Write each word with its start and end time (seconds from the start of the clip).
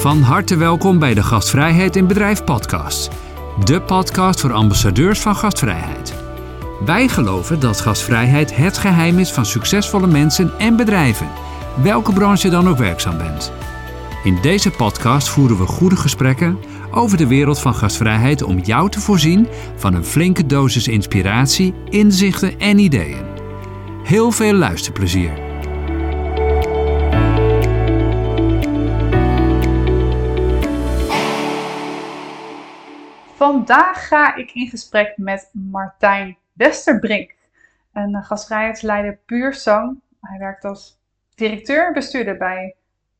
Van 0.00 0.22
harte 0.22 0.56
welkom 0.56 0.98
bij 0.98 1.14
de 1.14 1.22
Gastvrijheid 1.22 1.96
in 1.96 2.06
Bedrijf 2.06 2.44
podcast. 2.44 3.10
De 3.64 3.80
podcast 3.80 4.40
voor 4.40 4.52
ambassadeurs 4.52 5.20
van 5.20 5.36
gastvrijheid. 5.36 6.14
Wij 6.84 7.08
geloven 7.08 7.60
dat 7.60 7.80
gastvrijheid 7.80 8.56
het 8.56 8.78
geheim 8.78 9.18
is 9.18 9.30
van 9.30 9.46
succesvolle 9.46 10.06
mensen 10.06 10.58
en 10.58 10.76
bedrijven, 10.76 11.28
welke 11.82 12.12
branche 12.12 12.48
dan 12.48 12.68
ook 12.68 12.78
werkzaam 12.78 13.18
bent. 13.18 13.52
In 14.24 14.38
deze 14.42 14.70
podcast 14.70 15.28
voeren 15.28 15.58
we 15.58 15.66
goede 15.66 15.96
gesprekken 15.96 16.58
over 16.90 17.16
de 17.16 17.26
wereld 17.26 17.60
van 17.60 17.74
gastvrijheid 17.74 18.42
om 18.42 18.58
jou 18.58 18.90
te 18.90 19.00
voorzien 19.00 19.48
van 19.76 19.94
een 19.94 20.04
flinke 20.04 20.46
dosis 20.46 20.88
inspiratie, 20.88 21.74
inzichten 21.88 22.58
en 22.58 22.78
ideeën. 22.78 23.24
Heel 24.04 24.30
veel 24.30 24.54
luisterplezier. 24.54 25.49
Vandaag 33.40 34.08
ga 34.08 34.34
ik 34.34 34.52
in 34.52 34.68
gesprek 34.68 35.12
met 35.16 35.50
Martijn 35.52 36.36
Westerbrink, 36.52 37.34
een 37.92 38.22
gastvrijheidsleider 38.22 39.18
puur 39.26 39.54
zang. 39.54 40.00
Hij 40.20 40.38
werkt 40.38 40.64
als 40.64 40.98
directeur 41.34 41.86
en 41.86 41.92
bestuurder 41.92 42.36
bij 42.36 42.74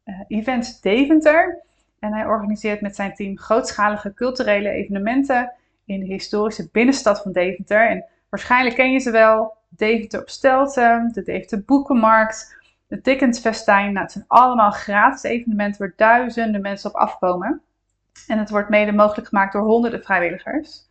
uh, 0.04 0.20
Events 0.28 0.80
Deventer. 0.80 1.62
En 1.98 2.12
hij 2.12 2.26
organiseert 2.26 2.80
met 2.80 2.96
zijn 2.96 3.14
team 3.14 3.38
grootschalige 3.38 4.14
culturele 4.14 4.70
evenementen 4.70 5.52
in 5.84 6.00
de 6.00 6.06
historische 6.06 6.68
binnenstad 6.72 7.22
van 7.22 7.32
Deventer. 7.32 7.88
En 7.88 8.04
waarschijnlijk 8.28 8.76
ken 8.76 8.92
je 8.92 8.98
ze 8.98 9.10
wel. 9.10 9.56
Deventer 9.68 10.20
op 10.20 10.28
Stelten, 10.28 11.10
de 11.12 11.22
Deventer 11.22 11.62
Boekenmarkt, 11.64 12.56
de 12.86 13.00
Dickensfestijn. 13.00 13.92
Nou, 13.92 14.04
het 14.04 14.12
zijn 14.12 14.24
allemaal 14.28 14.70
gratis 14.70 15.22
evenementen 15.22 15.80
waar 15.80 15.92
duizenden 15.96 16.60
mensen 16.60 16.90
op 16.90 16.96
afkomen. 16.96 17.62
En 18.26 18.38
het 18.38 18.50
wordt 18.50 18.68
mede 18.68 18.92
mogelijk 18.92 19.28
gemaakt 19.28 19.52
door 19.52 19.62
honderden 19.62 20.02
vrijwilligers. 20.02 20.88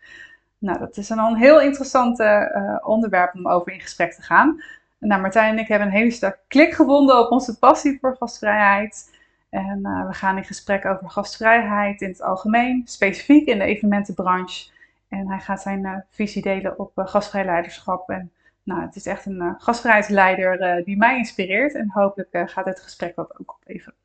Nou, 0.58 0.80
dat 0.80 0.98
is 0.98 1.08
dan 1.08 1.20
een 1.20 1.36
heel 1.36 1.62
interessant 1.62 2.20
uh, 2.20 2.76
onderwerp 2.82 3.34
om 3.34 3.48
over 3.48 3.72
in 3.72 3.80
gesprek 3.80 4.14
te 4.14 4.22
gaan. 4.22 4.64
Nou, 4.98 5.22
Martijn 5.22 5.54
en 5.54 5.60
ik 5.60 5.68
hebben 5.68 5.88
een 5.88 5.94
hele 5.94 6.12
sterke 6.12 6.40
klik 6.48 6.74
gevonden 6.74 7.20
op 7.20 7.32
onze 7.32 7.60
passie 7.60 7.98
voor 8.02 8.16
gastvrijheid. 8.20 9.18
En 9.50 9.80
uh, 9.84 10.08
we 10.08 10.14
gaan 10.14 10.38
in 10.38 10.44
gesprek 10.44 10.86
over 10.86 11.10
gastvrijheid 11.10 12.02
in 12.02 12.10
het 12.10 12.22
algemeen, 12.22 12.82
specifiek 12.86 13.48
in 13.48 13.58
de 13.58 13.64
evenementenbranche. 13.64 14.72
En 15.08 15.28
hij 15.28 15.40
gaat 15.40 15.62
zijn 15.62 16.06
visie 16.10 16.42
delen 16.42 16.80
op 16.80 16.92
gastvrij 16.96 17.46
leiderschap. 17.46 18.10
En 18.10 18.32
nou, 18.64 18.82
het 18.82 18.96
is 18.96 19.06
echt 19.06 19.26
een 19.26 19.56
gastvrijheidsleider 19.58 20.84
die 20.84 20.98
mij 20.98 21.18
inspireert. 21.18 21.76
En 21.76 21.90
hopelijk 21.90 22.30
gaat 22.46 22.66
het 22.66 22.80
gesprek 22.80 23.16
dat 23.16 23.40
ook 23.40 23.54
opleveren. 23.62 23.98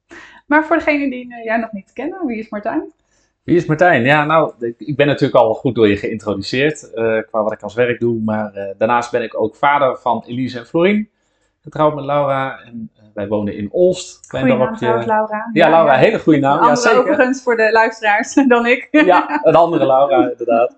Maar 0.46 0.64
voor 0.64 0.76
degenen 0.76 1.10
die 1.10 1.44
jij 1.44 1.56
nog 1.56 1.72
niet 1.72 1.92
kennen, 1.92 2.26
wie 2.26 2.38
is 2.38 2.48
Martijn? 2.48 2.92
Wie 3.44 3.56
is 3.56 3.66
Martijn? 3.66 4.04
Ja, 4.04 4.24
nou, 4.24 4.52
ik 4.78 4.96
ben 4.96 5.06
natuurlijk 5.06 5.34
al 5.34 5.54
goed 5.54 5.74
door 5.74 5.88
je 5.88 5.96
geïntroduceerd 5.96 6.90
uh, 6.94 7.18
qua 7.30 7.42
wat 7.42 7.52
ik 7.52 7.62
als 7.62 7.74
werk 7.74 8.00
doe. 8.00 8.20
Maar 8.20 8.56
uh, 8.56 8.64
daarnaast 8.78 9.10
ben 9.10 9.22
ik 9.22 9.40
ook 9.40 9.56
vader 9.56 9.98
van 9.98 10.24
Elise 10.26 10.58
en 10.58 10.66
Florien. 10.66 11.08
Getrouwd 11.60 11.94
met 11.94 12.04
Laura 12.04 12.60
en 12.60 12.90
uh, 12.96 13.02
wij 13.14 13.28
wonen 13.28 13.56
in 13.56 13.72
Olst. 13.72 14.26
Klein 14.26 14.44
goeie 14.44 14.58
dorpje. 14.58 14.86
Naam, 14.86 15.06
Laura. 15.06 15.50
Ja, 15.52 15.64
ja 15.64 15.70
Laura, 15.70 15.92
ja. 15.92 15.98
hele 15.98 16.18
goede 16.18 16.38
naam. 16.38 16.64
ja, 16.64 16.74
zeker. 16.74 16.98
overigens 16.98 17.42
voor 17.42 17.56
de 17.56 17.72
luisteraars 17.72 18.34
dan 18.48 18.66
ik. 18.66 18.88
ja, 18.90 19.40
een 19.42 19.54
andere 19.54 19.86
Laura 19.86 20.30
inderdaad. 20.30 20.76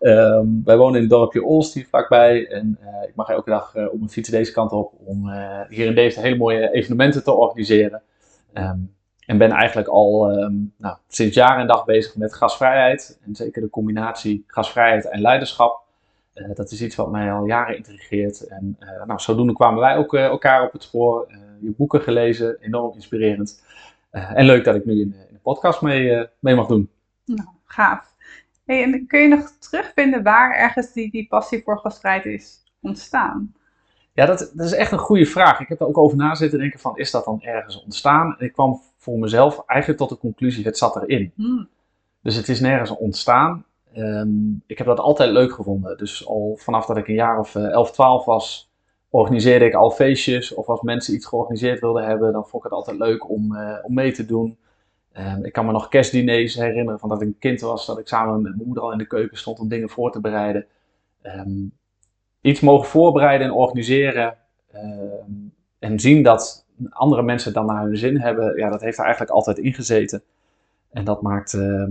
Um, 0.00 0.62
wij 0.64 0.76
wonen 0.76 0.94
in 0.94 1.00
het 1.00 1.10
dorpje 1.10 1.44
Olst 1.44 1.74
hier 1.74 1.86
vlakbij. 1.88 2.48
En 2.48 2.78
ik 3.08 3.14
mag 3.14 3.28
elke 3.28 3.50
dag 3.50 3.74
op 3.74 3.98
mijn 3.98 4.10
fiets 4.10 4.28
deze 4.28 4.52
kant 4.52 4.72
op 4.72 4.92
om 5.04 5.30
hier 5.68 5.86
in 5.86 5.94
deze 5.94 6.20
hele 6.20 6.36
mooie 6.36 6.72
evenementen 6.72 7.24
te 7.24 7.32
organiseren. 7.32 8.02
Um, 8.54 8.94
en 9.26 9.38
ben 9.38 9.50
eigenlijk 9.50 9.88
al 9.88 10.32
um, 10.32 10.74
nou, 10.76 10.96
sinds 11.08 11.34
jaar 11.34 11.58
en 11.58 11.66
dag 11.66 11.84
bezig 11.84 12.16
met 12.16 12.34
gasvrijheid. 12.34 13.18
En 13.24 13.34
zeker 13.34 13.62
de 13.62 13.70
combinatie 13.70 14.44
gasvrijheid 14.46 15.08
en 15.08 15.20
leiderschap. 15.20 15.80
Uh, 16.34 16.54
dat 16.54 16.70
is 16.70 16.82
iets 16.82 16.96
wat 16.96 17.10
mij 17.10 17.32
al 17.32 17.46
jaren 17.46 17.76
intrigeert. 17.76 18.46
En 18.46 18.76
uh, 18.80 19.04
nou, 19.04 19.20
zodoende 19.20 19.52
kwamen 19.52 19.80
wij 19.80 19.96
ook 19.96 20.14
uh, 20.14 20.24
elkaar 20.24 20.64
op 20.66 20.72
het 20.72 20.82
spoor. 20.82 21.32
je 21.60 21.70
boeken 21.76 22.00
gelezen, 22.00 22.56
enorm 22.60 22.94
inspirerend. 22.94 23.62
en 24.10 24.44
leuk 24.44 24.64
dat 24.64 24.74
ik 24.74 24.84
nu 24.84 24.92
in, 24.92 25.14
in 25.28 25.32
de 25.32 25.38
podcast 25.42 25.82
mee, 25.82 26.26
mee 26.38 26.54
mag 26.54 26.66
doen. 26.66 26.90
Nou, 27.24 27.48
gaaf. 27.64 28.10
Hey, 28.64 28.82
en 28.82 29.06
kun 29.06 29.20
je 29.20 29.28
nog 29.28 29.50
terugvinden 29.58 30.22
waar 30.22 30.54
ergens 30.54 30.92
die, 30.92 31.10
die 31.10 31.26
passie 31.28 31.62
voor 31.62 31.78
gasvrijheid 31.78 32.24
is 32.24 32.62
ontstaan? 32.80 33.54
Ja, 34.12 34.26
dat, 34.26 34.52
dat, 34.54 34.66
is 34.66 34.72
echt 34.72 34.92
een 34.92 34.98
goede 34.98 35.26
vraag. 35.26 35.60
Ik 35.60 35.68
heb 35.68 35.80
er 35.80 35.86
ook 35.86 35.98
over 35.98 36.16
na 36.16 36.34
zitten 36.34 36.58
denken 36.58 36.80
van, 36.80 36.98
is 36.98 37.10
dat 37.10 37.24
dan 37.24 37.42
ergens 37.42 37.82
ontstaan? 37.82 38.36
En 38.38 38.46
ik 38.46 38.52
kwam 38.52 38.80
voor 39.02 39.18
mezelf 39.18 39.62
eigenlijk 39.66 40.00
tot 40.00 40.08
de 40.08 40.18
conclusie, 40.18 40.64
het 40.64 40.78
zat 40.78 41.02
erin. 41.02 41.32
Hmm. 41.34 41.68
Dus 42.20 42.36
het 42.36 42.48
is 42.48 42.60
nergens 42.60 42.90
ontstaan. 42.90 43.64
Um, 43.96 44.62
ik 44.66 44.78
heb 44.78 44.86
dat 44.86 44.98
altijd 44.98 45.30
leuk 45.30 45.52
gevonden. 45.52 45.96
Dus 45.98 46.26
al 46.26 46.56
vanaf 46.60 46.86
dat 46.86 46.96
ik 46.96 47.08
een 47.08 47.14
jaar 47.14 47.38
of 47.38 47.54
uh, 47.54 47.64
11, 47.64 47.92
12 47.92 48.24
was, 48.24 48.70
organiseerde 49.10 49.64
ik 49.64 49.74
al 49.74 49.90
feestjes. 49.90 50.54
Of 50.54 50.66
als 50.66 50.80
mensen 50.80 51.14
iets 51.14 51.26
georganiseerd 51.26 51.80
wilden 51.80 52.04
hebben, 52.04 52.32
dan 52.32 52.48
vond 52.48 52.64
ik 52.64 52.70
het 52.70 52.78
altijd 52.78 52.98
leuk 52.98 53.30
om, 53.30 53.54
uh, 53.54 53.78
om 53.82 53.94
mee 53.94 54.12
te 54.12 54.26
doen. 54.26 54.58
Um, 55.16 55.44
ik 55.44 55.52
kan 55.52 55.66
me 55.66 55.72
nog 55.72 55.88
kerstdiners 55.88 56.54
herinneren 56.54 57.00
van 57.00 57.08
dat 57.08 57.20
ik 57.22 57.26
een 57.26 57.38
kind 57.38 57.60
was, 57.60 57.86
dat 57.86 57.98
ik 57.98 58.08
samen 58.08 58.42
met 58.42 58.54
mijn 58.54 58.66
moeder 58.66 58.82
al 58.82 58.92
in 58.92 58.98
de 58.98 59.06
keuken 59.06 59.38
stond 59.38 59.58
om 59.58 59.68
dingen 59.68 59.88
voor 59.88 60.12
te 60.12 60.20
bereiden. 60.20 60.66
Um, 61.22 61.72
iets 62.40 62.60
mogen 62.60 62.88
voorbereiden 62.88 63.46
en 63.46 63.52
organiseren 63.52 64.36
en 65.78 66.00
zien 66.00 66.22
dat 66.22 66.61
andere 66.90 67.22
mensen 67.22 67.52
dan 67.52 67.66
naar 67.66 67.84
hun 67.84 67.96
zin 67.96 68.20
hebben, 68.20 68.56
ja, 68.56 68.70
dat 68.70 68.80
heeft 68.80 68.98
er 68.98 69.04
eigenlijk 69.04 69.34
altijd 69.34 69.58
in 69.58 69.74
gezeten. 69.74 70.22
En 70.90 71.04
dat 71.04 71.22
maakt 71.22 71.54
ehm, 71.54 71.90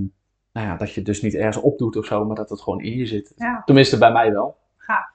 nou 0.52 0.68
ja, 0.68 0.75
dat 0.75 0.94
je 0.94 1.02
dus 1.02 1.22
niet 1.22 1.35
ergens 1.35 1.57
opdoet 1.57 1.96
of 1.96 2.06
zo, 2.06 2.25
maar 2.25 2.35
dat 2.35 2.50
het 2.50 2.62
gewoon 2.62 2.81
in 2.81 2.97
je 2.97 3.06
zit. 3.06 3.34
Tenminste, 3.66 3.97
bij 3.97 4.12
mij 4.12 4.31
wel. 4.31 4.57
Gaaf. 4.78 5.09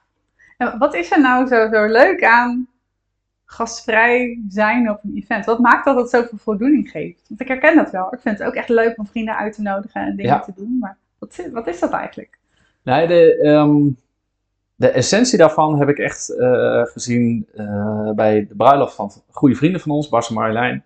En 0.57 0.77
wat 0.77 0.93
is 0.93 1.11
er 1.11 1.21
nou 1.21 1.47
zo, 1.47 1.69
zo 1.71 1.85
leuk 1.85 2.23
aan 2.23 2.67
gastvrij 3.45 4.43
zijn 4.49 4.89
op 4.89 4.99
een 5.03 5.15
event? 5.15 5.45
Wat 5.45 5.59
maakt 5.59 5.85
dat 5.85 5.97
het 5.97 6.09
zoveel 6.09 6.37
voldoening 6.37 6.89
geeft? 6.89 7.25
Want 7.27 7.41
ik 7.41 7.47
herken 7.47 7.75
dat 7.75 7.91
wel. 7.91 8.13
Ik 8.13 8.19
vind 8.19 8.37
het 8.37 8.47
ook 8.47 8.53
echt 8.53 8.69
leuk 8.69 8.97
om 8.97 9.07
vrienden 9.07 9.37
uit 9.37 9.53
te 9.53 9.61
nodigen 9.61 10.01
en 10.01 10.15
dingen 10.15 10.41
te 10.41 10.53
doen. 10.55 10.77
Maar 10.79 10.97
wat, 11.17 11.47
wat 11.51 11.67
is 11.67 11.79
dat 11.79 11.91
eigenlijk? 11.91 12.39
Nee, 12.83 13.07
de, 13.07 13.47
um, 13.47 13.97
de 14.79 14.89
essentie 14.89 15.37
daarvan 15.37 15.79
heb 15.79 15.89
ik 15.89 15.97
echt 15.97 16.29
uh, 16.29 16.85
gezien 16.85 17.47
uh, 17.55 18.11
bij 18.11 18.47
de 18.47 18.55
bruiloft 18.55 18.95
van 18.95 19.11
goede 19.29 19.55
vrienden 19.55 19.81
van 19.81 19.91
ons, 19.91 20.09
Bas 20.09 20.29
en 20.29 20.35
Marjolein. 20.35 20.83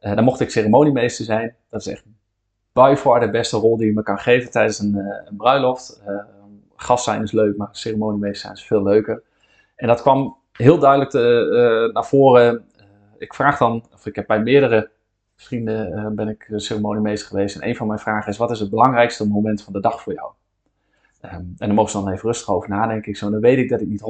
Uh, 0.00 0.14
daar 0.14 0.24
mocht 0.24 0.40
ik 0.40 0.50
ceremoniemeester 0.50 1.24
zijn. 1.24 1.54
Dat 1.70 1.80
is 1.80 1.86
echt 1.86 2.04
by 2.72 2.94
far 2.96 3.20
de 3.20 3.30
beste 3.30 3.56
rol 3.56 3.76
die 3.76 3.86
je 3.86 3.92
me 3.92 4.02
kan 4.02 4.18
geven 4.18 4.50
tijdens 4.50 4.78
een, 4.78 5.02
bruiloft. 5.30 6.02
gast 6.76 7.04
zijn 7.04 7.22
is 7.22 7.32
leuk, 7.32 7.56
maar 7.56 7.68
ceremoniemeester 7.70 8.40
zijn 8.40 8.52
is 8.52 8.64
veel 8.64 8.82
leuker. 8.82 9.22
En 9.76 9.88
dat 9.88 10.02
kwam 10.02 10.36
heel 10.52 10.78
duidelijk 10.78 11.12
naar 11.92 12.04
voren. 12.04 12.64
ik 13.18 13.34
vraag 13.34 13.58
dan, 13.58 13.84
of 13.94 14.06
ik 14.06 14.14
heb 14.14 14.26
bij 14.26 14.40
meerdere 14.40 14.90
vrienden 15.36 16.14
ben 16.14 16.28
ik 16.28 16.48
ceremoniemeester 16.56 17.28
geweest. 17.28 17.56
En 17.56 17.68
een 17.68 17.76
van 17.76 17.86
mijn 17.86 17.98
vragen 17.98 18.32
is, 18.32 18.38
wat 18.38 18.50
is 18.50 18.60
het 18.60 18.70
belangrijkste 18.70 19.28
moment 19.28 19.62
van 19.62 19.72
de 19.72 19.80
dag 19.80 20.02
voor 20.02 20.12
jou? 20.12 20.32
Um, 21.24 21.54
en 21.58 21.66
dan 21.66 21.74
mogen 21.74 21.90
ze 21.90 21.98
dan 21.98 22.12
even 22.12 22.26
rustig 22.26 22.48
over 22.48 22.68
nadenken. 22.68 23.10
Ik 23.10 23.16
zo, 23.16 23.30
dan 23.30 23.40
weet 23.40 23.58
ik 23.58 23.68
dat 23.68 23.80
ik 23.80 23.88
niet 23.88 24.02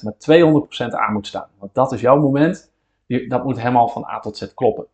100%, 0.00 0.02
maar 0.02 0.12
200% 0.12 0.94
aan 0.94 1.12
moet 1.12 1.26
staan. 1.26 1.48
Want 1.58 1.74
dat 1.74 1.92
is 1.92 2.00
jouw 2.00 2.20
moment. 2.20 2.70
dat 3.28 3.44
moet 3.44 3.58
helemaal 3.58 3.88
van 3.88 4.04
A 4.04 4.18
tot 4.18 4.36
Z 4.36 4.54
kloppen. 4.54 4.86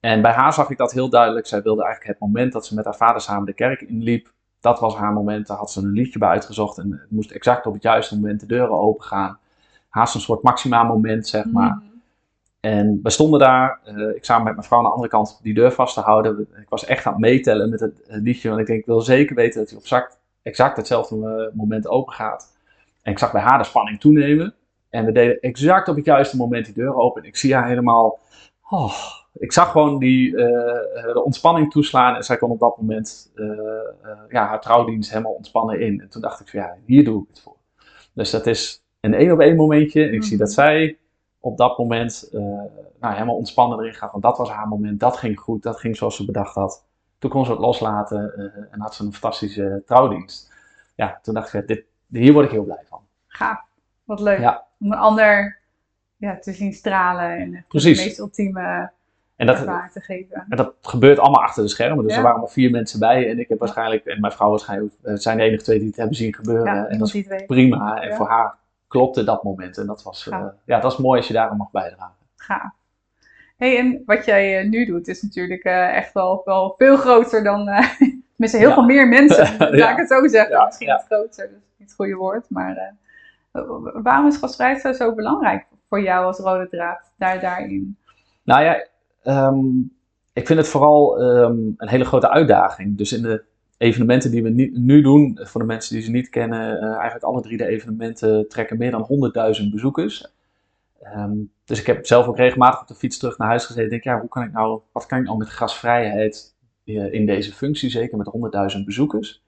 En 0.00 0.22
bij 0.22 0.32
haar 0.32 0.52
zag 0.52 0.70
ik 0.70 0.76
dat 0.76 0.92
heel 0.92 1.08
duidelijk. 1.08 1.46
Zij 1.46 1.62
wilde 1.62 1.82
eigenlijk 1.84 2.12
het 2.12 2.28
moment 2.28 2.52
dat 2.52 2.66
ze 2.66 2.74
met 2.74 2.84
haar 2.84 2.96
vader 2.96 3.20
samen 3.20 3.46
de 3.46 3.52
kerk 3.52 3.80
inliep. 3.80 4.32
Dat 4.60 4.80
was 4.80 4.94
haar 4.94 5.12
moment. 5.12 5.46
Daar 5.46 5.56
had 5.56 5.70
ze 5.70 5.80
een 5.80 5.90
liedje 5.90 6.18
bij 6.18 6.28
uitgezocht. 6.28 6.78
En 6.78 6.90
het 6.90 7.10
moest 7.10 7.30
exact 7.30 7.66
op 7.66 7.72
het 7.72 7.82
juiste 7.82 8.14
moment 8.14 8.40
de 8.40 8.46
deuren 8.46 8.80
open 8.80 9.04
gaan. 9.04 9.38
Haast 9.88 10.14
een 10.14 10.20
soort 10.20 10.42
maximaal 10.42 10.84
moment, 10.84 11.28
zeg 11.28 11.44
maar. 11.44 11.74
Mhm. 11.74 11.84
En 12.60 13.00
we 13.02 13.10
stonden 13.10 13.40
daar, 13.40 13.80
uh, 13.86 14.16
ik 14.16 14.24
samen 14.24 14.44
met 14.44 14.54
mijn 14.54 14.66
vrouw 14.66 14.78
aan 14.78 14.84
de 14.84 14.90
andere 14.90 15.08
kant 15.08 15.40
die 15.42 15.54
deur 15.54 15.72
vast 15.72 15.94
te 15.94 16.00
houden. 16.00 16.40
Ik 16.40 16.68
was 16.68 16.84
echt 16.84 17.06
aan 17.06 17.12
het 17.12 17.20
meetellen 17.20 17.70
met 17.70 17.80
het, 17.80 18.00
het 18.06 18.22
liedje. 18.22 18.48
Want 18.48 18.60
ik 18.60 18.66
denk, 18.66 18.80
ik 18.80 18.86
wil 18.86 19.00
zeker 19.00 19.36
weten 19.36 19.60
dat 19.60 19.70
hij 19.70 19.78
op 19.78 19.86
zak 19.86 20.18
exact 20.42 20.76
hetzelfde 20.76 21.16
eh, 21.16 21.56
moment 21.58 21.88
open 21.88 22.12
gaat. 22.12 22.58
En 23.02 23.12
ik 23.12 23.18
zag 23.18 23.32
bij 23.32 23.42
haar 23.42 23.58
de 23.58 23.64
spanning 23.64 24.00
toenemen. 24.00 24.54
En 24.88 25.04
we 25.04 25.12
deden 25.12 25.40
exact 25.40 25.88
op 25.88 25.96
het 25.96 26.04
juiste 26.04 26.36
moment 26.36 26.64
die 26.64 26.74
deur 26.74 26.94
open. 26.94 27.22
En 27.22 27.28
ik 27.28 27.36
zie 27.36 27.54
haar 27.54 27.68
helemaal. 27.68 28.18
Oh, 28.70 28.94
ik 29.32 29.52
zag 29.52 29.70
gewoon 29.70 29.98
die, 29.98 30.30
uh, 30.30 30.38
de 31.12 31.22
ontspanning 31.24 31.70
toeslaan. 31.70 32.14
En 32.16 32.24
zij 32.24 32.36
kon 32.36 32.50
op 32.50 32.58
dat 32.58 32.76
moment 32.76 33.32
uh, 33.34 33.46
uh, 33.46 33.54
ja, 34.28 34.46
haar 34.46 34.60
trouwdienst 34.60 35.10
helemaal 35.10 35.32
ontspannen 35.32 35.80
in. 35.80 36.00
En 36.00 36.08
toen 36.08 36.22
dacht 36.22 36.40
ik 36.40 36.48
van 36.48 36.60
ja, 36.60 36.76
hier 36.86 37.04
doe 37.04 37.22
ik 37.22 37.28
het 37.28 37.40
voor. 37.40 37.56
Dus 38.12 38.30
dat 38.30 38.46
is 38.46 38.82
een 39.00 39.14
één 39.14 39.32
op 39.32 39.40
één 39.40 39.56
momentje. 39.56 40.06
En 40.06 40.14
ik 40.14 40.24
zie 40.24 40.38
dat 40.38 40.46
mhm. 40.46 40.56
zij 40.56 40.98
op 41.40 41.56
dat 41.56 41.78
moment 41.78 42.28
nou, 43.00 43.14
helemaal 43.14 43.36
ontspannen 43.36 43.78
erin 43.78 43.94
gaat. 43.94 44.10
Want 44.10 44.22
dat 44.22 44.38
was 44.38 44.50
haar 44.50 44.68
moment. 44.68 45.00
Dat 45.00 45.16
ging 45.16 45.40
goed. 45.40 45.62
Dat 45.62 45.80
ging 45.80 45.96
zoals 45.96 46.16
ze 46.16 46.24
bedacht 46.24 46.54
had. 46.54 46.84
Toen 47.20 47.30
kon 47.30 47.44
ze 47.44 47.50
het 47.50 47.60
loslaten 47.60 48.32
uh, 48.36 48.44
en 48.72 48.80
had 48.80 48.94
ze 48.94 49.04
een 49.04 49.12
fantastische 49.12 49.82
trouwdienst. 49.86 50.52
Ja, 50.94 51.18
toen 51.22 51.34
dacht 51.34 51.52
ik, 51.54 51.66
dit, 51.68 51.84
hier 52.08 52.32
word 52.32 52.44
ik 52.44 52.50
heel 52.50 52.64
blij 52.64 52.82
van. 52.88 53.00
Gaaf, 53.26 53.60
wat 54.04 54.20
leuk. 54.20 54.38
Ja. 54.38 54.64
Om 54.80 54.92
een 54.92 54.98
ander 54.98 55.58
ja, 56.16 56.38
te 56.38 56.52
zien 56.52 56.72
stralen 56.72 57.30
en 57.38 57.64
Precies. 57.68 57.98
de 57.98 58.04
meest 58.04 58.18
ultieme 58.18 58.90
En 59.36 59.46
dat, 59.46 59.56
te 59.92 60.00
geven. 60.00 60.44
en 60.48 60.56
dat 60.56 60.74
gebeurt 60.82 61.18
allemaal 61.18 61.42
achter 61.42 61.62
de 61.62 61.68
schermen. 61.68 62.02
Dus 62.04 62.12
Ja. 62.12 62.18
er 62.18 62.24
waren 62.24 62.40
maar 62.40 62.48
vier 62.50 62.70
mensen 62.70 62.98
bij. 63.00 63.30
En 63.30 63.38
ik 63.38 63.48
heb 63.48 63.58
waarschijnlijk, 63.58 64.04
en 64.04 64.20
mijn 64.20 64.32
vrouw 64.32 64.50
waarschijnlijk, 64.50 64.94
eh, 65.02 65.14
zijn 65.14 65.36
de 65.36 65.42
enige 65.42 65.62
twee 65.62 65.78
die 65.78 65.88
het 65.88 65.96
hebben 65.96 66.16
zien 66.16 66.34
gebeuren. 66.34 66.74
Ja, 66.74 66.86
en 66.86 66.98
dat 66.98 67.14
is 67.14 67.44
prima. 67.46 68.00
En 68.02 68.08
Ja. 68.08 68.16
voor 68.16 68.28
haar 68.28 68.54
klopte 68.88 69.24
dat 69.24 69.42
moment. 69.42 69.78
En 69.78 69.86
dat 69.86 70.02
was, 70.02 70.28
eh, 70.28 70.46
ja, 70.64 70.80
dat 70.80 70.92
is 70.92 70.98
mooi 70.98 71.18
als 71.18 71.26
je 71.28 71.34
daarom 71.34 71.56
mag 71.56 71.70
bijdragen. 71.70 72.14
Gaaf. 72.36 72.72
Hey, 73.60 73.78
en 73.78 74.02
wat 74.06 74.24
jij 74.24 74.58
eh, 74.58 74.68
nu 74.68 74.86
doet 74.86 75.08
is 75.08 75.22
natuurlijk 75.22 75.62
eh, 75.62 75.96
echt 75.96 76.12
wel, 76.12 76.42
wel 76.44 76.74
veel 76.78 76.96
groter 76.96 77.44
dan, 77.44 77.68
eh 77.68 77.86
tenminste 78.32 78.58
heel 78.58 78.68
Ja. 78.68 78.74
veel 78.74 78.84
meer 78.84 79.08
mensen, 79.08 79.56
laat 79.58 79.74
Ja. 79.74 79.90
ik 79.90 79.96
het 79.96 80.08
zo 80.08 80.28
zeggen. 80.28 80.64
Misschien 80.66 80.88
niet 80.88 81.04
groter, 81.08 81.44
dat 81.48 81.58
is 81.60 81.74
niet 81.78 81.88
het 81.88 81.94
goede 81.94 82.14
woord, 82.14 82.46
maar 82.48 82.94
waarom 84.02 84.26
is 84.26 84.36
gastvrijheid 84.36 84.80
zo, 84.80 84.92
zo 84.92 85.14
belangrijk 85.14 85.66
voor 85.88 86.00
jou 86.02 86.24
als 86.26 86.38
rode 86.38 86.68
draad 86.68 87.10
daar, 87.18 87.40
daarin? 87.40 87.96
Nou 88.42 88.64
ja, 88.64 88.84
ehm, 89.22 89.58
ik 90.32 90.46
vind 90.46 90.58
het 90.58 90.68
vooral 90.68 91.20
ehm, 91.20 91.58
een 91.76 91.88
hele 91.88 92.04
grote 92.04 92.30
uitdaging. 92.30 92.96
Dus 92.96 93.12
in 93.12 93.22
de 93.22 93.42
evenementen 93.78 94.30
die 94.30 94.42
we 94.42 94.48
nu, 94.48 94.70
nu 94.74 95.02
doen, 95.02 95.38
voor 95.42 95.60
de 95.60 95.66
mensen 95.66 95.94
die 95.94 96.04
ze 96.04 96.10
niet 96.10 96.28
kennen, 96.28 96.80
eh, 96.80 96.92
eigenlijk 96.94 97.24
alle 97.24 97.40
drie 97.40 97.56
de 97.56 97.66
evenementen 97.66 98.48
trekken 98.48 98.78
meer 98.78 98.90
dan 98.90 99.02
100.000 99.62 99.70
bezoekers. 99.70 100.32
Ehm, 101.00 101.36
dus 101.64 101.80
ik 101.80 101.86
heb 101.86 102.06
zelf 102.06 102.26
ook 102.26 102.36
regelmatig 102.36 102.80
op 102.80 102.88
de 102.88 102.94
fiets 102.94 103.18
terug 103.18 103.38
naar 103.38 103.48
huis 103.48 103.64
gezeten. 103.66 103.84
Ik 103.84 103.90
denk, 103.90 104.04
ja, 104.04 104.20
hoe 104.20 104.28
kan 104.28 104.42
ik 104.42 104.52
nou, 104.52 104.80
wat 104.92 105.06
kan 105.06 105.18
ik 105.18 105.24
nou 105.24 105.38
met 105.38 105.48
gasvrijheid 105.48 106.54
eh, 106.84 107.12
in 107.12 107.26
deze 107.26 107.52
functie, 107.52 107.90
zeker 107.90 108.18
met 108.18 108.26
100.000 108.76 108.84
bezoekers? 108.84 109.42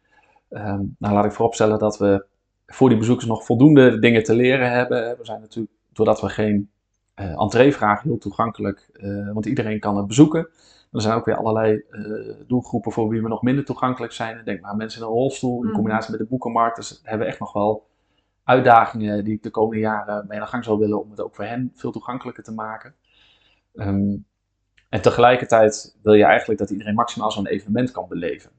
Ehm, 0.48 0.82
nou, 0.98 1.14
laat 1.14 1.24
ik 1.24 1.32
vooropstellen 1.32 1.78
dat 1.78 1.98
we 1.98 2.24
voor 2.66 2.88
die 2.88 2.98
bezoekers 2.98 3.26
nog 3.26 3.44
voldoende 3.44 3.98
dingen 3.98 4.22
te 4.22 4.34
leren 4.34 4.70
hebben. 4.70 5.16
We 5.18 5.24
zijn 5.24 5.40
natuurlijk, 5.40 5.74
doordat 5.92 6.20
we 6.20 6.28
geen 6.28 6.70
eh 7.14 7.40
entree 7.40 7.72
vragen, 7.74 8.08
heel 8.08 8.18
toegankelijk, 8.18 8.88
eh, 8.92 9.32
want 9.32 9.46
iedereen 9.46 9.80
kan 9.80 9.96
het 9.96 10.06
bezoeken. 10.06 10.48
Er 10.92 11.00
zijn 11.00 11.14
ook 11.14 11.24
weer 11.24 11.36
allerlei 11.36 11.82
eh, 11.90 12.00
doelgroepen 12.46 12.92
voor 12.92 13.08
wie 13.08 13.22
we 13.22 13.28
nog 13.28 13.42
minder 13.42 13.64
toegankelijk 13.64 14.12
zijn. 14.12 14.40
Denk 14.44 14.60
maar 14.60 14.70
aan 14.70 14.76
mensen 14.76 15.00
in 15.00 15.06
een 15.06 15.12
rolstoel, 15.12 15.58
in 15.60 15.64
Mhm. 15.66 15.74
combinatie 15.74 16.10
met 16.10 16.20
de 16.20 16.26
boekenmarkt. 16.26 16.76
Dus 16.76 17.00
we 17.02 17.08
hebben 17.08 17.26
echt 17.26 17.38
nog 17.38 17.52
wel 17.52 17.86
uitdagingen 18.44 19.24
die 19.24 19.34
ik 19.34 19.42
de 19.42 19.50
komende 19.50 19.80
jaren 19.80 20.24
mee 20.28 20.38
aan 20.38 20.44
de 20.44 20.50
gang 20.50 20.64
zal 20.64 20.78
willen 20.78 21.02
om 21.02 21.10
het 21.10 21.20
ook 21.20 21.34
voor 21.34 21.44
hen 21.44 21.72
veel 21.74 21.92
toegankelijker 21.92 22.42
te 22.42 22.52
maken. 22.52 22.94
Ehm, 23.74 24.16
en 24.88 25.02
tegelijkertijd 25.02 25.98
wil 26.02 26.12
je 26.12 26.24
eigenlijk 26.24 26.58
dat 26.58 26.70
iedereen 26.70 26.94
maximaal 26.94 27.30
zo'n 27.30 27.46
evenement 27.46 27.90
kan 27.90 28.08
beleven. 28.08 28.50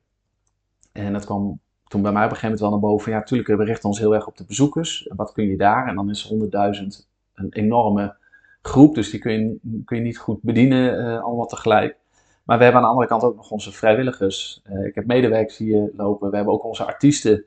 En 0.92 1.14
dat 1.14 1.26
kwam 1.26 1.60
toen 1.88 2.02
bij 2.02 2.12
mij 2.12 2.26
op 2.26 2.30
een 2.30 2.36
gegeven 2.36 2.58
moment 2.58 2.60
wel 2.60 2.70
naar 2.70 2.90
boven. 2.90 3.12
Ja, 3.12 3.18
natuurlijk, 3.18 3.60
we 3.60 3.64
richten 3.64 3.90
ons 3.90 4.00
heel 4.00 4.14
erg 4.14 4.28
op 4.28 4.38
de 4.38 4.46
bezoekers. 4.46 5.10
Wat 5.16 5.32
kun 5.32 5.48
je 5.48 5.58
daar? 5.58 5.88
En 5.88 5.96
dan 5.96 6.10
is 6.10 6.24
100.000 6.24 7.10
een 7.34 7.52
enorme 7.52 8.16
groep, 8.62 8.96
dus 8.96 9.10
die 9.10 9.20
kun 9.20 9.32
je, 9.32 9.60
kun 9.86 9.98
je 9.98 10.04
niet 10.04 10.18
goed 10.18 10.42
bedienen 10.42 10.98
eh, 10.98 11.24
allemaal 11.24 11.46
tegelijk. 11.46 11.98
Maar 12.44 12.58
we 12.58 12.64
hebben 12.64 12.82
aan 12.82 12.88
de 12.88 12.94
andere 12.94 13.10
kant 13.12 13.24
ook 13.24 13.36
nog 13.36 13.52
onze 13.52 13.72
vrijwilligers. 13.72 14.62
Eh, 14.64 14.86
ik 14.86 14.96
heb 14.96 15.06
medewerkers 15.06 15.58
hier 15.58 15.92
lopen. 15.96 16.30
We 16.30 16.36
hebben 16.36 16.54
ook 16.54 16.64
onze 16.64 16.86
artiesten 16.86 17.46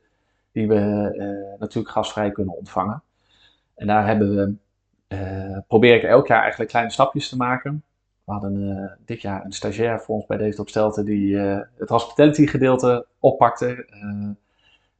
die 0.57 0.69
we 0.69 0.75
eh, 0.75 1.61
natuurlijk 1.61 1.95
gastvrij 1.95 2.31
kunnen 2.31 2.57
ontvangen. 2.57 3.03
En 3.75 3.87
daar 3.87 4.07
hebben 4.07 4.35
we, 4.37 4.55
eh, 5.07 5.59
probeer 5.67 5.95
ik 5.95 6.03
elk 6.03 6.27
jaar 6.27 6.41
eigenlijk 6.41 6.71
kleine 6.71 6.91
stapjes 6.91 7.29
te 7.29 7.37
maken. 7.37 7.85
We 8.25 8.33
hadden 8.33 8.71
eh, 8.71 8.93
dit 9.05 9.21
jaar 9.21 9.45
een 9.45 9.53
stagiair 9.53 10.01
voor 10.01 10.15
ons 10.15 10.27
bij 10.27 10.37
David 10.37 10.59
op 10.59 10.69
Stelten 10.69 11.05
die 11.05 11.37
het 11.77 11.89
hospitality 11.89 12.47
gedeelte 12.47 13.07
oppakte. 13.19 13.87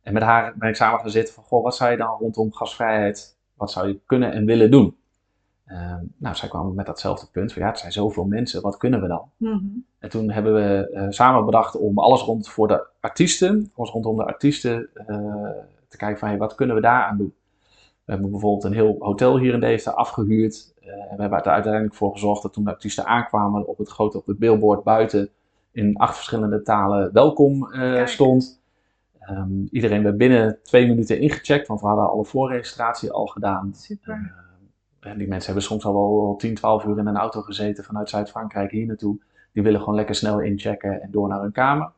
En 0.03 0.13
met 0.13 0.23
haar 0.23 0.55
ben 0.57 0.69
ik 0.69 0.77
samen 0.77 1.01
gaan 1.01 1.11
zitten 1.11 1.35
van, 1.35 1.45
goh, 1.45 1.63
wat 1.63 1.77
zou 1.77 1.91
je 1.91 1.97
dan 1.97 2.19
rondom 2.19 2.53
gasvrijheid, 2.53 3.37
wat 3.55 3.71
zou 3.71 3.89
je 3.89 4.01
kunnen 4.07 4.33
en 4.33 4.45
willen 4.45 4.71
doen? 4.71 4.97
Eh, 5.67 5.95
nou, 6.17 6.35
zij 6.37 6.49
kwam 6.49 6.75
met 6.75 6.87
datzelfde 6.87 7.27
punt 7.33 7.53
van, 7.53 7.63
ja, 7.63 7.69
het 7.69 7.79
zijn 7.79 7.93
zoveel 7.93 8.25
mensen, 8.25 8.63
wat 8.63 8.77
kunnen 8.77 9.01
we 9.01 9.09
dan? 9.09 9.31
Mhm. 9.37 9.65
En 9.99 10.09
toen 10.11 10.31
hebben 10.31 10.55
we 10.55 10.91
eh, 10.93 11.07
samen 11.09 11.45
bedacht 11.45 11.77
om 11.77 11.99
alles 11.99 12.23
rond 12.23 12.49
voor 12.49 12.69
de 12.69 12.87
artiesten, 13.01 13.71
alles 13.75 13.91
rondom 13.91 14.17
de 14.17 14.25
artiesten, 14.25 14.89
eh, 14.95 15.17
te 15.89 15.97
kijken 15.97 16.19
van 16.19 16.29
hey, 16.29 16.39
wat 16.39 16.55
kunnen 16.55 16.77
we 16.77 16.83
daaraan 16.83 17.17
doen. 17.17 17.35
We 18.05 18.13
hebben 18.13 18.31
bijvoorbeeld 18.31 18.65
een 18.65 18.73
heel 18.73 18.97
hotel 18.99 19.39
hier 19.39 19.55
in 19.55 19.61
Deventer 19.61 19.93
afgehuurd. 19.93 20.75
eh, 20.81 20.89
en 20.93 21.17
we 21.17 21.21
hebben 21.21 21.39
er 21.45 21.51
uiteindelijk 21.51 21.95
voor 21.95 22.13
gezorgd 22.13 22.43
dat 22.43 22.53
toen 22.53 22.65
de 22.65 22.71
artiesten 22.71 23.07
aankwamen 23.07 23.67
op 23.67 23.79
het 23.79 23.89
grote 23.89 24.19
op 24.19 24.27
het 24.27 24.39
billboard 24.39 24.83
buiten 24.83 25.29
in 25.73 25.97
acht 25.97 26.15
verschillende 26.15 26.63
talen 26.63 27.13
welkom 27.13 27.73
eh, 27.73 28.07
stond. 28.07 28.61
Ehm, 29.19 29.65
iedereen 29.71 30.03
werd 30.03 30.17
binnen 30.17 30.59
twee 30.63 30.87
minuten 30.87 31.21
ingecheckt, 31.21 31.67
want 31.67 31.81
we 31.81 31.87
hadden 31.87 32.11
alle 32.11 32.25
voorregistratie 32.25 33.11
al 33.11 33.27
gedaan. 33.27 33.75
Super. 33.75 34.35
Eh, 35.01 35.11
en 35.11 35.19
die 35.19 35.29
mensen 35.29 35.47
hebben 35.47 35.69
soms 35.69 35.85
al 35.85 35.93
wel 35.93 36.35
10, 36.39 36.55
12 36.55 36.85
uur 36.85 36.99
in 36.99 37.07
een 37.07 37.17
auto 37.17 37.41
gezeten 37.41 37.85
vanuit 37.85 38.09
Zuid-Frankrijk 38.09 38.71
hier 38.71 38.87
naartoe. 38.87 39.19
Die 39.53 39.63
willen 39.63 39.81
gewoon 39.81 39.95
lekker 39.95 40.15
snel 40.15 40.41
inchecken 40.41 41.03
en 41.03 41.11
door 41.11 41.29
naar 41.29 41.41
hun 41.41 41.53
kamer. 41.53 41.91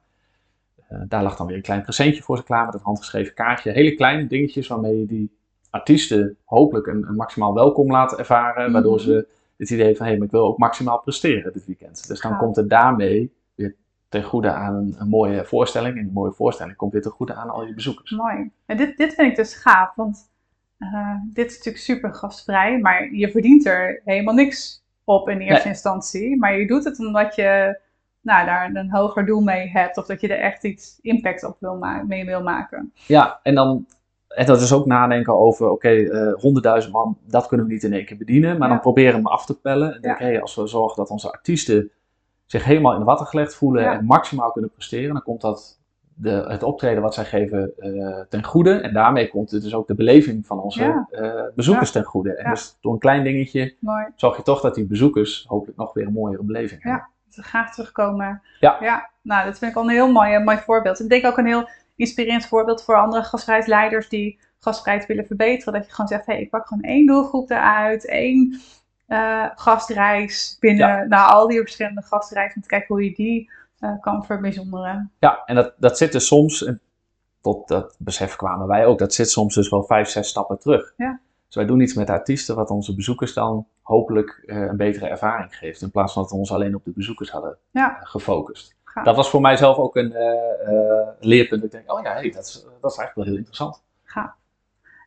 Eh, 0.89 0.99
daar 1.09 1.23
lag 1.23 1.37
dan 1.37 1.47
weer 1.47 1.57
een 1.57 1.63
klein 1.63 1.83
presentje 1.83 2.23
voor 2.23 2.37
ze 2.37 2.43
klaar 2.43 2.65
met 2.65 2.75
een 2.75 2.81
handgeschreven 2.83 3.35
kaartje. 3.35 3.71
Hele 3.71 3.95
kleine 3.95 4.27
dingetjes 4.27 4.67
waarmee 4.67 4.99
je 4.99 5.07
die 5.07 5.37
artiesten 5.71 6.37
hopelijk 6.45 6.87
een, 6.87 7.05
een 7.09 7.17
maximaal 7.17 7.55
welkom 7.55 7.91
laat 7.91 8.19
ervaren. 8.19 8.63
Mhm. 8.63 8.73
Waardoor 8.73 9.01
ze 9.01 9.29
het 9.57 9.71
idee 9.71 9.97
van, 9.97 10.07
hé, 10.07 10.17
maar 10.17 10.27
ik 10.27 10.33
wil 10.33 10.45
ook 10.45 10.59
maximaal 10.59 10.99
presteren 10.99 11.53
dit 11.53 11.67
weekend. 11.67 12.09
Dus 12.09 12.21
dan 12.21 12.37
komt 12.37 12.57
het 12.57 12.71
daarmee 12.71 13.33
weer 13.55 13.75
ten 14.09 14.23
goede 14.23 14.51
aan 14.51 14.75
een, 14.75 14.95
een 14.99 15.09
mooie 15.09 15.45
voorstelling. 15.45 15.97
En 15.97 16.03
die 16.03 16.13
mooie 16.13 16.33
voorstelling 16.33 16.77
komt 16.77 16.93
weer 16.93 17.03
ten 17.03 17.11
goede 17.11 17.35
aan 17.35 17.51
al 17.51 17.67
je 17.67 17.75
bezoekers. 17.75 18.11
Mooi. 18.11 18.51
En 18.67 18.77
dit, 18.77 18.97
dit 18.97 19.15
vind 19.15 19.31
ik 19.31 19.37
dus 19.37 19.55
gaaf, 19.55 19.95
want 19.95 20.31
eh, 20.79 21.15
dit 21.33 21.47
is 21.51 21.57
natuurlijk 21.57 21.85
super 21.85 22.15
gastvrij, 22.15 22.79
maar 22.79 23.15
je 23.15 23.31
verdient 23.31 23.67
er 23.67 24.01
helemaal 24.05 24.35
niks 24.35 24.85
op 25.05 25.29
in 25.29 25.39
eerste 25.39 25.65
Nee. 25.65 25.73
instantie. 25.75 26.37
Maar 26.39 26.59
je 26.59 26.67
doet 26.67 26.85
het 26.85 26.99
omdat 26.99 27.35
je 27.35 27.81
nou, 28.21 28.47
daar 28.47 28.71
een 28.75 28.91
hoger 28.91 29.27
doel 29.27 29.41
mee 29.41 29.69
hebt 29.69 29.97
of 29.97 30.07
dat 30.07 30.21
je 30.21 30.29
er 30.29 30.41
echt 30.41 30.65
iets 30.65 30.99
impact 31.03 31.45
op 31.45 31.57
wil 31.61 31.87
mee 32.07 32.25
wil 32.25 32.43
maken. 32.43 32.93
Ja, 33.07 33.41
en 33.43 33.55
dan 33.55 33.87
en 34.29 34.47
dat 34.47 34.61
is 34.61 34.73
ook 34.73 34.87
nadenken 34.87 35.39
over, 35.39 35.71
oké, 35.71 35.89
eh 35.89 36.33
100.000 36.85 36.91
man, 36.93 37.19
dat 37.27 37.47
kunnen 37.47 37.67
we 37.67 37.73
niet 37.73 37.83
in 37.83 37.93
één 37.93 38.05
keer 38.05 38.17
bedienen. 38.17 38.59
Maar 38.59 38.69
Ja. 38.69 38.75
dan 38.75 38.83
proberen 38.83 39.11
we 39.11 39.17
hem 39.17 39.27
af 39.27 39.47
te 39.47 39.61
pellen. 39.61 39.95
En 39.95 40.01
denk, 40.01 40.19
Ja. 40.19 40.41
als 40.41 40.55
we 40.55 40.67
zorgen 40.67 40.97
dat 40.97 41.11
onze 41.11 41.33
artiesten 41.33 41.91
zich 42.47 42.65
helemaal 42.65 42.93
in 42.93 42.99
de 42.99 43.05
watten 43.05 43.27
gelegd 43.27 43.55
voelen 43.55 43.83
Ja. 43.83 43.93
en 43.99 44.05
maximaal 44.05 44.53
kunnen 44.53 44.71
presteren, 44.71 45.13
dan 45.13 45.23
komt 45.23 45.41
dat 45.41 45.78
de, 46.21 46.31
het 46.49 46.63
optreden 46.63 47.03
wat 47.03 47.15
zij 47.15 47.25
geven 47.25 47.73
eh, 47.79 48.21
ten 48.29 48.45
goede. 48.45 48.73
En 48.81 48.93
daarmee 48.93 49.29
komt 49.29 49.51
het 49.51 49.63
dus 49.63 49.75
ook 49.75 49.87
de 49.87 49.95
beleving 49.95 50.47
van 50.47 50.61
onze 50.61 50.83
Ja. 50.85 51.07
eh, 51.11 51.43
bezoekers 51.55 51.91
ten 51.91 52.05
goede. 52.05 52.35
En 52.35 52.45
Ja. 52.45 52.51
dus 52.51 52.77
door 52.81 52.93
een 52.93 52.99
klein 52.99 53.25
dingetje 53.25 53.75
Mooi. 53.81 54.07
zorg 54.17 54.37
je 54.37 54.43
toch 54.43 54.61
dat 54.61 54.75
die 54.75 54.85
bezoekers 54.87 55.45
hopelijk 55.49 55.79
nog 55.79 55.93
weer 55.93 56.07
een 56.07 56.13
mooiere 56.13 56.43
beleving 56.43 56.83
Ja. 56.83 56.91
hebben. 56.91 57.09
Dus 57.35 57.47
graag 57.47 57.75
terugkomen. 57.75 58.43
Ja. 58.61 58.77
ja. 58.81 59.11
Nou, 59.23 59.45
dat 59.47 59.59
vind 59.59 59.71
ik 59.71 59.77
al 59.77 59.83
een 59.83 59.89
heel 59.91 60.13
mooi, 60.13 60.35
eh, 60.35 60.45
mooi 60.45 60.59
voorbeeld. 60.59 61.01
Ik 61.01 61.09
denk 61.09 61.25
ook 61.27 61.39
een 61.39 61.47
heel 61.47 61.69
inspirerend 61.97 62.47
voorbeeld 62.47 62.85
voor 62.85 62.97
andere 62.97 63.23
gastvrijheidsleiders 63.23 64.09
die 64.09 64.39
gastvrijheid 64.59 65.07
willen 65.09 65.27
verbeteren. 65.27 65.73
Dat 65.73 65.87
je 65.87 65.93
gewoon 65.93 66.09
zegt, 66.09 66.27
hé, 66.27 66.33
hey, 66.33 66.43
ik 66.43 66.51
pak 66.51 66.67
gewoon 66.67 66.83
één 66.83 67.07
doelgroep 67.07 67.51
eruit, 67.51 68.07
één 68.07 68.61
eh, 69.07 69.45
gastreis 69.55 70.57
binnen 70.61 71.09
nou, 71.09 71.31
al 71.33 71.49
die 71.49 71.59
verschillende 71.61 72.03
gastreizen. 72.03 72.57
Om 72.57 72.63
te 72.63 72.69
kijken 72.69 72.89
hoe 72.95 73.05
je 73.05 73.15
die 73.15 73.51
eh, 73.51 73.55
kan 74.01 74.25
verbijzonderen. 74.25 75.13
Ja, 75.19 75.43
en 75.45 75.55
dat, 75.55 75.75
dat 75.77 75.99
zit 75.99 76.13
dus 76.13 76.27
soms, 76.27 76.65
en 76.65 76.81
tot 77.41 77.69
dat 77.69 77.97
besef 77.99 78.37
kwamen 78.37 78.67
wij 78.67 78.87
ook, 78.87 78.99
dat 78.99 79.15
zit 79.15 79.31
soms 79.31 79.55
dus 79.55 79.69
wel 79.69 79.83
vijf, 79.83 80.09
zes 80.09 80.29
stappen 80.29 80.59
terug. 80.59 80.93
Ja. 80.97 81.21
Dus 81.47 81.57
wij 81.57 81.67
doen 81.67 81.81
iets 81.81 81.95
met 81.95 82.11
artiesten 82.11 82.57
wat 82.57 82.71
onze 82.71 82.95
bezoekers 82.95 83.35
dan 83.35 83.67
hopelijk 83.83 84.43
eh, 84.47 84.57
een 84.57 84.77
betere 84.77 85.07
ervaring 85.09 85.57
geeft. 85.57 85.83
In 85.83 85.91
plaats 85.91 86.13
van 86.13 86.23
dat 86.23 86.31
we 86.31 86.37
ons 86.39 86.53
alleen 86.53 86.75
op 86.75 86.85
de 86.85 86.91
bezoekers 86.91 87.31
hadden 87.31 87.57
Ja. 87.71 88.01
eh, 88.01 88.07
gefocust. 88.07 88.77
Gaaf. 88.85 89.05
Dat 89.05 89.17
was 89.17 89.31
voor 89.31 89.41
mij 89.41 89.57
zelf 89.57 89.77
ook 89.77 89.97
een 89.97 90.13
eh, 90.13 90.69
eh, 90.69 91.09
leerpunt. 91.21 91.65
Ik 91.65 91.71
denk, 91.71 91.93
oh 91.93 92.03
ja, 92.03 92.13
hey, 92.13 92.31
dat, 92.31 92.45
is, 92.45 92.53
dat 92.81 92.91
is 92.91 92.99
eigenlijk 92.99 93.15
wel 93.15 93.25
heel 93.25 93.37
interessant. 93.37 93.83
Gaaf. 94.05 94.31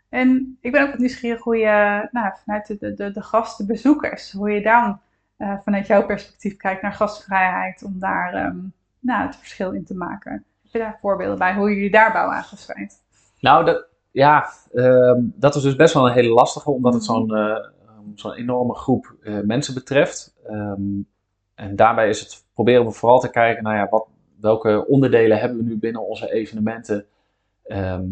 En 0.09 0.57
ik 0.61 0.71
ben 0.71 0.81
ook 0.83 0.89
wat 0.89 0.99
nieuwsgierig 0.99 1.43
hoe 1.43 1.57
je 1.57 2.07
nou, 2.11 2.33
vanuit 2.43 2.67
de, 2.67 2.93
de, 2.93 3.11
de, 3.11 3.21
gasten, 3.21 3.67
bezoekers, 3.67 4.31
hoe 4.31 4.51
je 4.51 4.61
dan 4.61 4.99
eh, 5.41 5.53
vanuit 5.63 5.87
jouw 5.87 6.05
perspectief 6.05 6.57
kijkt 6.57 6.81
naar 6.81 6.93
gastvrijheid 6.93 7.83
om 7.83 7.99
daar 7.99 8.33
ehm, 8.33 8.57
nou, 8.99 9.25
het 9.25 9.35
verschil 9.35 9.71
in 9.71 9.85
te 9.85 9.95
maken. 9.95 10.31
Heb 10.31 10.71
je 10.71 10.79
daar 10.79 10.97
voorbeelden 11.01 11.37
bij 11.37 11.53
hoe 11.55 11.69
jullie 11.69 11.91
daar 11.91 12.11
bouwen 12.11 12.35
aan 12.35 12.43
gastvrijheid? 12.43 13.03
Nou, 13.39 13.65
dat, 13.65 13.87
ja, 14.11 14.49
ehm, 14.73 15.19
dat 15.23 15.55
is 15.55 15.61
dus 15.61 15.75
best 15.75 15.93
wel 15.93 16.07
een 16.07 16.13
hele 16.13 16.33
lastige, 16.33 16.71
omdat 16.71 16.93
het 16.93 17.07
Mhm. 17.07 17.11
zo'n 17.11 17.35
eh, 17.35 17.67
zo'n 18.15 18.33
enorme 18.33 18.75
groep 18.75 19.15
eh, 19.23 19.39
mensen 19.39 19.73
betreft. 19.73 20.35
Ehm, 20.45 20.81
en 21.55 21.75
daarbij 21.75 22.09
is 22.09 22.19
het, 22.19 22.45
proberen 22.53 22.85
we 22.85 22.91
vooral 22.91 23.19
te 23.19 23.29
kijken 23.29 23.63
naar 23.63 23.77
ja, 23.77 23.87
wat, 23.89 24.07
welke 24.39 24.87
onderdelen 24.87 25.39
hebben 25.39 25.57
we 25.57 25.63
nu 25.63 25.77
binnen 25.77 26.07
onze 26.07 26.31
evenementen. 26.33 27.05
Ehm, 27.63 28.03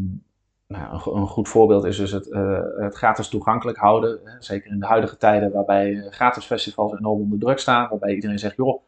nou, 0.74 0.94
een, 0.94 1.00
go- 1.00 1.16
een 1.16 1.28
goed 1.28 1.48
voorbeeld 1.50 1.86
is 1.86 1.98
dus 1.98 2.12
het, 2.12 2.30
eh, 2.30 2.60
het 2.78 2.96
gratis 2.96 3.28
toegankelijk 3.28 3.78
houden. 3.78 4.20
Hè, 4.24 4.32
Zeker 4.40 4.72
in 4.72 4.80
de 4.80 4.86
huidige 4.86 5.18
tijden 5.18 5.52
waarbij 5.52 5.98
eh, 5.98 6.12
gratis 6.12 6.46
festivals 6.46 6.92
enorm 6.98 7.20
onder 7.22 7.40
druk 7.40 7.60
staan. 7.60 7.90
Waarbij 7.90 8.14
iedereen 8.14 8.40
zegt, 8.40 8.56
joh, 8.56 8.82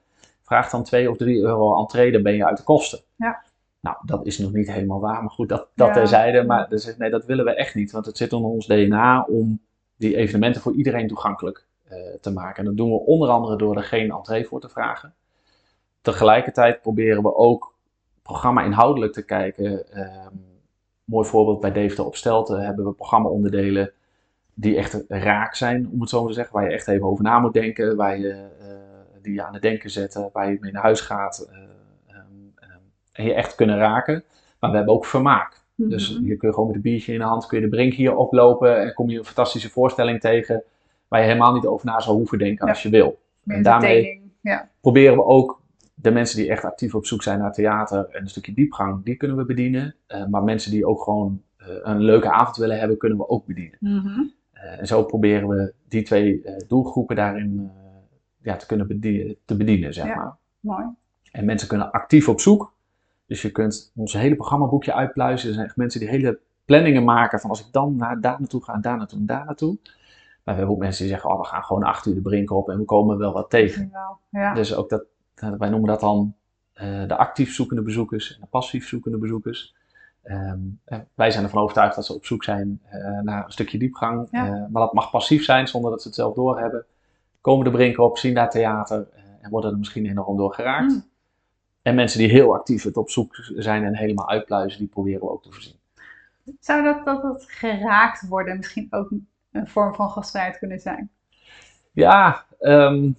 vraag 0.44 0.70
dan 0.70 0.84
2 0.84 1.10
of 1.10 1.18
3 1.18 1.42
euro 1.42 1.80
entree, 1.80 2.12
dan 2.12 2.24
ben 2.24 2.36
je 2.36 2.46
uit 2.46 2.58
de 2.58 2.64
kosten. 2.64 3.00
Ja. 3.16 3.44
Nou, 3.80 3.98
dat 4.06 4.26
is 4.26 4.38
nog 4.38 4.52
niet 4.52 4.72
helemaal 4.72 5.00
waar, 5.00 5.22
maar 5.22 5.32
goed, 5.32 5.50
dat, 5.50 5.68
dat 5.76 5.88
Ja. 5.88 5.94
terzijde. 5.94 6.44
Maar 6.44 6.70
dus, 6.70 6.98
nee, 6.98 7.10
dat 7.10 7.26
willen 7.26 7.46
we 7.46 7.56
echt 7.56 7.76
niet, 7.76 7.92
want 7.92 8.06
het 8.06 8.18
zit 8.18 8.32
in 8.32 8.38
ons 8.44 8.68
DNA 8.68 9.24
om 9.30 9.60
die 9.98 10.16
evenementen 10.16 10.62
voor 10.62 10.74
iedereen 10.74 11.08
toegankelijk 11.08 11.66
eh, 11.84 11.98
te 12.22 12.32
maken. 12.32 12.58
En 12.60 12.66
dat 12.66 12.78
doen 12.78 12.90
we 12.92 13.00
onder 13.06 13.30
andere 13.30 13.56
door 13.58 13.76
er 13.78 13.84
geen 13.84 14.12
entree 14.12 14.46
voor 14.46 14.60
te 14.62 14.70
vragen. 14.70 15.14
Tegelijkertijd 16.02 16.82
proberen 16.82 17.24
we 17.24 17.36
ook 17.36 17.74
programma 18.22 18.64
inhoudelijk 18.64 19.14
te 19.14 19.26
kijken. 19.26 19.92
Ehm, 19.92 20.36
mooi 21.06 21.28
voorbeeld 21.28 21.60
bij 21.60 21.72
Deventer 21.72 22.06
op 22.06 22.16
Stelten 22.16 22.62
hebben 22.66 22.86
we 22.86 22.92
programma-onderdelen 22.92 23.92
die 24.54 24.78
echt 24.78 25.04
raak 25.08 25.56
zijn, 25.56 25.90
om 25.94 26.00
het 26.02 26.10
zo 26.10 26.20
maar 26.20 26.28
te 26.28 26.34
zeggen. 26.34 26.54
Waar 26.54 26.64
je 26.70 26.76
echt 26.76 26.88
even 26.88 27.08
over 27.08 27.24
na 27.24 27.40
moet 27.40 27.54
denken, 27.54 27.96
waar 27.96 28.20
je, 28.20 28.30
eh, 28.60 28.68
die 29.22 29.34
je 29.34 29.44
aan 29.44 29.54
het 29.54 29.62
denken 29.62 29.90
zetten, 29.90 30.30
waar 30.34 30.52
je 30.52 30.58
mee 30.60 30.72
naar 30.72 30.82
huis 30.82 31.02
gaat. 31.02 31.48
eh, 31.52 31.58
ehm, 32.08 32.68
en 33.12 33.24
je 33.26 33.34
echt 33.34 33.56
kunnen 33.56 33.78
raken. 33.78 34.24
Maar 34.60 34.70
we 34.70 34.76
hebben 34.78 34.96
ook 34.96 35.06
vermaak. 35.06 35.60
Dus 35.76 36.12
Mhm. 36.14 36.26
je 36.26 36.36
kun 36.38 36.48
je 36.48 36.54
gewoon 36.54 36.68
met 36.68 36.76
een 36.76 36.82
biertje 36.82 37.14
in 37.14 37.20
de 37.20 37.26
hand, 37.26 37.46
kun 37.46 37.58
je 37.60 37.64
de 37.64 37.70
brink 37.76 37.94
hier 37.94 38.16
oplopen 38.16 38.82
en 38.82 38.94
kom 38.94 39.10
je 39.10 39.18
een 39.18 39.26
fantastische 39.26 39.70
voorstelling 39.70 40.20
tegen 40.20 40.64
waar 41.08 41.20
je 41.20 41.26
helemaal 41.26 41.54
niet 41.54 41.66
over 41.66 41.86
na 41.86 42.00
zou 42.00 42.18
hoeven 42.18 42.38
denken 42.38 42.66
Ja. 42.66 42.72
als 42.72 42.84
je 42.84 42.90
wil. 42.90 43.20
En 43.46 43.64
daarmee-. 43.64 44.32
Ja. 44.42 44.70
Proberen 44.82 45.16
we 45.16 45.24
ook 45.26 45.61
de 46.02 46.12
mensen 46.12 46.38
die 46.38 46.50
echt 46.50 46.66
actief 46.66 46.96
op 46.96 47.06
zoek 47.06 47.24
zijn 47.24 47.40
naar 47.40 47.54
theater 47.54 48.06
en 48.10 48.22
een 48.22 48.30
stukje 48.30 48.54
diepgang, 48.54 49.04
die 49.04 49.16
kunnen 49.16 49.38
we 49.38 49.46
bedienen. 49.46 49.96
Eh, 50.08 50.26
maar 50.26 50.44
mensen 50.44 50.72
die 50.72 50.86
ook 50.88 51.02
gewoon 51.02 51.42
eh, 51.58 51.68
een 51.82 52.00
leuke 52.02 52.32
avond 52.32 52.58
willen 52.58 52.80
hebben, 52.80 52.98
kunnen 52.98 53.18
we 53.18 53.30
ook 53.30 53.46
bedienen. 53.46 53.78
Mhm. 53.80 54.22
Eh, 54.52 54.80
en 54.80 54.88
zo 54.88 55.04
proberen 55.04 55.48
we 55.48 55.74
die 55.88 56.04
twee 56.04 56.44
doelgroepen 56.68 57.16
daarin 57.16 57.72
ja, 58.42 58.56
te 58.56 58.66
kunnen 58.66 58.88
bedienen, 58.88 59.36
te 59.46 59.58
bedienen, 59.58 59.94
zeg 59.94 60.06
Ja. 60.08 60.16
maar. 60.16 60.36
Mooi. 60.60 60.86
En 61.32 61.46
mensen 61.46 61.68
kunnen 61.68 61.92
actief 61.92 62.30
op 62.30 62.40
zoek. 62.40 62.74
Dus 63.26 63.42
je 63.42 63.52
kunt 63.52 63.92
ons 63.96 64.14
hele 64.14 64.36
programmaboekje 64.36 64.94
uitpluizen. 64.94 65.48
Er 65.48 65.54
zijn 65.54 65.66
echt 65.66 65.76
mensen 65.76 66.00
die 66.00 66.10
hele 66.10 66.40
planningen 66.66 67.04
maken 67.04 67.40
van 67.40 67.50
als 67.50 67.66
ik 67.66 67.72
dan 67.72 67.96
naar 67.96 68.22
daar 68.22 68.40
naartoe 68.40 68.64
ga 68.64 68.74
en 68.74 68.82
daar 68.82 68.98
naartoe 68.98 69.20
en 69.20 69.26
daar 69.26 69.46
naartoe. 69.46 69.78
Maar 70.44 70.54
we 70.54 70.60
hebben 70.60 70.70
ook 70.76 70.82
mensen 70.82 71.04
die 71.04 71.12
zeggen, 71.14 71.30
oh, 71.30 71.40
we 71.40 71.46
gaan 71.46 71.64
gewoon 71.64 71.84
acht 71.84 72.06
uur 72.06 72.14
de 72.14 72.22
brink 72.22 72.52
op 72.52 72.70
en 72.70 72.78
we 72.78 72.86
komen 72.86 73.18
wel 73.18 73.34
wat 73.34 73.50
tegen. 73.50 73.90
Wel. 73.92 74.18
Ja. 74.42 74.54
Dus 74.54 74.76
ook 74.76 74.90
dat- 74.90 75.06
wij 75.36 75.70
noemen 75.70 75.90
dat 75.90 76.00
dan 76.00 76.36
eh, 76.74 77.08
de 77.08 77.18
actief 77.18 77.54
zoekende 77.54 77.82
bezoekers 77.82 78.36
en 78.36 78.42
de 78.42 78.48
passief 78.48 78.88
zoekende 78.88 79.18
bezoekers. 79.18 79.76
Ehm, 80.24 80.60
eh, 80.86 81.00
wij 81.14 81.32
zijn 81.32 81.44
ervan 81.44 81.62
overtuigd 81.62 81.96
dat 81.96 82.06
ze 82.06 82.14
op 82.14 82.26
zoek 82.26 82.44
zijn 82.44 82.82
eh, 82.84 83.20
naar 83.20 83.46
een 83.46 83.52
stukje 83.52 83.78
diepgang. 83.78 84.28
Ja. 84.32 84.68
Maar 84.72 84.82
dat 84.82 84.94
mag 84.94 85.12
passief 85.12 85.44
zijn 85.44 85.68
zonder 85.68 85.92
dat 85.92 86.02
ze 86.02 86.08
het 86.08 86.18
zelf 86.18 86.34
doorhebben. 86.34 86.86
Komen 87.42 87.66
de 87.66 87.72
brink 87.72 87.98
op, 88.00 88.18
zien 88.18 88.34
daar 88.34 88.50
theater 88.50 89.08
en 89.42 89.50
worden 89.50 89.72
er 89.72 89.78
misschien 89.78 90.06
enorm 90.06 90.38
door 90.38 90.54
geraakt. 90.54 90.92
Mm. 90.92 91.10
En 91.82 91.96
mensen 91.96 92.20
die 92.20 92.30
heel 92.30 92.54
actief 92.54 92.84
het 92.84 92.98
op 92.98 93.10
zoek 93.10 93.36
zijn 93.56 93.84
en 93.84 93.96
helemaal 93.96 94.30
uitpluizen, 94.30 94.80
die 94.80 94.88
proberen 94.88 95.20
we 95.20 95.30
ook 95.30 95.44
te 95.44 95.52
voorzien. 95.52 95.80
Zou 96.60 96.84
dat, 96.84 97.06
dat 97.06 97.24
het 97.24 97.46
geraakt 97.48 98.28
worden 98.28 98.58
misschien 98.58 98.88
ook 98.90 99.12
een 99.52 99.68
vorm 99.68 99.96
van 99.96 100.10
gastvrijheid 100.10 100.58
kunnen 100.58 100.80
zijn? 100.80 101.10
Ja, 101.92 102.46
ehm, 102.60 103.12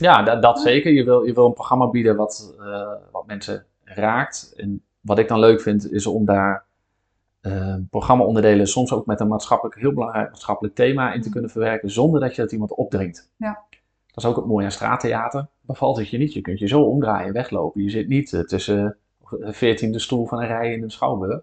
ja 0.00 0.22
dat, 0.22 0.42
dat 0.42 0.60
zeker. 0.60 0.92
Je 0.92 1.04
wil, 1.04 1.22
je 1.22 1.32
wil 1.32 1.46
een 1.46 1.52
programma 1.52 1.88
bieden 1.88 2.16
wat, 2.16 2.54
eh, 2.60 2.92
wat 3.12 3.26
mensen 3.26 3.64
raakt. 3.84 4.52
En 4.56 4.82
wat 5.00 5.18
ik 5.18 5.28
dan 5.28 5.38
leuk 5.38 5.60
vind, 5.60 5.92
is 5.92 6.06
om 6.06 6.24
daar 6.24 6.66
eh 7.40 7.74
programma-onderdelen 7.90 8.66
soms 8.66 8.92
ook 8.92 9.06
met 9.06 9.20
een 9.20 9.28
maatschappelijk, 9.28 9.80
heel 9.80 9.92
belangrijk 9.92 10.30
maatschappelijk 10.30 10.74
thema 10.74 11.12
in 11.12 11.22
te 11.22 11.30
kunnen 11.30 11.50
verwerken, 11.50 11.90
zonder 11.90 12.20
dat 12.20 12.34
je 12.34 12.42
dat 12.42 12.52
iemand 12.52 12.74
opdringt. 12.74 13.30
Ja. 13.36 13.64
Dat 14.06 14.24
is 14.24 14.26
ook 14.26 14.36
het 14.36 14.46
mooie 14.46 14.64
aan 14.64 14.70
straattheater. 14.70 15.46
Bevalt 15.60 15.96
het 15.96 16.08
je 16.08 16.18
niet. 16.18 16.32
Je 16.32 16.40
kunt 16.40 16.58
je 16.58 16.66
zo 16.66 16.82
omdraaien 16.82 17.26
en 17.26 17.32
weglopen. 17.32 17.82
Je 17.82 17.90
zit 17.90 18.08
niet 18.08 18.32
eh, 18.32 18.40
tussen 18.40 18.96
de 19.30 19.52
veertiende 19.52 19.98
stoel 19.98 20.26
van 20.26 20.40
een 20.40 20.46
rij 20.46 20.72
in 20.72 20.82
een 20.82 20.90
schouwburg. 20.90 21.40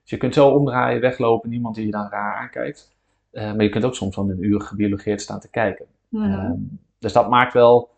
Dus 0.00 0.10
je 0.10 0.16
kunt 0.16 0.34
zo 0.34 0.48
omdraaien, 0.48 1.00
weglopen, 1.00 1.50
niemand 1.50 1.74
die 1.74 1.84
je 1.84 1.90
dan 1.90 2.08
raar 2.10 2.34
aankijkt. 2.34 2.94
Maar 3.32 3.62
je 3.62 3.68
kunt 3.68 3.84
ook 3.84 3.94
soms 3.94 4.16
wel 4.16 4.30
een 4.30 4.44
uur 4.44 4.60
gebiologeerd 4.60 5.20
staan 5.20 5.40
te 5.40 5.50
kijken. 5.50 5.86
Ehm, 6.12 6.52
dus 6.98 7.12
dat 7.12 7.28
maakt 7.28 7.52
wel 7.52 7.90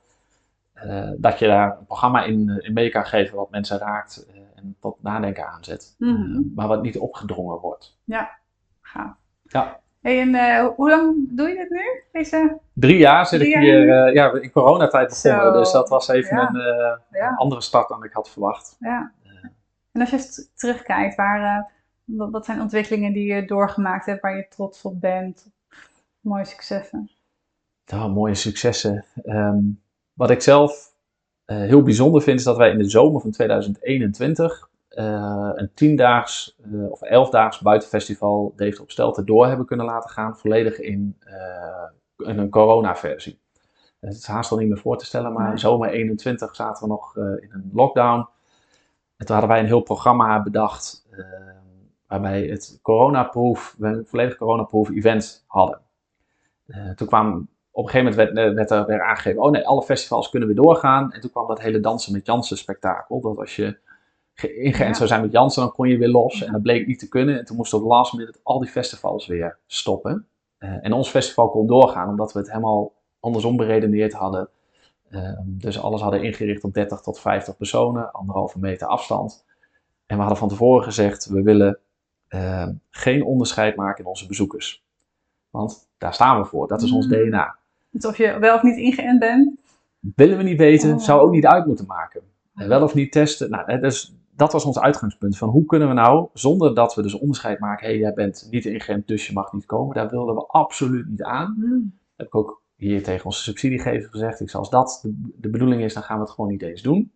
eh, 0.83 1.11
dat 1.17 1.39
je 1.39 1.47
daar 1.47 1.77
een 1.79 1.87
programma 1.87 2.25
in, 2.25 2.49
eh, 2.49 2.67
in 2.67 2.73
mee 2.73 2.91
kan 2.91 3.07
geven 3.07 3.37
wat 3.37 3.51
mensen 3.51 3.79
raakt 3.79 4.27
eh, 4.33 4.41
en 4.55 4.77
tot 4.81 5.03
nadenken 5.03 5.49
aanzet. 5.49 5.95
Mhm. 5.99 6.41
Maar 6.55 6.69
wat 6.69 6.83
niet 6.83 6.99
opgedrongen 6.99 7.59
wordt. 7.59 7.99
Gaaf. 8.81 9.17
Ja. 9.43 9.81
Hey, 10.01 10.21
en 10.21 10.65
hoe 10.77 10.91
lang 10.91 11.37
doe 11.37 11.49
je 11.49 11.55
dit 11.55 11.71
nu? 11.71 12.03
Deze? 12.13 12.59
Drie 12.73 12.99
jaar 12.99 13.27
zit 13.27 13.41
Drie 13.41 13.55
ik 13.55 13.61
hier 13.61 14.13
ja, 14.13 14.33
in 14.33 14.51
coronatijd 14.51 15.09
begonnen, 15.23 15.53
dus 15.53 15.73
dat 15.73 15.89
was 15.89 16.09
even 16.09 16.37
Ja. 16.37 16.49
een, 16.49 17.01
Ja. 17.11 17.29
een 17.29 17.37
andere 17.37 17.61
start 17.61 17.89
dan 17.89 18.05
ik 18.05 18.13
had 18.13 18.31
verwacht. 18.31 18.77
Ja. 18.79 19.13
En 19.93 20.01
als 20.01 20.11
je 20.11 20.17
eens 20.17 20.51
terugkijkt, 20.55 21.15
waar, 21.15 21.71
wat, 22.05 22.45
zijn 22.45 22.61
ontwikkelingen 22.61 23.13
die 23.13 23.35
je 23.35 23.45
doorgemaakt 23.45 24.07
hebt, 24.07 24.23
waar 24.23 24.37
je 24.37 24.49
trots 24.49 24.83
op 24.83 25.01
bent? 25.01 25.51
Mooie 26.21 26.45
successen. 26.45 27.11
Ja, 27.85 28.07
mooie 28.07 28.35
successen. 28.35 29.05
Ehm, 29.25 29.59
wat 30.19 30.31
ik 30.31 30.43
zelf 30.43 30.95
eh, 31.45 31.57
heel 31.57 31.83
bijzonder 31.83 32.23
vind, 32.23 32.39
is 32.39 32.45
dat 32.45 32.57
wij 32.57 32.71
in 32.71 32.79
de 32.79 32.89
zomer 32.89 33.21
van 33.21 33.31
2021 33.31 34.69
eh, 34.89 35.51
een 35.55 35.71
tiendaags 35.75 36.57
eh, 36.63 36.91
of 36.91 37.03
elfdaags 37.03 37.61
buitenfestival 37.61 38.53
Deventer 38.57 38.83
op 38.83 38.91
Stelten 38.91 39.27
door 39.27 39.47
hebben 39.47 39.67
kunnen 39.67 39.87
laten 39.87 40.11
gaan, 40.11 40.37
volledig 40.37 40.81
in, 40.81 41.19
in 42.17 42.39
een 42.39 42.51
corona-versie. 42.51 43.39
Het 44.01 44.15
is 44.15 44.27
haast 44.27 44.51
al 44.51 44.59
niet 44.59 44.69
meer 44.69 44.79
voor 44.79 44.99
te 44.99 45.05
stellen, 45.05 45.33
maar 45.33 45.51
in 45.51 45.59
zomer 45.59 45.89
21 45.89 46.55
zaten 46.55 46.83
we 46.83 46.89
nog 46.89 47.17
in 47.17 47.49
een 47.53 47.71
lockdown. 47.73 48.29
En 49.17 49.27
toen 49.27 49.37
hadden 49.37 49.49
wij 49.49 49.61
een 49.61 49.67
heel 49.67 49.81
programma 49.81 50.43
bedacht, 50.43 51.07
waarbij 52.07 52.43
het 52.43 52.79
coronaproof, 52.83 53.75
we 53.79 53.87
een 53.87 54.07
volledig 54.07 54.37
coronaproof 54.37 54.91
event 54.91 55.45
hadden. 55.47 55.81
Toen 56.95 57.07
kwam 57.07 57.49
op 57.79 57.85
een 57.85 57.91
gegeven 57.91 58.17
moment 58.17 58.35
werd, 58.35 58.55
werd 58.55 58.71
er 58.71 58.87
weer 58.87 59.03
aangegeven, 59.03 59.43
oh 59.43 59.51
nee, 59.51 59.67
alle 59.67 59.83
festivals 59.83 60.31
kunnen 60.31 60.49
weer 60.49 60.57
doorgaan. 60.57 61.13
En 61.13 61.21
toen 61.21 61.31
kwam 61.31 61.47
dat 61.47 61.61
hele 61.61 61.81
dansen 61.81 62.13
met 62.13 62.27
Jansen 62.27 62.57
spektakel. 62.57 63.21
Dat 63.21 63.39
als 63.39 63.57
je 63.57 63.79
ge- 64.35 64.55
ingeënt 64.55 64.89
Ja. 64.91 64.95
zou 64.95 65.09
zijn 65.09 65.21
met 65.21 65.33
Jansen, 65.33 65.63
dan 65.63 65.73
kon 65.73 65.89
je 65.89 65.99
weer 65.99 66.09
los. 66.09 66.43
En 66.43 66.53
dat 66.53 66.63
bleek 66.63 66.87
niet 66.87 66.99
te 66.99 67.09
kunnen. 67.09 67.39
En 67.39 67.45
toen 67.45 67.57
moesten 67.57 67.79
op 67.79 67.85
last 67.85 68.13
minute 68.13 68.39
al 68.43 68.59
die 68.59 68.69
festivals 68.69 69.27
weer 69.27 69.59
stoppen. 69.67 70.27
Eh, 70.59 70.85
en 70.85 70.93
ons 70.93 71.09
festival 71.09 71.49
kon 71.51 71.67
doorgaan, 71.67 72.09
omdat 72.09 72.33
we 72.33 72.39
het 72.39 72.49
helemaal 72.49 72.93
andersom 73.21 73.57
beredeneerd 73.57 74.13
hadden. 74.13 74.49
Eh, 75.09 75.33
dus 75.45 75.81
alles 75.81 76.01
hadden 76.01 76.23
ingericht 76.23 76.65
op 76.65 76.75
30 76.75 77.01
tot 77.01 77.21
50 77.21 77.57
personen, 77.57 78.13
anderhalve 78.13 78.59
meter 78.59 78.87
afstand. 78.87 79.45
En 80.07 80.15
we 80.17 80.21
hadden 80.21 80.39
van 80.39 80.49
tevoren 80.49 80.85
gezegd, 80.85 81.27
we 81.27 81.43
willen 81.43 81.79
eh, 82.29 82.69
geen 82.91 83.25
onderscheid 83.25 83.77
maken 83.77 84.05
in 84.05 84.11
onze 84.11 84.27
bezoekers. 84.27 84.85
Want 85.51 85.89
daar 85.99 86.15
staan 86.15 86.39
we 86.41 86.45
voor, 86.47 86.69
dat 86.69 86.83
is 86.83 86.93
ons 86.93 87.07
Mm. 87.07 87.13
DNA. 87.13 87.57
Dus 88.01 88.11
of 88.11 88.17
je 88.17 88.39
wel 88.39 88.55
of 88.55 88.63
niet 88.63 88.77
ingeënt 88.77 89.19
bent. 89.19 89.57
Willen 90.15 90.37
we 90.37 90.43
niet 90.43 90.59
weten, 90.59 90.93
Oh. 90.93 90.99
zou 90.99 91.21
ook 91.21 91.31
niet 91.31 91.47
uit 91.47 91.67
moeten 91.67 91.87
maken. 91.87 92.21
En 92.55 92.69
wel 92.69 92.83
of 92.83 92.95
niet 92.95 93.13
testen. 93.13 93.51
Nou, 93.51 93.81
dus 93.81 94.15
dat 94.37 94.53
was 94.53 94.65
ons 94.65 94.79
uitgangspunt. 94.79 95.39
Van 95.39 95.49
hoe 95.49 95.65
kunnen 95.65 95.89
we 95.89 95.95
nou, 95.95 96.29
zonder 96.33 96.75
dat 96.75 96.95
we 96.95 97.03
dus 97.03 97.15
onderscheid 97.15 97.59
maken, 97.59 97.87
hé, 97.87 97.93
hey, 97.93 98.01
jij 98.01 98.13
bent 98.13 98.49
niet 98.51 98.65
ingeënt, 98.65 99.07
dus 99.07 99.27
je 99.27 99.33
mag 99.33 99.53
niet 99.53 99.67
komen. 99.67 99.95
Daar 99.95 100.11
wilden 100.11 100.35
we 100.35 100.47
absoluut 100.47 101.09
niet 101.09 101.23
aan. 101.23 101.57
Hmm. 101.61 101.99
heb 102.17 102.27
ik 102.27 102.35
ook 102.35 102.63
hier 102.77 103.03
tegen 103.03 103.25
onze 103.25 103.43
subsidiegever 103.43 104.11
gezegd. 104.11 104.41
Ik 104.41 104.51
zei, 104.51 104.63
als 104.63 104.71
dat 104.71 105.01
de, 105.03 105.33
de 105.37 105.51
bedoeling 105.51 105.83
is, 105.83 105.95
dan 105.95 106.03
gaan 106.03 106.17
we 106.17 106.23
het 106.23 106.33
gewoon 106.33 106.51
niet 106.51 106.63
eens 106.63 106.83
doen. 106.83 107.13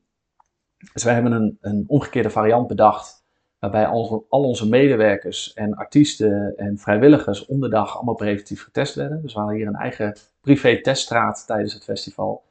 Dus 0.92 1.04
wij 1.04 1.14
hebben 1.14 1.32
een, 1.32 1.58
een 1.60 1.84
omgekeerde 1.86 2.30
variant 2.30 2.66
bedacht. 2.66 3.24
Waarbij 3.58 3.86
al, 3.86 4.26
al 4.28 4.42
onze 4.42 4.68
medewerkers 4.68 5.52
en 5.52 5.74
artiesten 5.74 6.56
en 6.56 6.78
vrijwilligers 6.78 7.46
om 7.46 7.60
de 7.60 7.68
dag 7.68 7.96
allemaal 7.96 8.14
preventief 8.14 8.62
getest 8.62 8.94
werden. 8.94 9.22
Dus 9.22 9.32
we 9.32 9.38
hadden 9.38 9.56
hier 9.56 9.66
een 9.66 9.74
eigen 9.74 10.16
privé 10.42 10.80
teststraat 10.80 11.46
tijdens 11.46 11.74
het 11.74 11.84
festival. 11.84 12.42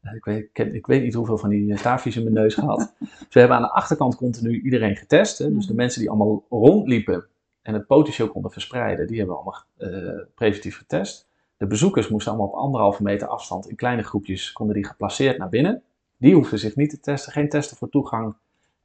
Eh, 0.00 0.14
Ik 0.14 0.24
weet, 0.24 0.48
ik, 0.52 0.86
weet 0.86 1.02
niet 1.02 1.14
hoeveel 1.14 1.38
van 1.38 1.50
die 1.50 1.76
staafjes 1.76 2.16
in 2.16 2.22
mijn 2.22 2.34
neus 2.34 2.54
gehad. 2.54 2.78
dus 3.00 3.34
we 3.34 3.38
hebben 3.38 3.56
aan 3.56 3.62
de 3.62 3.72
achterkant 3.72 4.16
continu 4.16 4.60
iedereen 4.62 4.96
getest. 4.96 5.38
Hè. 5.38 5.52
Dus 5.54 5.66
de 5.66 5.74
mensen 5.74 6.00
die 6.00 6.10
allemaal 6.10 6.44
rondliepen 6.50 7.26
en 7.62 7.74
het 7.74 7.86
potentieel 7.86 8.28
konden 8.28 8.50
verspreiden, 8.50 9.06
die 9.06 9.18
hebben 9.18 9.36
we 9.36 9.42
allemaal 9.42 9.62
eh, 9.76 10.24
preventief 10.34 10.76
getest. 10.76 11.28
De 11.56 11.66
bezoekers 11.66 12.08
moesten 12.08 12.32
allemaal 12.32 12.50
op 12.50 12.58
anderhalve 12.58 13.02
meter 13.02 13.28
afstand 13.28 13.68
in 13.68 13.76
kleine 13.76 14.02
groepjes, 14.02 14.52
konden 14.52 14.74
die 14.74 14.86
geplaceerd 14.86 15.38
naar 15.38 15.48
binnen. 15.48 15.82
Die 16.16 16.34
hoefden 16.34 16.58
zich 16.58 16.76
niet 16.76 16.90
te 16.90 17.00
testen, 17.00 17.32
geen 17.32 17.48
testen 17.48 17.76
voor 17.76 17.88
toegang, 17.88 18.34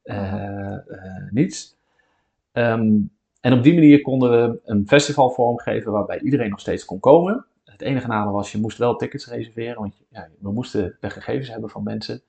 eh, 0.02 0.74
eh, 0.74 0.82
niets. 1.30 1.78
Ehm, 2.52 3.00
en 3.42 3.54
op 3.54 3.64
die 3.64 3.74
manier 3.74 4.02
konden 4.02 4.32
we 4.32 4.60
een 4.66 4.88
festival 4.88 5.30
vormgeven 5.30 5.92
waarbij 5.92 6.20
iedereen 6.20 6.50
nog 6.50 6.60
steeds 6.60 6.86
kon 6.86 7.00
komen. 7.00 7.46
Het 7.82 7.90
enige 7.90 8.08
nadeel 8.08 8.32
was, 8.32 8.52
je 8.52 8.60
moest 8.60 8.78
wel 8.78 8.96
tickets 8.96 9.28
reserveren, 9.28 9.80
want 9.80 10.02
ja, 10.10 10.28
we 10.40 10.52
moesten 10.52 10.98
de 11.00 11.10
gegevens 11.10 11.50
hebben 11.50 11.70
van 11.70 11.84
mensen. 11.84 12.22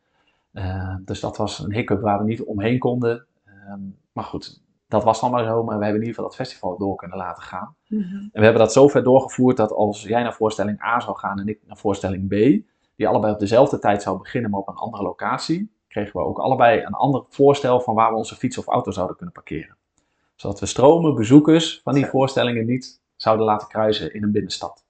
Eh, 0.52 0.94
dus 1.04 1.20
dat 1.20 1.36
was 1.36 1.58
een 1.58 1.72
hiccup 1.72 2.00
waar 2.00 2.18
we 2.18 2.24
niet 2.24 2.42
omheen 2.42 2.78
konden. 2.78 3.26
Ehm, 3.44 3.80
maar 4.12 4.24
goed, 4.24 4.62
dat 4.88 5.04
was 5.04 5.20
dan 5.20 5.30
maar 5.30 5.44
zo, 5.44 5.64
maar 5.64 5.78
we 5.78 5.84
hebben 5.84 6.02
in 6.02 6.08
ieder 6.08 6.14
geval 6.14 6.24
dat 6.24 6.34
festival 6.34 6.78
door 6.78 6.96
kunnen 6.96 7.16
laten 7.16 7.42
gaan. 7.42 7.74
Mhm. 7.88 8.14
En 8.14 8.30
we 8.32 8.44
hebben 8.44 8.62
dat 8.62 8.72
zo 8.72 8.88
ver 8.88 9.02
doorgevoerd 9.02 9.56
dat 9.56 9.72
als 9.72 10.02
jij 10.02 10.22
naar 10.22 10.34
voorstelling 10.34 10.82
A 10.82 11.00
zou 11.00 11.16
gaan 11.16 11.38
en 11.38 11.48
ik 11.48 11.60
naar 11.66 11.76
voorstelling 11.76 12.28
B, 12.28 12.30
die 12.96 13.08
allebei 13.08 13.32
op 13.32 13.38
dezelfde 13.38 13.78
tijd 13.78 14.02
zou 14.02 14.18
beginnen, 14.18 14.50
maar 14.50 14.60
op 14.60 14.68
een 14.68 14.74
andere 14.74 15.02
locatie, 15.02 15.72
kregen 15.88 16.12
we 16.12 16.26
ook 16.26 16.38
allebei 16.38 16.82
een 16.82 16.94
ander 16.94 17.24
voorstel 17.28 17.80
van 17.80 17.94
waar 17.94 18.10
we 18.10 18.16
onze 18.16 18.36
fiets 18.36 18.58
of 18.58 18.66
auto 18.66 18.90
zouden 18.90 19.16
kunnen 19.16 19.34
parkeren. 19.34 19.76
Zodat 20.34 20.60
we 20.60 20.66
stromen 20.66 21.14
bezoekers 21.14 21.80
van 21.82 21.94
die 21.94 22.06
voorstellingen 22.06 22.66
niet 22.66 23.00
zouden 23.16 23.46
laten 23.46 23.68
kruisen 23.68 24.14
in 24.14 24.22
een 24.22 24.32
binnenstad. 24.32 24.81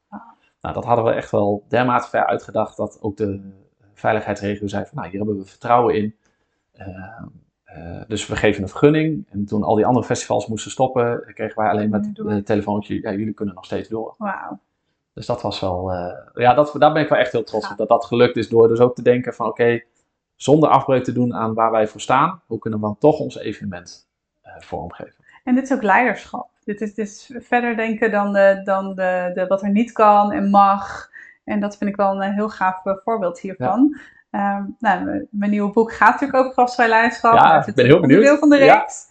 Nou, 0.62 0.74
dat 0.74 0.84
hadden 0.84 1.04
we 1.04 1.10
echt 1.10 1.30
wel 1.30 1.64
dermate 1.68 2.08
ver 2.08 2.26
uitgedacht 2.26 2.76
dat 2.76 2.98
ook 3.00 3.16
de 3.16 3.52
veiligheidsregio 3.94 4.66
zei 4.66 4.84
van, 4.84 4.94
nou, 4.94 5.08
hier 5.08 5.18
hebben 5.18 5.38
we 5.38 5.44
vertrouwen 5.44 5.94
in. 5.94 6.16
Uh, 6.74 7.22
uh, 7.76 8.02
dus 8.06 8.26
we 8.26 8.36
geven 8.36 8.62
een 8.62 8.68
vergunning. 8.68 9.26
En 9.30 9.44
toen 9.44 9.62
al 9.62 9.74
die 9.74 9.86
andere 9.86 10.06
festivals 10.06 10.46
moesten 10.46 10.70
stoppen, 10.70 11.32
kregen 11.34 11.62
wij 11.62 11.70
alleen 11.70 11.90
met 11.90 12.10
het 12.14 12.46
telefoontje, 12.46 13.00
ja, 13.00 13.12
jullie 13.12 13.32
kunnen 13.32 13.54
nog 13.54 13.64
steeds 13.64 13.88
door. 13.88 14.14
Wauw. 14.18 14.60
Dus 15.14 15.26
dat 15.26 15.42
was 15.42 15.60
wel, 15.60 15.92
uh, 15.92 16.12
ja, 16.34 16.54
dat, 16.54 16.74
daar 16.78 16.92
ben 16.92 17.02
ik 17.02 17.08
wel 17.08 17.18
echt 17.18 17.32
heel 17.32 17.44
trots 17.44 17.70
op 17.70 17.76
dat 17.76 17.88
dat 17.88 18.04
gelukt 18.04 18.36
is 18.36 18.48
door 18.48 18.68
dus 18.68 18.80
ook 18.80 18.94
te 18.94 19.02
denken 19.02 19.34
van, 19.34 19.46
oké, 19.46 19.82
zonder 20.34 20.68
afbreuk 20.68 21.04
te 21.04 21.12
doen 21.12 21.34
aan 21.34 21.54
waar 21.54 21.70
wij 21.70 21.86
voor 21.86 22.00
staan, 22.00 22.42
hoe 22.46 22.58
kunnen 22.58 22.80
we 22.80 22.86
dan 22.86 22.98
toch 22.98 23.18
ons 23.18 23.36
evenement 23.36 24.08
vormgeven. 24.58 25.24
En 25.44 25.54
dit 25.54 25.64
is 25.64 25.72
ook 25.72 25.82
leiderschap. 25.82 26.51
Dit 26.64 26.80
is, 26.80 26.94
dit 26.94 27.06
is 27.06 27.34
verder 27.38 27.76
denken 27.76 28.10
dan, 28.10 28.32
de, 28.32 28.60
dan 28.64 28.94
de, 28.94 29.30
de, 29.34 29.46
wat 29.46 29.62
er 29.62 29.70
niet 29.70 29.92
kan 29.92 30.32
en 30.32 30.50
mag. 30.50 31.10
En 31.44 31.60
dat 31.60 31.76
vind 31.76 31.90
ik 31.90 31.96
wel 31.96 32.22
een 32.22 32.32
heel 32.32 32.48
gaaf 32.48 32.84
eh, 32.84 32.92
voorbeeld 33.04 33.40
hiervan. 33.40 33.96
Ja. 34.30 34.56
Um, 34.56 34.76
nou, 34.78 35.26
mijn 35.30 35.50
nieuwe 35.50 35.72
boek 35.72 35.92
gaat 35.92 36.12
natuurlijk 36.12 36.38
over 36.38 36.52
gastvrij 36.52 36.88
leiderschap. 36.88 37.34
Ja, 37.34 37.66
ik 37.66 37.74
ben 37.74 37.86
heel 37.86 38.00
benieuwd. 38.00 38.22
deel 38.22 38.38
van 38.38 38.48
de 38.48 38.56
reeks. 38.56 39.06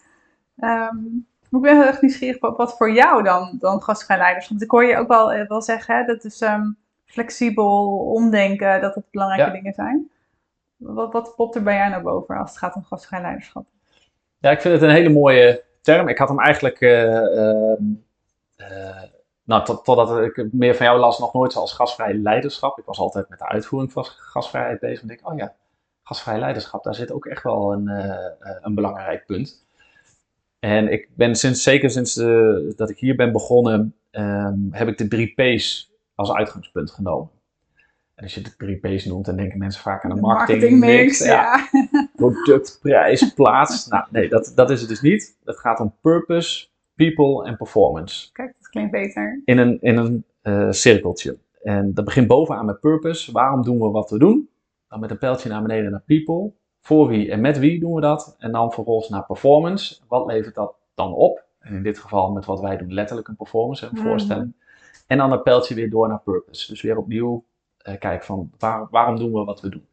Ja. 0.54 0.88
Um, 0.88 1.26
ik 1.50 1.60
ben 1.60 1.76
heel 1.76 1.86
erg 1.86 2.00
nieuwsgierig 2.00 2.40
wat, 2.40 2.76
voor 2.76 2.92
jou 2.92 3.22
dan, 3.22 3.56
dan 3.58 3.82
gastvrij 3.82 4.18
leiderschap. 4.18 4.50
Want 4.50 4.62
ik 4.62 4.70
hoor 4.70 4.84
je 4.84 4.96
ook 4.96 5.08
wel, 5.08 5.32
eh, 5.32 5.48
wel 5.48 5.62
zeggen, 5.62 5.96
hè, 5.96 6.04
dat 6.04 6.24
is 6.24 6.40
um, 6.40 6.76
flexibel, 7.04 7.98
omdenken, 8.14 8.80
dat 8.80 8.94
het 8.94 9.04
belangrijke 9.10 9.46
ja. 9.46 9.56
dingen 9.56 9.72
zijn. 9.72 10.10
Wat, 10.76 11.12
wat 11.12 11.34
popt 11.36 11.54
er 11.54 11.62
bij 11.62 11.76
jou 11.76 11.90
naar 11.90 12.02
boven 12.02 12.36
als 12.36 12.50
het 12.50 12.58
gaat 12.58 12.74
om 12.74 12.84
gastvrij 12.84 13.20
leiderschap? 13.20 13.66
Ja, 14.38 14.50
ik 14.50 14.60
vind 14.60 14.74
het 14.74 14.82
een 14.82 14.96
hele 14.96 15.08
mooie 15.08 15.64
term. 15.82 16.08
Ik 16.08 16.18
had 16.18 16.28
hem 16.28 16.40
eigenlijk, 16.40 16.80
uh, 16.80 17.12
uh, 18.56 19.02
nou, 19.44 19.64
tot, 19.64 19.84
totdat 19.84 20.18
ik 20.18 20.52
meer 20.52 20.74
van 20.74 20.86
jou 20.86 20.98
las, 20.98 21.18
nog 21.18 21.32
nooit 21.32 21.56
als 21.56 21.72
gasvrij 21.72 22.14
leiderschap. 22.14 22.78
Ik 22.78 22.84
was 22.84 22.98
altijd 22.98 23.28
met 23.28 23.38
de 23.38 23.48
uitvoering 23.48 23.92
van 23.92 24.04
gasvrijheid 24.04 24.80
bezig. 24.80 25.00
En 25.00 25.08
denk, 25.08 25.28
oh 25.28 25.36
ja, 25.36 25.54
gasvrij 26.02 26.38
leiderschap, 26.38 26.84
daar 26.84 26.94
zit 26.94 27.12
ook 27.12 27.26
echt 27.26 27.42
wel 27.42 27.72
een, 27.72 27.88
een 28.60 28.74
belangrijk 28.74 29.26
punt. 29.26 29.64
En 30.58 30.92
ik 30.92 31.08
ben 31.14 31.36
sinds, 31.36 31.62
zeker 31.62 31.90
sinds 31.90 32.14
dat 32.76 32.90
ik 32.90 32.98
hier 32.98 33.16
ben 33.16 33.32
begonnen, 33.32 33.96
um, 34.10 34.68
heb 34.70 34.88
ik 34.88 34.98
de 34.98 35.08
drie 35.08 35.34
P's 35.34 35.90
als 36.14 36.32
uitgangspunt 36.32 36.90
genomen. 36.90 37.30
En 38.22 38.28
als 38.28 38.36
je 38.36 38.42
de 38.42 38.56
drie 38.56 38.96
P's 38.96 39.04
noemt, 39.04 39.24
dan 39.24 39.36
denken 39.36 39.58
mensen 39.58 39.82
vaak 39.82 40.04
aan 40.04 40.10
een 40.10 40.20
marketing, 40.20 40.80
mix. 40.80 41.18
Ja. 41.24 41.68
Product, 42.16 42.78
prijs, 42.82 43.32
plaats. 43.34 43.86
nou, 43.88 44.04
nee, 44.10 44.28
dat, 44.28 44.52
dat 44.54 44.70
is 44.70 44.80
het 44.80 44.88
dus 44.88 45.00
niet. 45.00 45.38
Het 45.44 45.58
gaat 45.58 45.80
om 45.80 45.94
purpose, 46.00 46.68
people 46.94 47.44
en 47.44 47.56
performance. 47.56 48.32
Kijk, 48.32 48.54
dat 48.58 48.68
klinkt 48.68 48.90
beter. 48.90 49.42
In 49.44 49.58
een, 49.58 49.78
in 49.80 49.96
een 49.96 50.24
uh, 50.42 50.70
cirkeltje. 50.70 51.38
En 51.62 51.94
dat 51.94 52.04
begint 52.04 52.26
bovenaan 52.26 52.66
met 52.66 52.80
purpose. 52.80 53.32
Waarom 53.32 53.62
doen 53.62 53.80
we 53.80 53.90
wat 53.90 54.10
we 54.10 54.18
doen? 54.18 54.48
Dan 54.88 55.00
met 55.00 55.10
een 55.10 55.18
pijltje 55.18 55.48
naar 55.48 55.62
beneden 55.62 55.90
naar 55.90 56.02
people. 56.06 56.52
Voor 56.80 57.08
wie 57.08 57.30
en 57.30 57.40
met 57.40 57.58
wie 57.58 57.80
doen 57.80 57.94
we 57.94 58.00
dat? 58.00 58.36
En 58.38 58.52
dan 58.52 58.72
vervolgens 58.72 59.08
naar 59.08 59.26
performance. 59.26 60.00
Wat 60.08 60.26
levert 60.26 60.54
dat 60.54 60.74
dan 60.94 61.14
op? 61.14 61.44
En 61.58 61.74
in 61.74 61.82
dit 61.82 61.98
geval 61.98 62.32
met 62.32 62.44
wat 62.44 62.60
wij 62.60 62.76
doen, 62.76 62.94
letterlijk 62.94 63.28
een 63.28 63.36
performance, 63.36 63.86
een 63.86 63.92
mm. 63.94 64.02
voorstelling. 64.02 64.54
En 65.06 65.18
dan 65.18 65.32
een 65.32 65.42
pijltje 65.42 65.74
weer 65.74 65.90
door 65.90 66.08
naar 66.08 66.20
purpose. 66.20 66.70
Dus 66.70 66.82
weer 66.82 66.96
opnieuw 66.96 67.44
uh, 67.84 67.98
kijk 67.98 68.24
van 68.24 68.50
waar, 68.58 68.86
waarom 68.90 69.16
doen 69.16 69.32
we 69.32 69.44
wat 69.44 69.60
we 69.60 69.68
doen. 69.68 69.86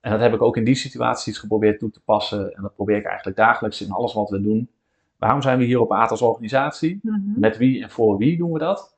En 0.00 0.10
dat 0.10 0.20
heb 0.20 0.34
ik 0.34 0.42
ook 0.42 0.56
in 0.56 0.64
die 0.64 0.74
situaties 0.74 1.38
geprobeerd 1.38 1.78
toe 1.78 1.90
te 1.90 2.00
passen. 2.00 2.54
En 2.54 2.62
dat 2.62 2.74
probeer 2.74 2.96
ik 2.96 3.04
eigenlijk 3.04 3.36
dagelijks 3.36 3.80
in 3.80 3.90
alles 3.90 4.12
wat 4.14 4.30
we 4.30 4.40
doen. 4.40 4.70
Waarom 5.16 5.42
zijn 5.42 5.58
we 5.58 5.64
hier 5.64 5.80
op 5.80 5.92
AAT 5.92 6.10
als 6.10 6.22
organisatie? 6.22 6.98
Mhm. 7.02 7.18
Met 7.36 7.56
wie 7.56 7.82
en 7.82 7.90
voor 7.90 8.16
wie 8.16 8.36
doen 8.36 8.52
we 8.52 8.58
dat? 8.58 8.96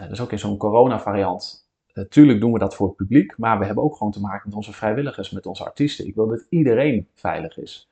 Uh, 0.00 0.08
dus 0.08 0.20
ook 0.20 0.32
in 0.32 0.38
zo'n 0.38 0.56
corona-variant. 0.56 1.68
Natuurlijk 1.94 2.36
uh, 2.36 2.44
doen 2.44 2.52
we 2.52 2.58
dat 2.58 2.74
voor 2.74 2.86
het 2.86 2.96
publiek, 2.96 3.36
maar 3.36 3.58
we 3.58 3.64
hebben 3.64 3.84
ook 3.84 3.96
gewoon 3.96 4.12
te 4.12 4.20
maken 4.20 4.42
met 4.44 4.56
onze 4.56 4.72
vrijwilligers, 4.72 5.30
met 5.30 5.46
onze 5.46 5.64
artiesten. 5.64 6.06
Ik 6.06 6.14
wil 6.14 6.28
dat 6.28 6.46
iedereen 6.48 7.08
veilig 7.14 7.58
is. 7.58 7.90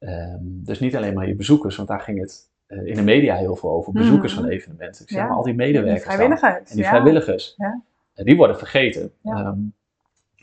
Um, 0.00 0.60
dus 0.64 0.80
niet 0.80 0.96
alleen 0.96 1.14
maar 1.14 1.28
je 1.28 1.34
bezoekers, 1.34 1.76
want 1.76 1.88
daar 1.88 2.00
ging 2.00 2.20
het 2.20 2.50
uh, 2.68 2.86
in 2.86 2.94
de 2.94 3.02
media 3.02 3.36
heel 3.36 3.56
veel 3.56 3.70
over. 3.70 3.92
Bezoekers 3.92 4.32
mm 4.32 4.38
-hmm. 4.38 4.48
van 4.48 4.56
evenementen. 4.56 5.02
Ik 5.02 5.08
zeg 5.08 5.18
ja. 5.18 5.26
maar 5.26 5.36
al 5.36 5.42
die 5.42 5.54
medewerkers. 5.54 6.04
En 6.04 6.18
die 6.18 6.36
vrijwilligers. 6.36 6.70
En 6.70 6.76
die 6.76 6.84
ja. 6.84 6.90
vrijwilligers. 6.90 7.54
Ja. 7.56 7.82
Die 8.14 8.36
worden 8.36 8.58
vergeten. 8.58 9.12
Ja. 9.22 9.46
Um, 9.46 9.74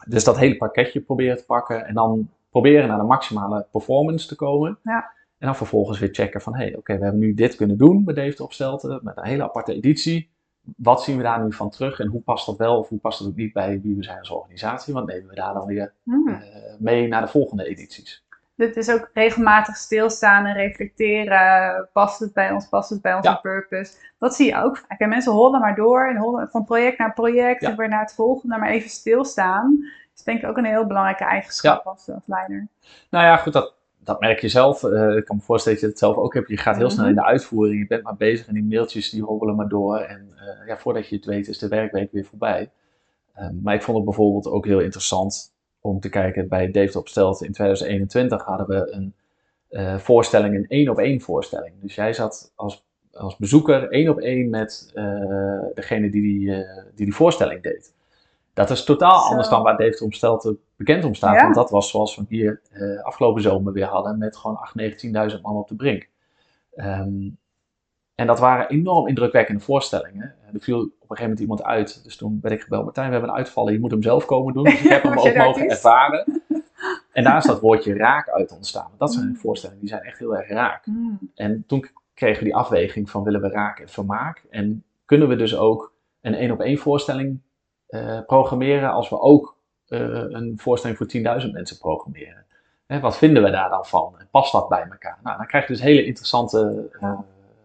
dus 0.08 0.24
dat 0.24 0.38
hele 0.38 0.58
pakketje 0.58 1.02
proberen 1.02 1.38
te 1.38 1.46
pakken 1.46 1.86
en 1.86 1.94
dan 1.94 2.30
proberen 2.50 2.88
naar 2.88 2.98
de 2.98 3.04
maximale 3.04 3.68
performance 3.72 4.28
te 4.28 4.36
komen. 4.36 4.80
Ja. 4.84 5.12
En 5.38 5.48
dan 5.48 5.56
vervolgens 5.56 6.00
weer 6.00 6.10
checken 6.12 6.42
van, 6.42 6.54
hé, 6.54 6.60
hey, 6.60 6.70
oké, 6.70 6.78
okay, 6.78 6.98
we 6.98 7.04
hebben 7.04 7.22
nu 7.22 7.34
dit 7.34 7.56
kunnen 7.56 7.78
doen 7.78 8.04
met 8.06 8.16
Deventer 8.16 8.46
Opstelten, 8.46 9.00
met 9.04 9.18
een 9.18 9.26
hele 9.26 9.44
aparte 9.44 9.74
editie. 9.74 10.30
Wat 10.78 11.04
zien 11.04 11.18
we 11.18 11.24
daar 11.24 11.44
nu 11.44 11.54
van 11.54 11.70
terug 11.70 12.00
en 12.00 12.08
hoe 12.08 12.22
past 12.22 12.46
dat 12.46 12.58
wel 12.58 12.78
of 12.78 12.90
hoe 12.90 13.00
past 13.00 13.20
dat 13.20 13.28
ook 13.28 13.36
niet 13.36 13.54
bij 13.54 13.82
wie 13.82 13.96
we 13.96 14.04
zijn 14.04 14.20
als 14.20 14.30
organisatie? 14.30 14.94
Wat 14.94 15.06
nemen 15.06 15.30
we 15.30 15.36
daar 15.36 15.54
dan 15.54 15.66
weer 15.66 15.94
hmm. 16.04 16.28
uh, 16.28 16.38
mee 16.80 17.08
naar 17.08 17.22
de 17.22 17.28
volgende 17.28 17.68
edities? 17.68 18.21
Dit 18.62 18.78
is 18.78 18.92
ook 18.92 19.10
regelmatig 19.14 19.76
stilstaan 19.76 20.46
en 20.46 20.54
reflecteren. 20.54 21.90
Past 21.94 22.20
het 22.20 22.34
bij 22.34 22.52
ons? 22.52 22.68
Past 22.68 22.90
het 22.90 23.02
bij 23.02 23.14
onze 23.14 23.30
Ja. 23.30 23.36
purpose? 23.36 23.94
Dat 24.20 24.36
zie 24.36 24.46
je 24.48 24.62
ook 24.64 24.78
vaak. 24.78 25.00
En 25.00 25.10
mensen 25.10 25.32
hollen 25.32 25.60
maar 25.60 25.76
door 25.76 26.08
en 26.08 26.18
hollen 26.18 26.50
van 26.50 26.64
project 26.66 26.98
naar 26.98 27.14
project 27.14 27.62
Ja. 27.62 27.70
en 27.70 27.78
weer 27.78 27.90
naar 27.90 28.02
het 28.02 28.14
volgende. 28.14 28.58
Maar 28.58 28.70
even 28.70 28.90
stilstaan 28.90 29.86
is 30.16 30.24
denk 30.24 30.42
ik 30.42 30.50
ook 30.50 30.58
een 30.58 30.66
heel 30.66 30.86
belangrijke 30.88 31.24
eigenschap 31.24 31.86
als, 31.86 32.10
als 32.10 32.24
leider. 32.28 32.68
Nou 33.10 33.26
ja, 33.26 33.38
goed, 33.38 33.54
dat, 33.54 33.74
dat 34.00 34.20
merk 34.20 34.40
je 34.40 34.50
zelf. 34.50 34.84
Uh, 34.84 35.16
ik 35.16 35.26
kan 35.26 35.36
me 35.36 35.42
voorstellen 35.42 35.78
dat 35.80 35.88
je 35.88 35.92
het 35.94 36.04
zelf 36.04 36.16
ook 36.16 36.34
hebt. 36.34 36.48
Je 36.50 36.58
gaat 36.58 36.78
heel 36.78 36.90
snel 36.90 37.06
Mhm. 37.06 37.14
in 37.14 37.22
de 37.22 37.28
uitvoering. 37.28 37.80
Je 37.80 37.88
bent 37.88 38.04
maar 38.04 38.16
bezig 38.18 38.48
en 38.48 38.54
die 38.54 38.64
mailtjes 38.64 39.10
die 39.10 39.24
hobbelen 39.24 39.56
maar 39.56 39.68
door. 39.70 39.98
En 39.98 40.34
uh, 40.36 40.68
ja, 40.68 40.78
voordat 40.78 41.08
je 41.10 41.16
het 41.16 41.26
weet 41.26 41.48
is 41.48 41.58
de 41.58 41.68
werkweek 41.68 42.12
weer 42.12 42.26
voorbij. 42.26 42.72
Um, 43.40 43.60
maar 43.64 43.74
ik 43.74 43.82
vond 43.82 43.98
het 43.98 44.06
bijvoorbeeld 44.06 44.48
ook 44.48 44.66
heel 44.66 44.80
interessant 44.80 45.51
om 45.82 46.00
te 46.00 46.10
kijken. 46.10 46.48
Bij 46.48 46.72
Dave 46.72 46.98
Opstelt 47.00 47.44
in 47.44 47.52
2021 47.52 48.44
hadden 48.44 48.68
we 48.68 48.92
een 48.92 49.14
uh, 49.70 49.98
voorstelling, 49.98 50.56
een 50.56 50.68
één 50.68 50.90
op 50.90 50.98
één 50.98 51.22
voorstelling. 51.22 51.74
Dus 51.82 51.96
jij 51.96 52.14
zat 52.14 52.52
als, 52.56 52.86
als 53.14 53.38
bezoeker 53.38 53.90
één 53.90 54.10
op 54.10 54.20
één 54.20 54.50
met 54.50 54.92
degene 55.74 56.10
die 56.10 56.22
die, 56.22 56.46
die 56.96 57.06
die 57.06 57.16
voorstelling 57.16 57.62
deed. 57.62 57.94
Dat 58.54 58.70
is 58.70 58.84
totaal 58.84 59.22
Zo. 59.22 59.30
anders 59.30 59.50
dan 59.50 59.64
waar 59.64 59.78
Dave 59.78 60.04
Omstelten 60.04 60.60
bekend 60.76 61.06
om 61.06 61.14
staat. 61.14 61.36
Ja. 61.36 61.44
Want 61.44 61.56
dat 61.56 61.70
was 61.70 61.90
zoals 61.90 62.16
we 62.16 62.26
hier 62.30 62.62
afgelopen 63.04 63.42
zomer 63.42 63.74
weer 63.74 63.86
hadden 63.86 64.18
met 64.18 64.38
gewoon 64.38 64.60
8.000, 64.80 65.34
19.000 65.36 65.42
man 65.42 65.56
op 65.56 65.68
de 65.68 65.76
brink. 65.76 66.10
Um, 66.76 67.38
en 68.22 68.28
dat 68.28 68.40
waren 68.40 68.70
enorm 68.70 69.08
indrukwekkende 69.08 69.62
voorstellingen. 69.62 70.36
Er 70.54 70.62
viel 70.62 70.80
op 70.80 70.84
een 70.84 70.92
gegeven 71.00 71.24
moment 71.24 71.40
iemand 71.40 71.64
uit. 71.64 72.04
Dus 72.04 72.16
toen 72.16 72.40
werd 72.42 72.56
ik 72.56 72.62
gebeld. 72.62 72.84
Martijn, 72.84 73.06
we 73.06 73.12
hebben 73.12 73.30
een 73.30 73.36
uitvallen. 73.36 73.74
Je 73.74 73.80
moet 73.80 73.92
hem 73.92 74.04
zelf 74.04 74.26
komen 74.26 74.54
doen. 74.54 74.64
Dus 74.64 74.82
ik 74.82 74.90
heb 74.90 75.04
hem 75.04 75.18
ook 75.20 75.36
mogen 75.36 75.70
ervaren. 75.70 76.26
En 77.12 77.24
daar 77.24 77.38
is 77.38 77.46
dat 77.46 77.60
woordje 77.60 77.94
raak 77.94 78.30
uit 78.30 78.52
ontstaan. 78.52 78.92
Dat 78.98 79.14
zijn 79.14 79.28
Mm. 79.28 79.36
voorstellingen 79.36 79.82
die 79.82 79.90
zijn 79.90 80.02
echt 80.02 80.20
heel 80.20 80.36
erg 80.38 80.50
raak. 80.50 80.86
Hmm. 80.86 81.32
En 81.36 81.64
toen 81.68 81.90
kregen 82.14 82.38
we 82.38 82.44
die 82.44 82.56
afweging 82.56 83.10
van 83.10 83.24
willen 83.24 83.42
we 83.42 83.50
raak 83.50 83.80
en 83.80 83.90
vermaak. 83.90 84.44
En 84.50 84.84
kunnen 85.06 85.28
we 85.28 85.36
dus 85.36 85.56
ook 85.58 85.94
een 86.22 86.34
één 86.34 86.52
op 86.52 86.60
één 86.60 86.78
voorstelling 86.78 87.42
uh, 87.90 88.20
programmeren 88.26 88.92
als 88.92 89.10
we 89.10 89.20
ook 89.20 89.58
uh, 89.88 90.00
een 90.30 90.54
voorstelling 90.58 90.98
voor 90.98 91.42
10.000 91.46 91.52
mensen 91.52 91.78
programmeren. 91.78 92.46
Hè, 92.86 93.00
wat 93.00 93.18
vinden 93.18 93.44
we 93.44 93.52
daar 93.52 93.70
dan 93.70 93.86
van? 93.86 94.16
En 94.20 94.28
past 94.32 94.52
dat 94.52 94.70
bij 94.70 94.88
elkaar? 94.92 95.20
Nou, 95.24 95.38
dan 95.38 95.48
krijg 95.48 95.68
je 95.68 95.74
dus 95.74 95.82
hele 95.82 96.06
interessante 96.06 96.90
uh, 97.02 97.20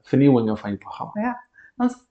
vernieuwingen 0.07 0.59
van 0.59 0.71
je 0.71 0.77
programma. 0.77 1.13
Ja, 1.15 1.45
want 1.75 2.07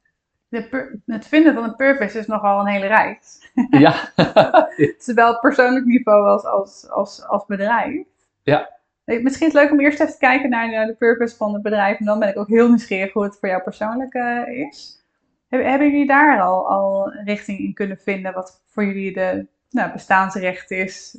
de 0.48 1.00
het 1.06 1.28
vinden 1.28 1.54
van 1.54 1.64
een 1.64 1.76
purpose 1.76 2.20
is 2.20 2.28
nogal 2.28 2.60
een 2.60 2.68
hele 2.68 2.88
reis. 2.88 3.52
ja. 3.86 4.12
Zowel 4.98 5.34
op 5.34 5.42
persoonlijk 5.42 5.86
niveau 5.86 6.28
als, 6.28 6.46
als, 6.46 6.90
als, 6.90 7.26
als 7.26 7.46
bedrijf. 7.46 8.06
Ja. 8.44 8.74
Misschien 9.06 9.48
is 9.48 9.54
het 9.54 9.54
leuk 9.54 9.72
om 9.72 9.80
eerst 9.80 10.00
even 10.00 10.14
te 10.14 10.20
kijken 10.20 10.50
naar 10.50 10.86
de, 10.86 10.96
purpose 10.98 11.36
van 11.36 11.54
het 11.54 11.62
bedrijf. 11.62 12.00
En 12.00 12.06
dan 12.06 12.20
ben 12.20 12.30
ik 12.30 12.38
ook 12.38 12.48
heel 12.48 12.68
nieuwsgierig 12.68 13.14
hoe 13.14 13.24
het 13.24 13.38
voor 13.40 13.50
jou 13.50 13.62
persoonlijk 13.62 14.14
is. 14.48 15.04
Hebben 15.48 15.92
jullie 15.92 16.08
daar 16.08 16.42
al, 16.42 16.70
al 16.70 17.12
richting 17.12 17.60
in 17.60 17.74
kunnen 17.74 17.98
vinden 17.98 18.34
wat 18.34 18.64
voor 18.66 18.86
jullie 18.86 19.14
de 19.14 19.48
nou, 19.70 19.92
bestaansrecht 19.92 20.72
is? 20.72 21.18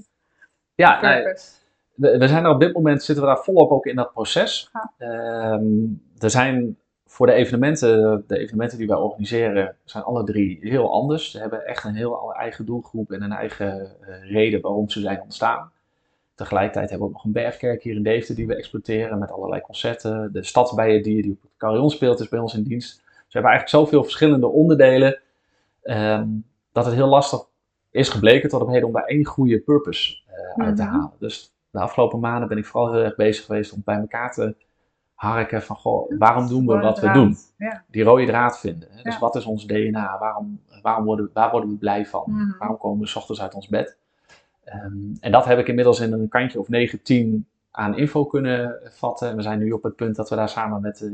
Ja, 0.75 1.01
nee, 1.01 1.35
we, 1.97 2.19
we, 2.19 2.29
zijn 2.29 2.45
er 2.45 2.51
op 2.51 2.61
dit 2.61 2.75
moment 2.75 3.03
zitten 3.03 3.25
we 3.25 3.31
daar 3.31 3.45
volop 3.45 3.71
ook 3.71 3.87
in 3.87 3.97
dat 3.97 4.13
proces. 4.13 4.71
Um, 4.99 6.03
er 6.19 6.31
zijn 6.31 6.77
voor 7.07 7.27
de 7.27 7.33
evenementen, 7.33 8.25
de 8.27 8.39
evenementen 8.39 8.79
die 8.79 8.87
wij 8.87 8.97
organiseren, 8.97 9.77
zijn 9.85 10.05
alle 10.05 10.25
drie 10.25 10.59
heel 10.61 10.93
anders. 10.93 11.31
Ze 11.31 11.39
hebben 11.39 11.67
echt 11.67 11.85
een 11.85 11.95
heel 11.95 12.35
eigen 12.35 12.67
doelgroep 12.67 13.13
en 13.13 13.23
een 13.23 13.33
eigen 13.33 13.97
uh, 14.01 14.31
reden 14.31 14.61
waarom 14.61 14.89
ze 14.89 15.01
zijn 15.01 15.21
ontstaan. 15.21 15.71
Tegelijkertijd 16.35 16.91
hebben 16.91 17.09
we 17.09 17.15
ook 17.15 17.19
nog 17.19 17.35
een 17.35 17.43
bergkerk 17.43 17.83
hier 17.83 17.95
in 17.95 18.03
Deventer 18.03 18.35
die 18.35 18.47
we 18.47 18.55
exploiteren 18.57 19.19
met 19.19 19.31
allerlei 19.31 19.61
concerten. 19.61 20.33
De 20.33 20.43
stadsbijendier 20.45 21.23
die 21.23 21.33
op 21.33 21.43
het 21.43 21.51
carillon 21.57 21.91
speelt 21.91 22.21
is 22.21 22.29
bij 22.29 22.39
ons 22.39 22.55
in 22.55 22.63
dienst. 22.63 22.97
Dus 22.97 23.05
we 23.07 23.41
hebben 23.41 23.51
eigenlijk 23.51 23.85
zoveel 23.85 24.03
verschillende 24.03 24.47
onderdelen 24.47 25.21
um, 25.83 26.45
dat 26.73 26.85
het 26.85 26.95
heel 26.95 27.09
lastig 27.09 27.41
is 27.91 28.09
gebleken 28.09 28.49
tot 28.49 28.63
op 28.63 28.69
heden 28.69 28.87
om 28.87 28.93
daar 28.93 29.05
één 29.05 29.25
goede 29.25 29.61
purpose 29.61 30.17
uh, 30.57 30.65
uit 30.67 30.77
te 30.77 30.83
Mhm. 30.83 30.93
halen. 30.93 31.13
Dus 31.19 31.55
de 31.77 31.83
afgelopen 31.83 32.21
maanden 32.21 32.49
ben 32.49 32.59
ik 32.59 32.67
vooral 32.67 32.93
heel 32.93 33.03
erg 33.03 33.17
bezig 33.17 33.45
geweest 33.45 33.73
om 33.73 33.83
bij 33.85 33.97
elkaar 33.99 34.33
te 34.33 34.55
harken 35.15 35.62
van, 35.62 35.77
goh, 35.77 36.12
waarom 36.19 36.49
doen 36.49 36.67
we 36.67 36.79
wat 36.79 37.01
we 37.01 37.11
doen? 37.11 37.37
Ja. 37.59 37.85
Die 37.91 38.03
rode 38.05 38.27
draad 38.27 38.59
vinden. 38.59 38.89
Hè? 38.91 39.03
Dus 39.03 39.15
Ja. 39.15 39.21
wat 39.21 39.35
is 39.37 39.45
ons 39.45 39.67
DNA? 39.67 40.17
Waarom, 40.19 40.61
waarom 40.83 41.05
worden, 41.05 41.31
waar 41.33 41.51
worden 41.51 41.71
we 41.71 41.77
blij 41.77 42.07
van? 42.07 42.23
Mhm. 42.27 42.59
Waarom 42.59 42.79
komen 42.79 43.01
we 43.01 43.07
's 43.07 43.17
ochtends 43.17 43.43
uit 43.43 43.55
ons 43.55 43.69
bed? 43.69 43.97
Ehm, 44.65 44.95
en 45.21 45.33
dat 45.33 45.45
heb 45.45 45.59
ik 45.59 45.69
inmiddels 45.69 46.01
in 46.01 46.12
een 46.12 46.29
kantje 46.29 46.61
of 46.61 46.69
9, 46.69 47.03
10 47.03 47.47
aan 47.71 47.97
info 47.97 48.25
kunnen 48.25 48.77
vatten. 48.85 49.29
En 49.29 49.37
we 49.37 49.43
zijn 49.43 49.59
nu 49.59 49.71
op 49.73 49.83
het 49.83 49.97
punt 49.97 50.17
dat 50.17 50.29
we 50.29 50.37
daar 50.37 50.49
samen 50.49 50.81
met, 50.81 51.01
eh, 51.03 51.11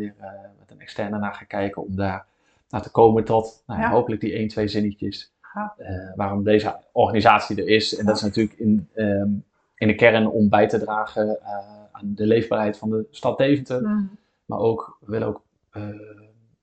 met 0.59 0.71
een 0.71 0.81
externe 0.81 1.19
naar 1.19 1.35
gaan 1.35 1.47
kijken 1.47 1.83
om 1.87 1.97
daar 1.97 2.27
naar 2.71 2.83
te 2.83 2.91
komen 2.91 3.25
tot 3.25 3.63
nou, 3.67 3.81
ja, 3.81 3.91
hopelijk 3.91 4.21
die 4.21 4.39
1, 4.39 4.49
2 4.49 4.69
zinnetjes. 4.69 5.33
Eh, 5.77 5.89
waarom 6.17 6.45
deze 6.45 6.77
organisatie 6.93 7.57
er 7.57 7.69
is. 7.69 7.97
En 7.97 8.07
dat 8.07 8.17
is 8.17 8.23
natuurlijk 8.23 8.59
in, 8.59 8.89
ehm, 8.95 9.29
in 9.83 9.89
de 9.89 9.95
kern 9.95 10.27
om 10.27 10.49
bij 10.49 10.69
te 10.69 10.79
dragen 10.79 11.39
eh, 11.41 11.53
aan 11.93 12.13
de 12.15 12.27
leefbaarheid 12.27 12.79
van 12.79 12.91
de 12.91 13.07
stad 13.11 13.39
Deventer. 13.39 13.83
Maar 14.45 14.59
ook, 14.59 14.97
we 15.01 15.11
willen 15.11 15.29
ook 15.29 15.43
eh, 15.71 15.83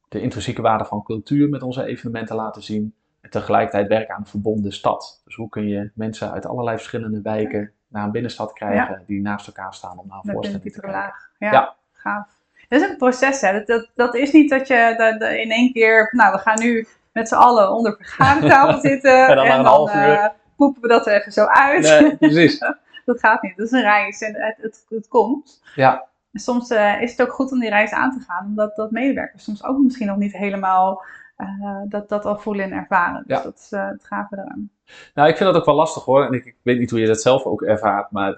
de 0.09 0.21
intrinsieke 0.21 0.61
waarde 0.61 0.85
van 0.85 1.03
cultuur 1.03 1.49
met 1.49 1.63
onze 1.63 1.85
evenementen 1.85 2.35
laten 2.35 2.63
zien. 2.63 2.93
En 3.21 3.29
tegelijkertijd 3.29 3.87
werken 3.87 4.15
aan 4.15 4.21
een 4.21 4.27
verbonden 4.27 4.71
stad. 4.71 5.21
Dus 5.25 5.35
hoe 5.35 5.49
kun 5.49 5.67
je 5.67 5.91
mensen 5.93 6.31
uit 6.31 6.45
allerlei 6.45 6.77
verschillende 6.77 7.21
wijken 7.21 7.71
naar 7.87 8.03
een 8.03 8.11
binnenstad 8.11 8.53
krijgen 8.53 9.03
die 9.07 9.21
naast 9.21 9.47
elkaar 9.47 9.73
staan 9.73 9.97
om 9.99 10.07
naar 10.07 10.19
een 10.23 10.31
voorstelling 10.31 10.73
te 10.73 10.87
laag. 10.87 11.29
Ja, 11.37 11.75
gaaf. 11.93 12.27
Dat 12.67 12.81
is 12.81 12.89
een 12.89 12.97
proces, 12.97 13.41
hè. 13.41 13.51
Dat, 13.53 13.67
dat, 13.67 13.89
dat 13.95 14.15
is 14.15 14.31
niet 14.31 14.49
dat 14.49 14.67
je 14.67 14.93
dat, 14.97 15.19
dat 15.19 15.31
in 15.31 15.51
één 15.51 15.73
keer, 15.73 16.09
nou, 16.15 16.31
we 16.33 16.37
gaan 16.39 16.59
nu 16.59 16.87
met 17.11 17.27
z'n 17.27 17.35
allen 17.35 17.71
onder 17.71 17.95
vergadertafel 17.97 18.79
zitten. 18.89 19.27
En 19.27 19.35
dan 19.35 19.47
na 19.47 19.59
een 19.59 19.65
half 19.65 19.95
uur. 19.95 20.01
eh, 20.09 20.29
poepen 20.55 20.81
we 20.81 20.87
dat 20.87 21.07
er 21.07 21.19
even 21.19 21.31
zo 21.31 21.45
uit. 21.45 21.83
Nee, 21.83 22.17
precies. 22.17 22.59
dat 23.13 23.19
gaat 23.19 23.41
niet. 23.41 23.57
Dat 23.57 23.65
is 23.65 23.71
een 23.71 23.81
reis 23.81 24.21
en 24.21 24.35
het, 24.35 24.57
het, 24.61 24.85
het 24.89 25.07
komt. 25.07 25.61
Ja, 25.75 26.07
soms 26.33 26.69
eh, 26.69 27.01
is 27.01 27.11
het 27.11 27.21
ook 27.21 27.33
goed 27.33 27.51
om 27.51 27.59
die 27.59 27.69
reis 27.69 27.91
aan 27.91 28.11
te 28.11 28.19
gaan, 28.27 28.45
omdat 28.45 28.75
dat 28.75 28.91
medewerkers 28.91 29.43
soms 29.43 29.63
ook 29.63 29.77
misschien 29.79 30.07
nog 30.07 30.17
niet 30.17 30.33
helemaal 30.37 31.03
eh, 31.35 31.47
dat, 31.87 32.09
dat 32.09 32.25
al 32.25 32.37
voelen 32.37 32.65
en 32.65 32.71
ervaren. 32.71 33.23
Dus 33.27 33.37
Ja. 33.37 33.43
dat 33.43 33.55
is 33.57 33.71
eh, 33.71 33.87
het 33.87 34.05
gave 34.05 34.35
eraan. 34.37 34.69
nou 35.13 35.29
ik 35.29 35.37
vind 35.37 35.49
dat 35.51 35.59
ook 35.59 35.65
wel 35.65 35.75
lastig 35.75 36.03
hoor. 36.05 36.25
En 36.25 36.33
ik, 36.33 36.45
ik 36.45 36.55
weet 36.61 36.79
niet 36.79 36.89
hoe 36.89 36.99
je 36.99 37.07
dat 37.07 37.21
zelf 37.21 37.43
ook 37.43 37.61
ervaart, 37.61 38.11
maar 38.11 38.27
het, 38.27 38.37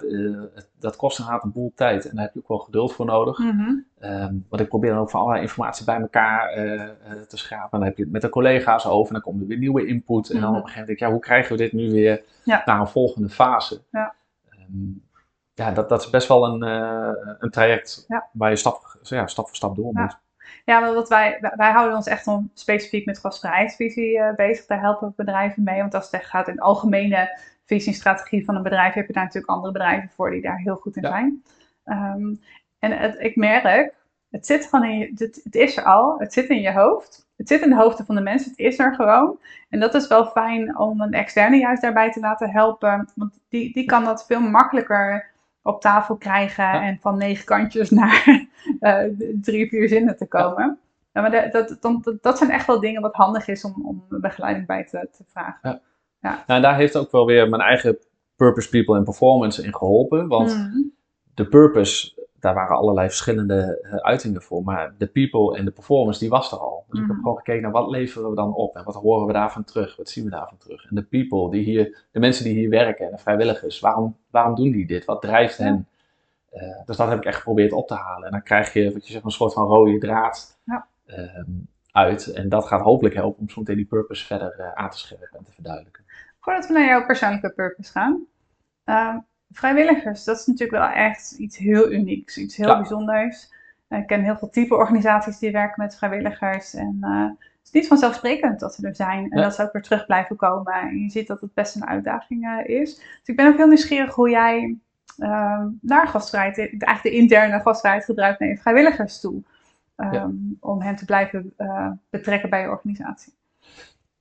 het- 0.54 0.70
dat 0.78 0.96
kost 0.96 1.18
inderdaad 1.18 1.44
een 1.44 1.52
boel 1.52 1.72
tijd. 1.74 2.08
En 2.08 2.14
daar 2.16 2.24
heb 2.24 2.34
je 2.34 2.40
ook 2.40 2.48
wel 2.48 2.58
geduld 2.58 2.92
voor 2.92 3.06
nodig. 3.06 3.38
Mhm. 3.38 3.72
Ehm, 3.98 4.34
want 4.48 4.62
ik 4.62 4.68
probeer 4.68 4.90
dan 4.90 4.98
ook 4.98 5.10
van 5.10 5.20
allerlei 5.20 5.42
informatie 5.44 5.84
bij 5.84 6.00
elkaar 6.00 6.52
te 7.28 7.36
schrapen. 7.36 7.70
En 7.72 7.78
dan 7.78 7.82
heb 7.88 7.96
je 7.96 8.02
het 8.02 8.12
met 8.12 8.22
de 8.22 8.28
collega's 8.28 8.86
over 8.86 9.06
en 9.06 9.12
dan 9.12 9.22
komt 9.22 9.40
er 9.40 9.46
weer 9.46 9.58
nieuwe 9.58 9.86
input. 9.86 10.30
En 10.30 10.40
dan 10.40 10.48
Mhm. 10.50 10.58
op 10.58 10.64
een 10.64 10.68
gegeven 10.70 10.78
moment 10.80 10.86
denk 10.86 10.98
ik, 10.98 10.98
ja, 11.00 11.10
hoe 11.10 11.20
krijgen 11.20 11.52
we 11.56 11.62
dit 11.62 11.72
nu 11.72 11.90
weer 11.92 12.22
Ja. 12.44 12.62
naar 12.64 12.80
een 12.80 12.86
volgende 12.86 13.28
fase? 13.28 13.80
Ja. 13.90 14.14
Ehm, 14.72 14.90
ja, 15.54 15.70
dat, 15.70 15.88
dat 15.88 16.02
is 16.02 16.10
best 16.10 16.28
wel 16.28 16.44
een, 16.46 16.62
eh, 16.62 17.34
een 17.38 17.50
traject 17.50 18.04
Ja. 18.08 18.28
waar 18.32 18.50
je 18.50 18.56
stap, 18.56 18.98
ja, 19.02 19.26
stap 19.26 19.46
voor 19.46 19.56
stap 19.56 19.76
door 19.76 19.92
moet. 19.92 20.18
Ja, 20.64 20.80
maar 20.80 20.94
wat 20.94 21.08
wij, 21.08 21.38
wij- 21.56 21.72
houden 21.72 21.96
ons 21.96 22.06
echt 22.06 22.26
om 22.26 22.50
specifiek 22.54 23.06
met 23.06 23.18
gastvrijheidsvisie 23.18 24.18
eh, 24.18 24.34
bezig. 24.34 24.66
Daar 24.66 24.80
helpen 24.80 25.08
we 25.08 25.14
bedrijven 25.16 25.62
mee. 25.62 25.80
Want 25.80 25.94
als 25.94 26.04
het 26.04 26.14
echt 26.14 26.30
gaat 26.30 26.48
in 26.48 26.54
de 26.54 26.60
algemene 26.60 27.38
visie 27.64 27.92
en 27.92 27.98
strategie 27.98 28.44
van 28.44 28.54
een 28.56 28.62
bedrijf, 28.62 28.94
heb 28.94 29.06
je 29.06 29.12
daar 29.12 29.24
natuurlijk 29.24 29.52
andere 29.52 29.72
bedrijven 29.72 30.08
voor 30.10 30.30
die 30.30 30.42
daar 30.42 30.58
heel 30.58 30.76
goed 30.76 30.96
in 30.96 31.02
Ja. 31.02 31.08
zijn. 31.08 31.42
Ehm, 31.84 32.34
en 32.78 32.98
het, 32.98 33.16
ik 33.18 33.36
merk, 33.36 33.94
het 34.30 34.46
zit 34.46 34.66
gewoon 34.66 34.84
in 34.90 34.98
je, 34.98 35.10
het, 35.14 35.40
het 35.44 35.54
is 35.54 35.76
er 35.76 35.84
al, 35.84 36.18
het 36.18 36.32
zit 36.32 36.48
in 36.48 36.60
je 36.60 36.72
hoofd. 36.72 37.28
Het 37.42 37.50
zit 37.50 37.62
in 37.62 37.70
de 37.70 37.76
hoofden 37.82 38.06
van 38.06 38.14
de 38.14 38.20
mensen, 38.20 38.50
het 38.50 38.58
is 38.58 38.78
er 38.78 38.94
gewoon. 38.94 39.38
En 39.68 39.80
dat 39.80 39.94
is 39.94 40.06
wel 40.08 40.24
fijn 40.26 40.78
om 40.78 41.00
een 41.00 41.12
externe 41.12 41.56
juist 41.56 41.82
daarbij 41.82 42.10
te 42.10 42.20
laten 42.20 42.50
helpen. 42.50 43.08
Want 43.14 43.38
die, 43.48 43.72
die 43.72 43.84
kan 43.84 44.04
dat 44.04 44.26
veel 44.26 44.40
makkelijker 44.40 45.30
op 45.62 45.80
tafel 45.80 46.16
krijgen 46.16 46.64
Ja. 46.64 46.82
en 46.82 46.98
van 47.00 47.16
negen 47.18 47.44
kantjes 47.44 47.90
naar 47.90 48.46
eh, 48.80 49.04
drie, 49.40 49.68
vier 49.68 49.88
zinnen 49.88 50.16
te 50.16 50.26
komen. 50.26 50.78
Ja, 51.12 51.20
maar 51.20 51.50
dat, 51.52 51.76
dat, 51.80 52.14
dat 52.20 52.38
zijn 52.38 52.50
echt 52.50 52.66
wel 52.66 52.80
dingen 52.80 53.02
wat 53.02 53.14
handig 53.14 53.48
is 53.48 53.64
om, 53.64 53.74
om 53.86 54.04
begeleiding 54.08 54.66
bij 54.66 54.84
te, 54.84 55.08
te 55.12 55.24
vragen. 55.28 55.80
Nou, 56.20 56.36
en 56.46 56.62
daar 56.62 56.76
heeft 56.76 56.96
ook 56.96 57.10
wel 57.10 57.26
weer 57.26 57.48
mijn 57.48 57.62
eigen 57.62 57.98
purpose, 58.36 58.68
people 58.68 58.96
en 58.96 59.04
performance 59.04 59.64
in 59.64 59.74
geholpen. 59.74 60.28
Want 60.28 60.56
Mhm. 60.56 60.78
de 61.34 61.48
purpose, 61.48 62.26
daar 62.42 62.54
waren 62.54 62.76
allerlei 62.76 63.08
verschillende 63.08 63.78
eh, 63.82 63.94
uitingen 63.94 64.42
voor. 64.42 64.62
Maar 64.62 64.94
de 64.98 65.06
people 65.06 65.56
en 65.58 65.64
de 65.64 65.70
performance, 65.70 66.20
die 66.20 66.28
was 66.28 66.52
er 66.52 66.58
al. 66.58 66.84
Dus 66.88 66.98
ik 67.00 67.06
heb 67.06 67.14
Mhm. 67.14 67.22
gewoon 67.22 67.36
gekeken 67.36 67.62
naar 67.62 67.70
wat 67.70 67.90
leveren 67.90 68.30
we 68.30 68.36
dan 68.36 68.54
op 68.54 68.76
en 68.76 68.84
wat 68.84 68.94
horen 68.94 69.26
we 69.26 69.32
daarvan 69.32 69.64
terug, 69.64 69.96
wat 69.96 70.08
zien 70.08 70.24
we 70.24 70.30
daarvan 70.30 70.58
terug. 70.58 70.84
En 70.88 70.94
de 70.94 71.02
people, 71.02 71.50
die 71.50 71.62
hier, 71.64 72.04
de 72.10 72.20
mensen 72.20 72.44
die 72.44 72.54
hier 72.54 72.70
werken 72.70 73.06
en 73.06 73.12
de 73.12 73.18
vrijwilligers, 73.18 73.80
waarom, 73.80 74.16
waarom 74.30 74.54
doen 74.54 74.70
die 74.70 74.86
dit? 74.86 75.04
Wat 75.04 75.20
drijft 75.22 75.56
Ja. 75.58 75.64
hen? 75.64 75.86
Eh, 76.50 76.84
dus 76.86 76.96
dat 76.96 77.08
heb 77.08 77.18
ik 77.18 77.24
echt 77.24 77.36
geprobeerd 77.36 77.72
op 77.72 77.86
te 77.88 77.94
halen. 77.94 78.24
En 78.26 78.30
dan 78.32 78.42
krijg 78.42 78.72
je, 78.72 78.92
wat 78.92 79.06
je 79.06 79.12
zegt, 79.12 79.24
een 79.24 79.30
soort 79.30 79.52
van 79.52 79.66
rode 79.66 79.98
draad 79.98 80.58
Ja. 80.64 80.86
ehm, 81.06 81.50
uit. 81.92 82.26
En 82.32 82.48
dat 82.48 82.66
gaat 82.66 82.80
hopelijk 82.80 83.14
helpen 83.14 83.40
om 83.40 83.48
zo 83.48 83.60
meteen 83.60 83.76
die 83.76 83.84
purpose 83.86 84.26
verder 84.26 84.54
eh, 84.58 84.72
aan 84.72 84.90
te 84.90 84.98
scherpen 84.98 85.28
en 85.38 85.44
te 85.44 85.52
verduidelijken. 85.52 86.04
Voordat 86.40 86.66
we 86.66 86.72
naar 86.72 86.84
jouw 86.86 87.06
persoonlijke 87.06 87.52
purpose 87.52 87.92
gaan. 87.92 88.26
Vrijwilligers, 89.52 90.24
dat 90.24 90.38
is 90.38 90.46
natuurlijk 90.46 90.78
wel 90.84 90.88
echt 90.90 91.32
iets 91.32 91.56
heel 91.58 91.92
unieks, 91.92 92.36
iets 92.38 92.56
heel 92.56 92.68
Ja. 92.68 92.76
bijzonders. 92.78 93.52
Eh, 93.88 93.98
Ik 93.98 94.06
ken 94.06 94.22
heel 94.22 94.36
veel 94.36 94.50
type 94.50 94.74
organisaties 94.74 95.38
die 95.38 95.52
werken 95.52 95.82
met 95.82 95.96
vrijwilligers. 95.96 96.74
En 96.74 96.98
eh, 97.00 97.24
het 97.26 97.60
is 97.64 97.70
niet 97.70 97.86
vanzelfsprikkend 97.86 98.60
dat 98.60 98.74
ze 98.74 98.86
er 98.86 98.96
zijn 98.96 99.30
en 99.30 99.38
Ja. 99.38 99.44
dat 99.44 99.54
ze 99.54 99.62
ook 99.62 99.72
weer 99.72 99.82
terug 99.82 100.06
blijven 100.06 100.36
komen. 100.36 100.72
En 100.74 100.98
je 100.98 101.10
ziet 101.10 101.26
dat 101.26 101.40
het 101.40 101.54
best 101.54 101.74
een 101.74 101.86
uitdaging 101.86 102.46
eh, 102.46 102.80
is. 102.80 102.94
Dus 102.96 103.20
ik 103.24 103.36
ben 103.36 103.46
ook 103.46 103.56
heel 103.56 103.66
nieuwsgierig 103.66 104.14
hoe 104.14 104.30
jij 104.30 104.76
ehm, 105.18 105.68
naar 105.80 106.08
gastvrijheid, 106.08 106.58
eigenlijk 106.58 107.02
de 107.02 107.10
interne 107.10 107.60
gastvrijheid 107.60 108.04
gebruikt 108.04 108.40
naar 108.40 108.48
je 108.48 108.58
vrijwilligers 108.58 109.20
toe. 109.20 109.42
ehm, 109.96 110.14
Ja. 110.14 110.30
Om 110.60 110.80
hen 110.82 110.96
te 110.96 111.04
blijven 111.04 111.54
betrekken 112.10 112.50
bij 112.50 112.60
je 112.60 112.68
organisatie. 112.68 113.32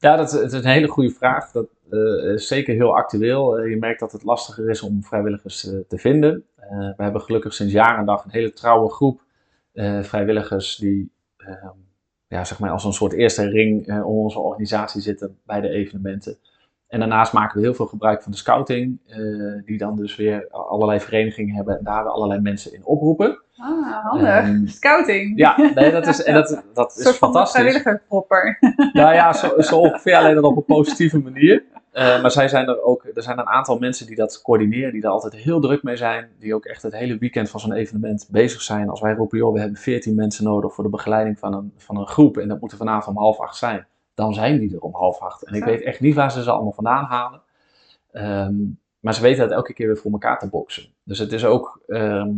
Ja, 0.02 0.16
dat, 0.16 0.34
is- 0.34 0.54
een 0.54 0.66
hele 0.66 0.88
goede 0.88 1.10
vraag. 1.12 1.52
Dat 1.52 1.68
eh, 1.90 2.34
is 2.34 2.48
zeker 2.48 2.74
heel 2.74 2.96
actueel. 2.96 3.58
Eh, 3.60 3.70
je 3.70 3.78
merkt 3.78 4.00
dat 4.00 4.12
het 4.12 4.24
lastiger 4.24 4.70
is 4.70 4.82
om 4.82 5.04
vrijwilligers 5.04 5.66
eh, 5.68 5.80
te 5.88 5.98
vinden. 5.98 6.46
We 6.96 7.04
hebben 7.04 7.22
gelukkig 7.22 7.54
sinds 7.54 7.74
jaar 7.74 7.98
en 7.98 8.06
dag 8.06 8.24
een 8.24 8.32
hele 8.32 8.54
trouwe 8.54 8.90
groep 8.92 9.22
vrijwilligers 10.02 10.76
die 10.76 11.12
ehm, 11.38 11.68
ja, 12.28 12.44
zeg 12.44 12.60
maar 12.60 12.70
als 12.70 12.84
een 12.84 12.94
soort 12.94 13.14
eerste 13.14 13.50
ring 13.50 13.88
om 14.04 14.16
onze 14.18 14.40
organisatie 14.40 15.02
zitten 15.02 15.38
bij 15.46 15.62
de 15.62 15.70
evenementen. 15.70 16.38
En 16.92 17.00
daarnaast 17.00 17.34
maken 17.34 17.60
we 17.60 17.66
heel 17.66 17.74
veel 17.74 17.86
gebruik 17.86 18.24
van 18.24 18.32
de 18.32 18.38
scouting, 18.38 19.00
eh, 19.08 19.18
die 19.66 19.78
dan 19.78 19.96
dus 19.96 20.16
weer 20.16 20.48
allerlei 20.50 21.00
verenigingen 21.00 21.56
hebben 21.56 21.78
en 21.78 21.84
daar 21.84 22.04
we 22.04 22.10
allerlei 22.10 22.40
mensen 22.42 22.74
in 22.74 22.86
oproepen. 22.86 23.42
Ah, 23.58 24.06
handig. 24.06 24.28
Ehm, 24.28 24.68
Scouting. 24.68 25.38
Ja, 25.38 25.72
nee, 25.76 25.92
dat 25.92 26.08
is, 26.08 26.24
en 26.28 26.34
dat, 26.34 26.64
dat 26.74 26.98
is 26.98 27.10
fantastisch. 27.10 27.52
vrijwilligerpropper. 27.52 28.58
Nou 28.94 29.14
ja, 29.14 29.34
zo, 29.34 29.62
zo 29.62 29.80
ongeveer 29.80 30.16
alleen 30.16 30.36
dan 30.36 30.44
op 30.44 30.58
een 30.58 30.66
positieve 30.66 31.20
manier. 31.20 31.64
Eh, 31.92 32.22
maar 32.22 32.32
zij 32.32 32.48
zijn 32.48 32.68
er 32.68 32.82
ook, 32.84 33.06
er 33.14 33.24
zijn 33.24 33.40
een 33.40 33.48
aantal 33.48 33.78
mensen 33.80 34.08
die 34.08 34.16
dat 34.16 34.42
coördineren, 34.42 34.92
die 34.92 35.02
daar 35.02 35.12
altijd 35.12 35.36
heel 35.36 35.60
druk 35.60 35.84
mee 35.84 35.96
zijn. 35.96 36.30
Die 36.40 36.56
ook 36.56 36.66
echt 36.66 36.82
het 36.82 36.94
hele 36.94 37.18
weekend 37.18 37.50
van 37.50 37.60
zo'n 37.60 37.74
evenement 37.74 38.28
bezig 38.32 38.62
zijn. 38.62 38.90
Als 38.90 39.02
wij 39.02 39.14
roepen, 39.14 39.38
joh, 39.38 39.54
we 39.54 39.60
hebben 39.60 39.78
14 39.78 40.16
mensen 40.16 40.44
nodig 40.44 40.74
voor 40.74 40.84
de 40.84 40.90
begeleiding 40.90 41.40
van 41.40 41.54
een, 41.54 41.74
van 41.78 41.98
een 41.98 42.08
groep. 42.08 42.38
En 42.38 42.48
dat 42.48 42.62
moet 42.62 42.72
er 42.72 42.78
vanavond 42.78 43.16
om 43.16 43.22
half 43.24 43.40
acht 43.40 43.56
zijn. 43.56 43.86
Dan 44.22 44.34
zijn 44.34 44.60
die 44.60 44.74
er 44.76 44.82
om 44.82 44.94
half 44.96 45.20
acht. 45.20 45.44
En 45.44 45.54
ik 45.54 45.64
weet 45.64 45.82
echt 45.82 46.00
niet 46.00 46.16
waar 46.16 46.32
ze 46.32 46.44
ze 46.44 46.52
allemaal 46.52 46.72
vandaan 46.72 47.06
halen. 47.06 47.42
Ehm, 48.12 48.56
maar 49.00 49.14
ze 49.14 49.22
weten 49.22 49.40
dat 49.48 49.52
elke 49.58 49.74
keer 49.74 49.88
weer 49.88 49.98
voor 49.98 50.12
elkaar 50.12 50.40
te 50.40 50.50
boksen. 50.50 50.84
Dus 51.04 51.20
het 51.20 51.32
is 51.32 51.46
ook, 51.46 51.82
ehm, 51.88 52.32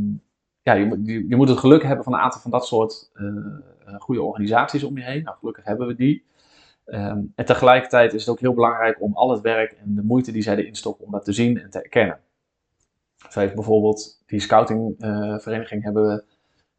ja, 0.61 0.73
je, 0.73 0.85
moet- 0.85 0.99
je, 1.07 1.27
je 1.27 1.35
moet 1.35 1.49
het 1.49 1.57
geluk 1.57 1.83
hebben 1.83 2.03
van 2.03 2.13
een 2.13 2.19
aantal 2.19 2.41
van 2.41 2.51
dat 2.51 2.65
soort 2.67 3.09
eh, 3.13 3.25
eh, 3.25 3.95
goede 3.99 4.21
organisaties 4.21 4.83
om 4.83 4.97
je 4.97 5.03
heen. 5.03 5.23
Nou, 5.23 5.37
gelukkig 5.39 5.63
hebben 5.65 5.87
we 5.87 5.95
die. 5.95 6.25
Ehm, 6.85 7.19
en 7.35 7.45
tegelijkertijd 7.45 8.13
is 8.13 8.21
het 8.21 8.29
ook 8.29 8.39
heel 8.39 8.53
belangrijk 8.53 9.01
om 9.01 9.13
al 9.13 9.31
het 9.31 9.41
werk 9.41 9.71
en 9.71 9.95
de 9.95 10.03
moeite 10.03 10.31
die 10.31 10.41
zij 10.41 10.55
erin 10.57 10.75
stoppen, 10.75 11.05
om 11.05 11.11
dat 11.11 11.25
te 11.25 11.33
zien 11.33 11.59
en 11.61 11.69
te 11.69 11.81
erkennen. 11.81 12.19
Zo 13.29 13.39
heeft 13.39 13.55
bijvoorbeeld 13.55 14.23
die 14.25 14.39
scoutingvereniging 14.39 15.83
hebben 15.83 16.07
we 16.07 16.23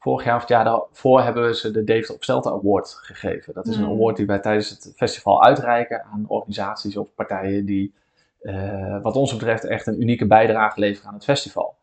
vorig 0.05 0.25
jaar 0.25 0.35
of 0.35 0.41
het 0.41 0.51
jaar 0.51 0.65
daarvoor 0.65 1.21
hebben 1.23 1.47
we 1.47 1.55
ze 1.55 1.71
de 1.71 1.85
Deventer 1.85 2.15
op 2.15 2.23
Stelten 2.23 2.53
Award 2.53 2.89
gegeven. 3.03 3.55
Dat 3.55 3.67
is 3.67 3.77
een 3.77 3.85
Hmm. 3.85 3.93
award 3.93 4.17
die 4.17 4.27
wij 4.27 4.39
tijdens 4.39 4.69
het 4.71 4.93
festival 4.97 5.43
uitreiken 5.45 6.05
aan 6.13 6.25
organisaties 6.29 6.97
of 6.97 7.15
partijen 7.15 7.65
die 7.67 7.95
eh, 8.41 9.03
wat 9.03 9.17
ons 9.17 9.33
betreft 9.33 9.65
echt 9.65 9.87
een 9.87 10.01
unieke 10.03 10.27
bijdrage 10.27 10.81
leveren 10.81 11.09
aan 11.09 11.15
het 11.15 11.25
festival. 11.25 11.75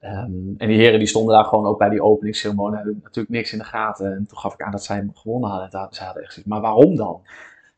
Ehm, 0.00 0.30
en 0.56 0.68
die 0.68 0.76
heren 0.76 0.98
die 0.98 1.08
stonden 1.08 1.34
daar 1.34 1.44
gewoon 1.44 1.66
ook 1.66 1.78
bij 1.78 1.88
die 1.88 2.02
openingsceremonie, 2.02 2.76
hadden 2.76 3.00
natuurlijk 3.02 3.34
niks 3.34 3.52
in 3.52 3.58
de 3.58 3.64
gaten. 3.64 4.12
En 4.14 4.26
toen 4.26 4.38
gaf 4.38 4.54
ik 4.54 4.62
aan 4.62 4.70
dat 4.70 4.84
zij 4.84 4.96
hem 4.96 5.10
gewonnen 5.14 5.50
hadden. 5.50 5.80
En 5.80 5.88
ze 5.94 6.04
hadden 6.04 6.22
echt 6.22 6.32
zoiets, 6.32 6.50
maar 6.50 6.60
waarom 6.60 6.96
dan? 6.96 7.20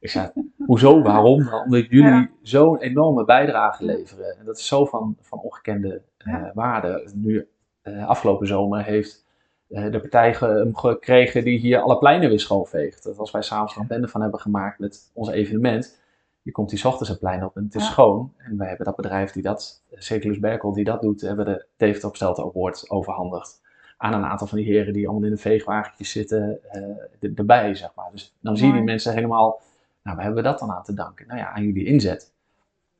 Ik 0.01 0.11
zei, 0.11 0.31
hoezo, 0.67 1.03
waarom 1.03 1.45
dan? 1.45 1.63
Omdat 1.65 1.87
jullie 1.89 2.11
Ja. 2.11 2.29
zo'n 2.43 2.79
enorme 2.79 3.25
bijdrage 3.25 3.85
leveren. 3.85 4.39
En 4.39 4.45
dat 4.45 4.59
is 4.59 4.67
zo 4.67 4.85
van, 4.85 5.17
van 5.21 5.39
ongekende 5.41 6.03
eh, 6.19 6.45
waarde. 6.55 7.11
Nu, 7.15 7.49
eh, 7.83 8.07
afgelopen 8.09 8.47
zomer 8.47 8.85
heeft 8.85 9.27
de 9.69 10.01
partij 10.01 10.35
gekregen 10.73 11.45
die 11.45 11.59
hier 11.59 11.81
alle 11.81 11.99
pleinen 11.99 12.29
weer 12.29 12.41
schoonveegt. 12.41 13.05
Dat 13.05 13.19
als 13.19 13.31
wij 13.31 13.43
s'avonds 13.43 13.75
er 13.75 13.81
een 13.81 13.87
bende 13.87 14.09
van 14.09 14.21
hebben 14.21 14.41
gemaakt 14.41 14.79
met 14.79 15.11
ons 15.13 15.29
evenement, 15.29 15.99
je 16.43 16.51
komt 16.51 16.71
die 16.71 16.85
ochtends 16.85 17.09
het 17.09 17.19
plein 17.19 17.45
op 17.45 17.57
en 17.57 17.65
het 17.65 17.75
is 17.75 17.83
Ja. 17.83 17.91
schoon. 17.91 18.33
En 18.37 18.59
wij 18.59 18.69
hebben 18.69 18.87
dat 18.87 18.97
bedrijf 18.97 19.33
die 19.33 19.43
dat, 19.43 19.83
Circulus 19.93 20.39
Berkel, 20.39 20.73
die 20.73 20.85
dat 20.85 21.01
doet, 21.01 21.21
hebben 21.21 21.67
de 21.77 22.01
op 22.03 22.17
Stelten 22.17 22.45
Award 22.45 22.91
overhandigd. 22.91 23.61
aan 23.97 24.13
een 24.13 24.25
aantal 24.25 24.47
van 24.47 24.59
die 24.59 24.67
heren 24.67 24.93
die 24.93 25.09
allemaal 25.09 25.29
in 25.29 25.35
de 25.35 25.41
veegwagentjes 25.41 26.11
zitten 26.11 26.61
uh, 27.21 27.39
erbij, 27.39 27.75
zeg 27.75 27.91
maar. 27.95 28.09
Dus 28.13 28.35
dan 28.41 28.57
zie 28.57 28.67
je 28.67 28.73
die 28.73 28.83
mensen 28.83 29.15
helemaal, 29.15 29.61
nou, 30.03 30.17
waar 30.17 30.25
hebben 30.25 30.43
we 30.43 30.49
dat 30.49 30.59
dan 30.59 30.71
aan 30.71 30.83
te 30.83 30.95
danken? 30.95 31.27
Nou 31.27 31.39
ja, 31.39 31.51
aan 31.53 31.63
jullie 31.65 31.85
inzet. 31.85 32.33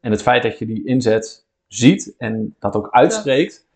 En 0.01 0.11
het 0.11 0.23
feit 0.23 0.43
dat 0.43 0.59
je 0.59 0.67
die 0.67 0.87
inzet 0.87 1.47
ziet 1.67 2.15
en 2.19 2.55
dat 2.59 2.77
ook 2.77 2.89
uitspreekt, 2.91 3.67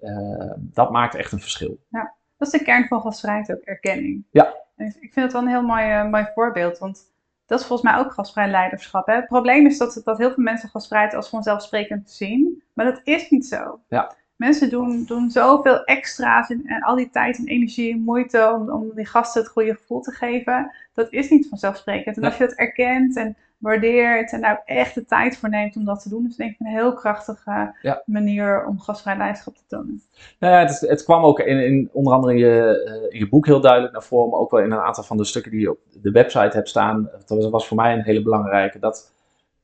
uh, 0.00 0.52
dat 0.56 0.90
maakt 0.90 1.14
echt 1.14 1.32
een 1.32 1.40
verschil. 1.40 1.78
Ja, 1.88 2.14
dat 2.40 2.52
is 2.52 2.58
de 2.58 2.64
kern 2.64 2.86
van 2.86 3.00
gastvrijheid 3.00 3.52
ook, 3.52 3.62
erkenning. 3.62 4.24
Ja. 4.30 4.54
En 4.76 4.86
ik 4.86 5.12
vind 5.12 5.14
het 5.14 5.32
wel 5.32 5.42
een 5.42 5.48
heel 5.48 5.62
mooi, 5.62 5.86
uh, 5.86 6.10
mooi 6.10 6.26
voorbeeld, 6.34 6.78
want 6.78 7.12
dat 7.46 7.60
is 7.60 7.66
volgens 7.66 7.90
mij 7.90 8.00
ook 8.00 8.12
gastvrij 8.12 8.50
leiderschap. 8.50 9.06
Hè? 9.06 9.14
Het 9.14 9.26
probleem 9.26 9.66
is 9.66 9.78
dat, 9.78 10.00
dat 10.04 10.18
heel 10.18 10.32
veel 10.32 10.42
mensen 10.42 10.68
gastvrijheid 10.68 11.14
als 11.14 11.28
vanzelfsprekend 11.28 12.10
zien, 12.10 12.62
maar 12.72 12.84
dat 12.84 13.00
is 13.04 13.30
niet 13.30 13.46
zo. 13.46 13.80
Ja. 13.88 14.12
Mensen 14.36 14.70
doen, 14.70 15.04
doen 15.04 15.30
zoveel 15.30 15.84
extra's 15.84 16.50
en, 16.50 16.62
en 16.66 16.82
al 16.82 16.96
die 16.96 17.10
tijd 17.10 17.38
en 17.38 17.46
energie 17.46 17.92
en 17.92 18.00
moeite 18.00 18.52
om, 18.54 18.70
om 18.70 18.94
die 18.94 19.06
gasten 19.06 19.42
het 19.42 19.50
goede 19.50 19.74
gevoel 19.74 20.00
te 20.00 20.12
geven. 20.12 20.74
Dat 20.94 21.12
is 21.12 21.30
niet 21.30 21.48
vanzelfsprekend. 21.48 22.16
En 22.16 22.24
als 22.24 22.36
je 22.36 22.46
dat 22.46 22.56
erkent 22.56 23.16
en 23.16 23.36
waardeert 23.60 24.32
en 24.32 24.40
daar 24.40 24.62
echt 24.64 24.94
de 24.94 25.04
tijd 25.04 25.36
voor 25.36 25.48
neemt 25.48 25.76
om 25.76 25.84
dat 25.84 26.02
te 26.02 26.08
doen, 26.08 26.26
is 26.26 26.36
denk 26.36 26.50
ik 26.50 26.60
een 26.60 26.66
heel 26.66 26.94
krachtige 26.94 27.74
manier 28.04 28.66
om 28.66 28.80
gastvrij 28.80 29.16
leiderschap 29.16 29.56
te 29.56 29.62
tonen. 29.68 30.02
Nou 30.38 30.54
ja, 30.54 30.60
het, 30.60 30.80
het 30.80 31.04
kwam 31.04 31.24
ook 31.24 31.40
in, 31.40 31.64
in, 31.64 31.88
onder 31.92 32.12
andere 32.12 32.32
in 32.32 32.38
je, 32.38 32.84
eh, 32.84 33.12
in 33.14 33.18
je 33.18 33.28
boek 33.28 33.46
heel 33.46 33.60
duidelijk 33.60 33.92
naar 33.92 34.02
voren, 34.02 34.30
maar 34.30 34.40
ook 34.40 34.50
wel 34.50 34.60
in 34.60 34.72
een 34.72 34.78
aantal 34.78 35.04
van 35.04 35.16
de 35.16 35.24
stukken 35.24 35.50
die 35.50 35.60
je 35.60 35.70
op 35.70 35.78
de 35.92 36.10
website 36.10 36.56
hebt 36.56 36.68
staan. 36.68 37.10
Dat 37.26 37.50
was, 37.50 37.66
voor 37.66 37.76
mij 37.76 37.92
een 37.92 38.02
hele 38.02 38.22
belangrijke. 38.22 38.78
Dat, 38.78 39.14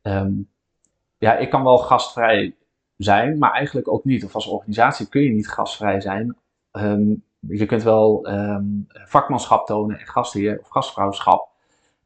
ehm, 0.02 0.32
ja, 1.18 1.37
ik 1.37 1.50
kan 1.50 1.64
wel 1.64 1.78
gastvrij 1.78 2.54
zijn, 2.96 3.38
maar 3.38 3.52
eigenlijk 3.52 3.88
ook 3.88 4.04
niet. 4.04 4.24
Of 4.24 4.35
als 4.35 4.46
organisatie 4.46 5.09
kun 5.09 5.22
je 5.22 5.30
niet 5.30 5.48
gastvrij 5.48 6.00
zijn. 6.00 6.37
Ehm, 6.70 7.14
je 7.40 7.66
kunt 7.66 7.82
wel 7.82 8.28
um, 8.28 8.87
vakmanschap 8.88 9.66
tonen 9.66 9.98
en 9.98 10.06
gastheer 10.06 10.59
of 10.61 10.68
gastvrouwschap. 10.68 11.54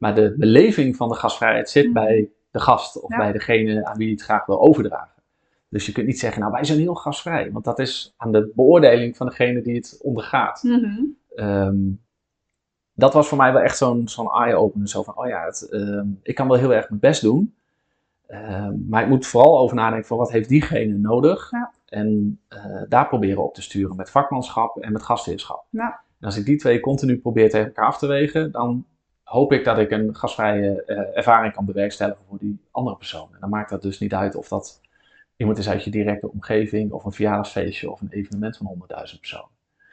Maar 0.01 0.15
de 0.15 0.35
beleving 0.37 0.95
van 0.95 1.09
de 1.09 1.15
gastvrijheid 1.15 1.69
zit 1.69 1.87
mm. 1.87 1.93
bij 1.93 2.29
de 2.51 2.59
gast 2.59 3.01
of 3.01 3.17
bij 3.17 3.31
degene 3.31 3.85
aan 3.85 3.97
wie 3.97 4.07
je 4.07 4.13
het 4.13 4.23
graag 4.23 4.45
wil 4.45 4.61
overdragen. 4.61 5.21
Dus 5.69 5.85
je 5.85 5.91
kunt 5.91 6.07
niet 6.07 6.19
zeggen, 6.19 6.41
nou 6.41 6.53
wij 6.53 6.63
zijn 6.63 6.79
heel 6.79 6.95
gastvrij. 6.95 7.51
Want 7.51 7.65
dat 7.65 7.79
is 7.79 8.13
aan 8.17 8.31
de 8.31 8.51
beoordeling 8.55 9.17
van 9.17 9.27
degene 9.27 9.61
die 9.61 9.75
het 9.75 9.99
ondergaat. 10.01 10.63
Mm 10.63 11.99
dat 12.93 13.13
was 13.13 13.27
voor 13.27 13.37
mij 13.37 13.53
wel 13.53 13.61
echt 13.61 13.77
zo'n 13.77 14.07
zo'n 14.07 14.31
eye-opener. 14.31 14.87
Zo 14.87 15.03
van, 15.03 15.17
oh 15.17 15.27
ja, 15.27 15.45
het, 15.45 15.67
ik 16.23 16.35
kan 16.35 16.47
wel 16.47 16.57
heel 16.57 16.73
erg 16.73 16.89
mijn 16.89 17.01
best 17.01 17.21
doen. 17.21 17.55
Ehm, 18.27 18.73
maar 18.87 19.03
ik 19.03 19.09
moet 19.09 19.27
vooral 19.27 19.59
over 19.59 19.75
nadenken 19.75 20.07
van 20.07 20.17
wat 20.17 20.31
heeft 20.31 20.49
diegene 20.49 20.97
nodig. 20.97 21.51
Ja. 21.51 21.71
En 21.85 22.39
uh, 22.49 22.81
daar 22.89 23.07
proberen 23.07 23.43
op 23.43 23.53
te 23.53 23.61
sturen 23.61 23.95
met 23.95 24.09
vakmanschap 24.09 24.77
en 24.77 24.91
met 24.91 25.03
gastheerschap. 25.03 25.65
Ja. 25.69 26.01
En 26.19 26.25
als 26.25 26.37
ik 26.37 26.45
die 26.45 26.57
twee 26.57 26.79
continu 26.79 27.17
probeer 27.17 27.49
tegen 27.49 27.65
elkaar 27.67 27.85
af 27.85 27.97
te 27.97 28.07
wegen, 28.07 28.51
dan 28.51 28.85
hoop 29.31 29.53
ik 29.53 29.63
dat 29.63 29.77
ik 29.77 29.91
een 29.91 30.15
gastvrije 30.15 30.83
uh, 30.87 31.17
ervaring 31.17 31.53
kan 31.53 31.65
bewerkstelligen 31.65 32.23
voor 32.27 32.37
die 32.37 32.59
andere 32.71 32.97
persoon. 32.97 33.29
En 33.33 33.39
dan 33.39 33.49
maakt 33.49 33.69
dat 33.69 33.81
dus 33.81 33.99
niet 33.99 34.13
uit 34.13 34.35
of 34.35 34.47
dat 34.47 34.81
iemand 35.35 35.57
is 35.57 35.69
uit 35.69 35.83
je 35.83 35.91
directe 35.91 36.31
omgeving, 36.31 36.91
of 36.91 37.05
een 37.05 37.11
verjaardagsfeestje, 37.11 37.91
of 37.91 38.01
een 38.01 38.11
evenement 38.11 38.57
van 38.57 38.75
100.000 39.13 39.19
personen. 39.19 39.49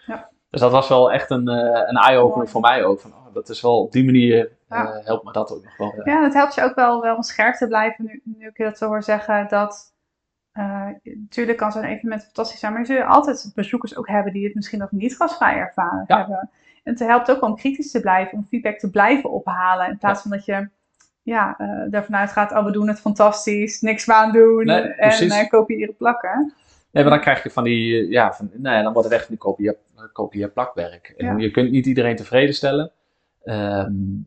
Ja. 0.07 0.29
Dus 0.51 0.61
dat 0.61 0.71
was 0.71 0.89
wel 0.89 1.13
echt 1.13 1.31
een, 1.31 1.49
uh, 1.49 1.83
een 1.87 1.97
eye-opener 1.97 2.49
voor 2.49 2.61
mij 2.61 2.85
ook. 2.85 3.01
Van, 3.01 3.11
oh, 3.11 3.35
dat 3.35 3.49
is 3.49 3.61
wel 3.61 3.83
op 3.83 3.93
die 3.93 4.05
manier 4.05 4.57
ja. 4.69 4.83
Uh, 4.83 5.05
helpt 5.05 5.25
me 5.25 5.33
dat 5.33 5.53
ook 5.53 5.65
nog 5.65 5.77
wel. 5.77 5.95
Ja. 5.97 6.13
ja, 6.13 6.21
dat 6.21 6.35
helpt 6.35 6.55
je 6.55 6.63
ook 6.63 6.75
wel, 6.75 7.01
wel 7.01 7.17
om 7.17 7.23
scherp 7.23 7.55
te 7.55 7.67
blijven 7.67 8.05
nu, 8.05 8.23
nu 8.25 8.47
ik 8.47 8.57
dat 8.57 8.79
zo 8.79 8.87
hoor 8.87 9.03
zeggen. 9.03 9.49
Dat 9.49 9.97
natuurlijk 11.03 11.59
kan 11.59 11.73
zo'n 11.73 11.85
evenement 11.85 12.23
fantastisch 12.23 12.61
zijn, 12.61 12.73
maar 12.73 12.81
je 12.81 12.87
zult 12.87 13.07
altijd 13.07 13.53
bezoekers 13.55 13.97
ook 13.97 14.09
hebben 14.09 14.33
die 14.33 14.45
het 14.45 14.55
misschien 14.55 14.79
nog 14.79 14.91
niet 14.91 15.17
gasvrij 15.17 15.57
ervaren 15.57 16.05
ja. 16.07 16.19
hebben. 16.19 16.51
En 16.89 16.95
het 16.95 17.07
helpt 17.07 17.31
ook 17.31 17.43
om 17.43 17.57
kritisch 17.57 17.91
te 17.91 18.01
blijven, 18.01 18.39
om 18.39 18.47
feedback 18.49 18.79
te 18.79 18.91
blijven 18.91 19.31
ophalen. 19.31 19.89
In 19.89 19.99
plaats 19.99 20.23
van 20.23 20.31
dat 20.31 20.45
je 20.45 20.69
ja, 21.23 21.57
uh, 21.61 21.95
ervan 21.95 22.17
uitgaat, 22.17 22.53
oh 22.53 22.65
we 22.65 22.71
doen 22.71 22.89
het 22.89 23.01
fantastisch, 23.01 23.81
niks 23.81 24.11
aan 24.11 24.33
doen 24.33 24.65
nee, 24.65 24.81
en 24.81 25.49
kopiëren 25.49 25.97
plakken. 25.97 26.53
Nee, 26.91 27.05
maar 27.05 27.13
dan 27.13 27.23
krijg 27.23 27.43
je 27.43 27.51
van 27.51 27.65
die, 27.65 28.11
ja, 28.11 28.33
van, 28.33 28.51
ja 28.63 28.83
dan 28.83 28.93
wordt 28.93 29.09
het 29.09 29.19
echt 29.19 29.29
die 29.29 29.37
kopie, 29.37 29.77
kopie 30.13 30.49
plakwerk. 30.49 31.15
En 31.17 31.39
je 31.39 31.51
kunt 31.51 31.71
niet 31.71 31.87
iedereen 31.87 32.17
tevreden 32.17 32.55
stellen. 32.55 32.91
Um, 33.45 34.27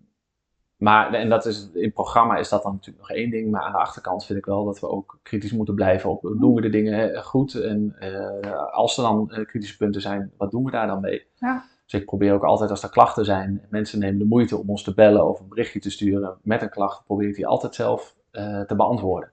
maar, 0.77 1.13
en 1.13 1.29
dat 1.29 1.45
is, 1.45 1.69
in 1.73 1.83
het 1.83 1.93
programma 1.93 2.37
is 2.37 2.49
dat 2.49 2.63
dan 2.63 2.71
natuurlijk 2.71 3.07
nog 3.07 3.17
één 3.17 3.29
ding, 3.29 3.51
maar 3.51 3.61
aan 3.61 3.71
de 3.71 3.77
achterkant 3.77 4.25
vind 4.25 4.39
ik 4.39 4.45
wel 4.45 4.65
dat 4.65 4.79
we 4.79 4.89
ook 4.89 5.19
kritisch 5.23 5.51
moeten 5.51 5.75
blijven 5.75 6.09
op, 6.09 6.21
doen 6.21 6.55
we 6.55 6.61
de 6.61 6.69
dingen 6.69 7.23
goed? 7.23 7.53
En 7.53 7.95
uh, 7.99 8.71
als 8.71 8.97
er 8.97 9.03
dan 9.03 9.31
uh, 9.31 9.45
kritische 9.45 9.77
punten 9.77 10.01
zijn, 10.01 10.31
wat 10.37 10.51
doen 10.51 10.63
we 10.63 10.71
daar 10.71 10.87
dan 10.87 11.01
mee? 11.01 11.25
Ja. 11.35 11.63
Dus 11.91 11.99
ik 11.99 12.05
probeer 12.05 12.33
ook 12.33 12.43
altijd 12.43 12.69
als 12.69 12.83
er 12.83 12.89
klachten 12.89 13.25
zijn, 13.25 13.61
mensen 13.69 13.99
nemen 13.99 14.19
de 14.19 14.25
moeite 14.25 14.57
om 14.57 14.69
ons 14.69 14.83
te 14.83 14.93
bellen 14.93 15.27
of 15.27 15.39
een 15.39 15.47
berichtje 15.47 15.79
te 15.79 15.89
sturen 15.89 16.37
met 16.41 16.61
een 16.61 16.69
klacht, 16.69 17.05
probeer 17.05 17.27
ik 17.27 17.35
die 17.35 17.47
altijd 17.47 17.75
zelf 17.75 18.15
uh, 18.31 18.61
te 18.61 18.75
beantwoorden. 18.75 19.31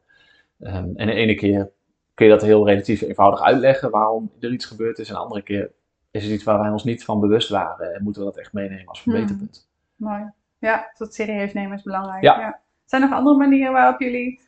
Um, 0.59 0.92
en 0.97 1.07
de 1.07 1.12
ene 1.12 1.35
keer 1.35 1.71
kun 2.14 2.27
je 2.27 2.33
dat 2.33 2.42
heel 2.42 2.66
relatief 2.66 3.01
eenvoudig 3.01 3.42
uitleggen 3.42 3.90
waarom 3.90 4.31
er 4.40 4.53
iets 4.53 4.64
gebeurd 4.64 4.99
is, 4.99 5.09
en 5.09 5.14
de 5.14 5.21
andere 5.21 5.42
keer 5.42 5.71
is 6.11 6.23
het 6.23 6.33
iets 6.33 6.44
waar 6.44 6.59
wij 6.59 6.71
ons 6.71 6.85
niet 6.85 7.05
van 7.05 7.21
bewust 7.21 7.49
waren 7.49 7.94
en 7.94 8.03
moeten 8.03 8.23
we 8.23 8.29
dat 8.29 8.38
echt 8.38 8.53
meenemen 8.53 8.87
als 8.87 9.03
verbeterpunt. 9.03 9.68
Hmm. 9.97 10.09
Mooi. 10.09 10.31
Ja, 10.59 10.92
dat 10.97 11.14
serieus 11.14 11.53
nemen 11.53 11.77
is 11.77 11.83
belangrijk. 11.83 12.23
Ja. 12.23 12.40
ja. 12.40 12.61
Zijn 12.85 13.03
er 13.03 13.09
nog 13.09 13.18
andere 13.18 13.37
manieren 13.37 13.73
waarop 13.73 14.01
jullie... 14.01 14.40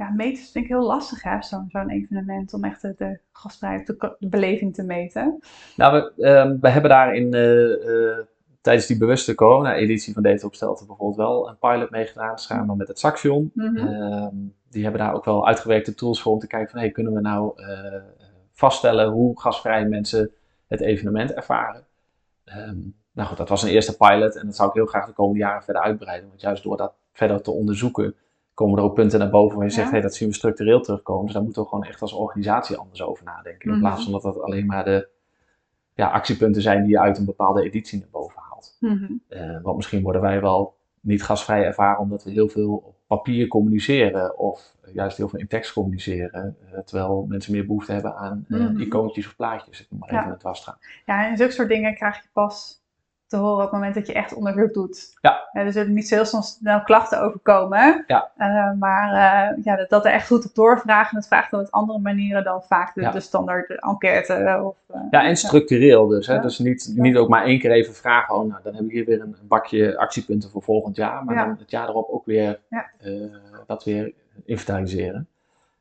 Ja, 0.00 0.10
meten 0.10 0.42
is 0.42 0.52
denk 0.52 0.64
ik 0.66 0.72
heel 0.72 0.86
lastig 0.86 1.22
hè, 1.22 1.42
zo'n 1.42 1.88
evenement, 1.88 2.54
om 2.54 2.64
echt 2.64 2.82
de, 2.82 2.94
de 2.96 3.18
gastvrijheid, 3.32 3.86
de, 3.86 4.16
de, 4.18 4.28
beleving 4.28 4.74
te 4.74 4.82
meten. 4.82 5.38
Nou, 5.76 5.92
we, 5.92 6.12
uh, 6.16 6.60
we 6.60 6.68
hebben 6.68 6.90
daar 6.90 7.14
in, 7.14 7.34
uh, 7.34 7.84
uh, 7.84 8.18
tijdens 8.60 8.86
die 8.86 8.98
bewuste 8.98 9.34
corona-editie 9.34 10.14
van 10.14 10.22
Data 10.22 10.46
Opstelten 10.46 10.86
bijvoorbeeld 10.86 11.28
wel 11.28 11.48
een 11.48 11.58
pilot 11.58 11.90
meegedaan, 11.90 12.38
samen 12.38 12.76
met 12.76 12.88
het 12.88 12.98
Saxion. 12.98 13.50
Mm 13.54 13.76
-hmm. 13.76 14.54
die 14.70 14.82
hebben 14.82 15.00
daar 15.00 15.14
ook 15.14 15.24
wel 15.24 15.46
uitgewerkte 15.46 15.94
tools 15.94 16.22
voor 16.22 16.32
om 16.32 16.38
te 16.38 16.46
kijken 16.46 16.70
van, 16.70 16.80
hey, 16.80 16.90
kunnen 16.90 17.12
we 17.12 17.20
nou 17.20 17.62
eh, 17.62 18.02
vaststellen 18.52 19.08
hoe 19.08 19.40
gasvrij 19.40 19.88
mensen 19.88 20.30
het 20.66 20.80
evenement 20.80 21.32
ervaren. 21.32 21.86
Um, 22.44 22.94
nou 23.12 23.28
goed, 23.28 23.36
dat 23.36 23.48
was 23.48 23.62
een 23.62 23.70
eerste 23.70 23.96
pilot 23.96 24.36
en 24.36 24.46
dat 24.46 24.56
zou 24.56 24.68
ik 24.68 24.74
heel 24.74 24.86
graag 24.86 25.06
de 25.06 25.12
komende 25.12 25.38
jaren 25.38 25.62
verder 25.62 25.82
uitbreiden. 25.82 26.28
Want 26.28 26.40
juist 26.40 26.62
door 26.62 26.76
dat 26.76 26.94
verder 27.12 27.42
te 27.42 27.50
onderzoeken, 27.50 28.14
komen 28.54 28.78
er 28.78 28.84
ook 28.84 28.94
punten 28.94 29.18
naar 29.18 29.30
boven 29.30 29.56
waar 29.56 29.66
je 29.66 29.72
zegt, 29.72 29.90
hey, 29.90 30.00
dat 30.00 30.14
zien 30.14 30.28
we 30.28 30.34
structureel 30.34 30.80
terugkomen. 30.80 31.24
Dus 31.24 31.34
daar 31.34 31.42
moeten 31.42 31.62
we 31.62 31.68
gewoon 31.68 31.84
echt 31.84 32.02
als 32.02 32.12
organisatie 32.12 32.76
anders 32.76 33.02
over 33.02 33.24
nadenken. 33.24 33.60
In 33.60 33.68
mm 33.68 33.72
-hmm. 33.72 33.80
plaats 33.80 34.02
van 34.02 34.12
dat 34.12 34.22
dat 34.22 34.40
alleen 34.40 34.66
maar 34.66 34.84
de 34.84 35.08
ja, 35.94 36.10
actiepunten 36.10 36.62
zijn 36.62 36.82
die 36.82 36.90
je 36.90 37.00
uit 37.00 37.18
een 37.18 37.24
bepaalde 37.24 37.62
editie 37.62 37.98
naar 37.98 38.08
boven 38.10 38.42
haalt. 38.48 38.76
Mm 38.80 38.96
-hmm. 38.96 39.22
uh, 39.28 39.62
want 39.62 39.76
misschien 39.76 40.02
worden 40.02 40.22
wij 40.22 40.40
wel 40.40 40.78
niet 41.00 41.22
gasvrij 41.22 41.64
ervaren 41.64 42.00
omdat 42.00 42.24
we 42.24 42.30
heel 42.30 42.48
veel 42.48 42.74
op 42.74 42.94
papier 43.06 43.48
communiceren 43.48 44.38
of 44.38 44.76
juist 44.92 45.16
heel 45.16 45.28
veel 45.28 45.38
in 45.38 45.46
tekst 45.46 45.72
communiceren, 45.72 46.56
uh, 46.72 46.78
terwijl 46.78 47.24
mensen 47.28 47.52
meer 47.52 47.66
behoefte 47.66 47.92
hebben 47.92 48.16
aan 48.16 48.44
uh, 48.48 48.60
mm 48.60 48.66
-hmm. 48.66 48.80
icoontjes 48.80 49.26
of 49.26 49.36
plaatjes, 49.36 49.80
ik 49.80 49.86
noem 49.90 50.00
maar 50.00 50.08
even 50.08 50.24
ja. 50.24 50.30
het 50.30 50.42
wasstraat. 50.42 50.78
Ja, 51.06 51.28
en 51.28 51.36
zulke 51.36 51.52
soort 51.52 51.68
dingen 51.68 51.94
krijg 51.94 52.16
je 52.16 52.28
pas 52.32 52.79
te 53.30 53.36
horen 53.36 53.54
op 53.54 53.60
het 53.60 53.72
moment 53.72 53.94
dat 53.94 54.06
je 54.06 54.12
echt 54.12 54.34
onderzoek 54.34 54.74
doet. 54.74 55.18
Ja. 55.20 55.48
ja 55.52 55.60
er 55.60 55.72
zullen 55.72 55.92
niet 55.92 56.08
zo 56.08 56.14
heel 56.14 56.42
snel 56.42 56.82
klachten 56.82 57.22
overkomen, 57.22 58.04
ja. 58.06 58.30
Uh, 58.38 58.72
maar 58.78 59.08
uh, 59.08 59.64
ja, 59.64 59.76
dat, 59.76 59.88
dat 59.88 60.04
er 60.04 60.12
echt 60.12 60.26
goed 60.26 60.44
op 60.44 60.54
doorvragen, 60.54 61.14
dat 61.14 61.26
vraagt 61.26 61.50
dan 61.50 61.60
op 61.60 61.66
andere 61.70 61.98
manieren 61.98 62.44
dan 62.44 62.62
vaak 62.62 62.94
de, 62.94 63.00
ja. 63.00 63.10
de 63.10 63.20
standaard 63.20 63.70
enquête. 63.70 64.60
Of, 64.64 64.76
uh, 64.94 65.00
ja, 65.10 65.24
en 65.24 65.36
structureel 65.36 66.06
dus. 66.06 66.26
Hè? 66.26 66.40
Dus 66.40 66.58
niet, 66.58 66.92
niet 66.96 67.16
ook 67.16 67.28
maar 67.28 67.44
één 67.44 67.58
keer 67.58 67.70
even 67.70 67.94
vragen, 67.94 68.34
oh 68.34 68.48
nou, 68.48 68.60
dan 68.62 68.74
heb 68.74 68.84
ik 68.84 68.90
hier 68.90 69.04
weer 69.04 69.20
een, 69.20 69.36
bakje 69.42 69.98
actiepunten 69.98 70.50
voor 70.50 70.62
volgend 70.62 70.96
jaar, 70.96 71.24
maar 71.24 71.34
dan 71.34 71.56
het 71.58 71.70
jaar 71.70 71.88
erop 71.88 72.08
ook 72.08 72.24
weer 72.24 72.60
dat 73.66 73.84
weer 73.84 74.12
inventariseren. 74.44 75.28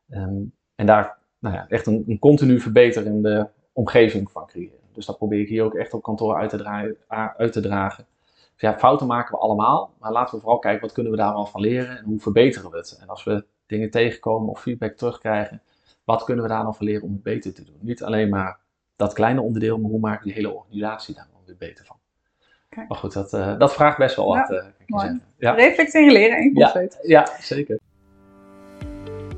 Um, 0.10 0.54
en 0.76 0.86
daar 0.86 1.18
nou 1.40 1.56
ja, 1.56 1.66
echt 1.68 1.88
een, 1.88 2.04
een 2.08 2.20
continu 2.20 2.60
verbeterende 2.60 3.50
omgeving 3.74 4.32
van 4.32 4.48
creëren. 4.48 4.79
Dus 4.94 5.06
dat 5.06 5.18
probeer 5.18 5.40
ik 5.40 5.48
hier 5.48 5.64
ook 5.64 5.76
echt 5.76 5.94
op 5.94 6.04
kantoor 6.04 6.36
uit 6.36 6.50
te, 6.50 6.58
dragen, 6.58 6.98
uit 7.38 7.54
te 7.54 7.62
dragen. 7.62 8.06
Dus 8.54 8.62
ja, 8.70 8.78
fouten 8.78 9.08
maken 9.08 9.32
we 9.36 9.42
allemaal, 9.42 9.94
maar 10.00 10.12
laten 10.12 10.36
we 10.36 10.42
vooral 10.42 10.60
kijken 10.60 10.82
wat 10.82 10.92
kunnen 10.92 11.12
we 11.12 11.18
daar 11.18 11.34
al 11.34 11.46
van 11.46 11.62
leren 11.62 11.98
en 11.98 12.04
hoe 12.04 12.20
verbeteren 12.20 12.72
we 12.72 12.78
het. 12.78 12.98
En 13.02 13.08
als 13.08 13.24
we 13.24 13.46
dingen 13.66 13.90
tegenkomen 13.90 14.50
of 14.50 14.62
feedback 14.62 14.94
terugkrijgen, 14.94 15.62
wat 16.04 16.24
kunnen 16.24 16.44
we 16.44 16.50
daar 16.50 16.64
dan 16.64 16.76
van 16.76 16.86
leren 16.86 17.04
om 17.04 17.12
het 17.12 17.24
beter 17.24 17.54
te 17.54 17.64
doen? 17.64 17.78
Niet 17.80 18.04
alleen 18.04 18.30
maar 18.30 18.60
dat 18.96 19.14
kleine 19.14 19.42
onderdeel, 19.42 19.78
maar 19.78 19.90
hoe 19.90 20.00
maken 20.00 20.20
we 20.20 20.34
die 20.34 20.44
hele 20.44 20.56
organisatie 20.56 21.16
daar 21.16 21.28
dan 21.32 21.42
weer 21.46 21.56
beter 21.58 21.86
van? 21.86 21.98
Kijk. 22.70 22.88
Maar 22.88 22.98
goed, 22.98 23.14
dat, 23.14 23.34
uh, 23.34 23.58
dat 23.58 23.74
vraagt 23.74 23.98
best 23.98 24.16
wel 24.16 24.36
ja, 24.36 24.42
wat, 24.42 24.52
uh, 24.52 24.58
kan 24.58 24.68
ik 24.78 24.90
mooi. 24.90 25.04
zeggen. 25.04 25.24
Ja. 25.38 25.52
Reflecteren, 25.54 26.12
leren 26.12 26.38
en 26.38 26.52
ja, 26.54 26.88
ja, 27.02 27.28
zeker. 27.40 27.80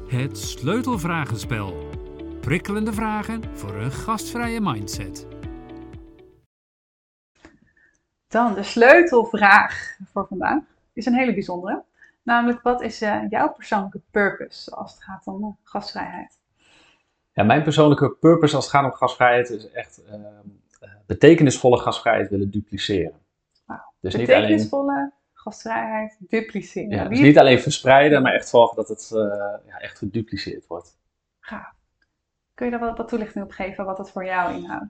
Het 0.08 0.38
sleutelvragenspel. 0.38 1.74
Prikkelende 2.40 2.94
vragen 2.94 3.42
voor 3.54 3.76
een 3.76 3.92
gastvrije 3.92 4.62
mindset. 4.62 5.28
Dan 8.32 8.54
de 8.54 8.64
sleutelvraag 8.64 9.98
voor 10.12 10.28
vandaag 10.28 10.64
is 10.94 11.06
een 11.06 11.16
hele 11.16 11.34
bijzondere. 11.34 11.84
Namelijk, 12.24 12.62
wat 12.62 12.82
is 12.82 13.02
uh, 13.02 13.22
jouw 13.30 13.52
persoonlijke 13.54 14.02
purpose 14.12 14.72
als 14.76 14.94
het 14.94 15.04
gaat 15.04 15.28
om 15.28 15.44
uh, 15.44 15.50
gastvrijheid? 15.64 16.40
Ja, 17.34 17.44
mijn 17.44 17.64
persoonlijke 17.64 18.10
purpose 18.10 18.56
als 18.56 18.66
het 18.66 18.74
gaat 18.74 18.86
om 18.86 18.92
gastvrijheid 18.92 19.50
is 19.50 19.72
echt 19.72 20.02
uh, 20.10 20.90
betekenisvolle 21.06 21.78
gastvrijheid 21.78 22.30
willen 22.30 22.52
dupliceren. 22.52 23.20
Wauw. 23.66 23.94
Dus 24.00 24.16
niet 24.16 24.28
alleen, 24.28 24.42
Betekenisvolle 24.42 25.12
gastvrijheid 25.34 26.18
dupliceren. 26.20 26.90
ja, 26.90 27.08
dus 27.08 27.20
niet 27.20 27.40
alleen 27.40 27.60
verspreiden, 27.60 28.22
maar 28.22 28.34
echt 28.34 28.48
zorgen 28.48 28.76
dat 28.76 28.88
het 28.88 29.12
eh, 29.14 29.20
ja, 29.68 29.78
echt 29.80 29.98
gedupliceerd 29.98 30.68
wordt. 30.68 30.98
Gaaf. 31.40 31.74
Kun 32.54 32.66
je 32.66 32.72
daar 32.72 32.88
wat, 32.88 32.98
wat 32.98 33.08
toelichting 33.08 33.44
op 33.44 33.52
geven 33.52 33.86
wat 33.86 33.98
het 33.98 34.10
voor 34.10 34.26
jou 34.26 34.54
inhoudt? 34.54 34.90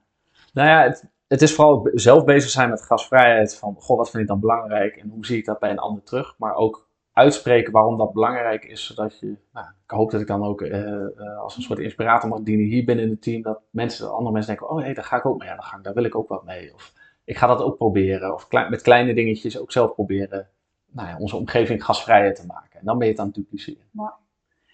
Nou 0.53 0.67
ja, 0.67 0.83
het, 0.83 1.05
het 1.31 1.41
is 1.41 1.55
vooral 1.55 1.89
zelf 1.93 2.23
bezig 2.23 2.49
zijn 2.49 2.69
met 2.69 2.81
gasvrijheid. 2.81 3.57
Van, 3.57 3.75
goh, 3.79 3.97
wat 3.97 4.09
vind 4.09 4.23
ik 4.23 4.29
dan 4.29 4.39
belangrijk 4.39 4.95
en 4.95 5.09
hoe 5.09 5.25
zie 5.25 5.37
ik 5.37 5.45
dat 5.45 5.59
bij 5.59 5.69
een 5.69 5.79
ander 5.79 6.03
terug? 6.03 6.35
Maar 6.37 6.55
ook 6.55 6.87
uitspreken 7.13 7.71
waarom 7.71 7.97
dat 7.97 8.13
belangrijk 8.13 8.65
is, 8.65 8.85
zodat 8.85 9.19
je, 9.19 9.35
nou, 9.53 9.67
ik 9.83 9.91
hoop 9.91 10.11
dat 10.11 10.21
ik 10.21 10.27
dan 10.27 10.43
ook 10.43 10.61
eh, 10.61 11.05
eh, 11.05 11.39
als 11.39 11.57
een 11.57 11.61
soort 11.61 11.79
inspirator 11.79 12.29
mag 12.29 12.41
dienen 12.41 12.65
hier 12.65 12.85
binnen 12.85 13.09
het 13.09 13.21
team, 13.21 13.41
dat 13.41 13.61
mensen, 13.69 14.11
andere 14.11 14.31
mensen 14.31 14.55
denken, 14.55 14.75
oh 14.75 14.83
hé, 14.83 14.93
daar 14.93 15.03
ga 15.03 15.17
ik 15.17 15.25
ook 15.25 15.39
mee 15.39 15.49
aan 15.49 15.57
de 15.57 15.63
gang, 15.63 15.83
daar 15.83 15.93
wil 15.93 16.03
ik 16.03 16.15
ook 16.15 16.29
wat 16.29 16.45
mee. 16.45 16.73
Of 16.73 16.93
ik 17.23 17.37
ga 17.37 17.47
dat 17.47 17.61
ook 17.61 17.77
proberen. 17.77 18.33
Of 18.33 18.47
klein- 18.47 18.69
met 18.69 18.81
kleine 18.81 19.13
dingetjes 19.13 19.59
ook 19.59 19.71
zelf 19.71 19.93
proberen 19.93 20.49
nou 20.85 21.07
ja, 21.07 21.17
onze 21.17 21.35
omgeving 21.35 21.85
gasvrijer 21.85 22.33
te 22.33 22.45
maken. 22.45 22.79
En 22.79 22.85
dan 22.85 22.97
ben 22.97 23.07
je 23.07 23.11
het 23.11 23.21
aan 23.21 23.27
het 23.27 23.35
dupliceren. 23.35 23.89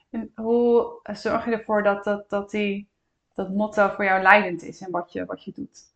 En 0.10 0.32
hoe 0.36 1.00
zorg 1.13 1.46
je 1.46 1.52
ervoor 1.52 1.84
dat, 1.84 2.04
dat, 2.04 2.30
dat, 2.30 2.52
die, 2.52 2.89
dat 3.34 3.50
motto 3.50 3.89
voor 3.89 4.06
jou 4.06 4.22
leidend 4.22 4.63
is 4.63 4.82
in 4.82 4.91
wat 4.91 5.12
je, 5.12 5.26
wat 5.26 5.43
je 5.43 5.52
doet? 5.56 5.96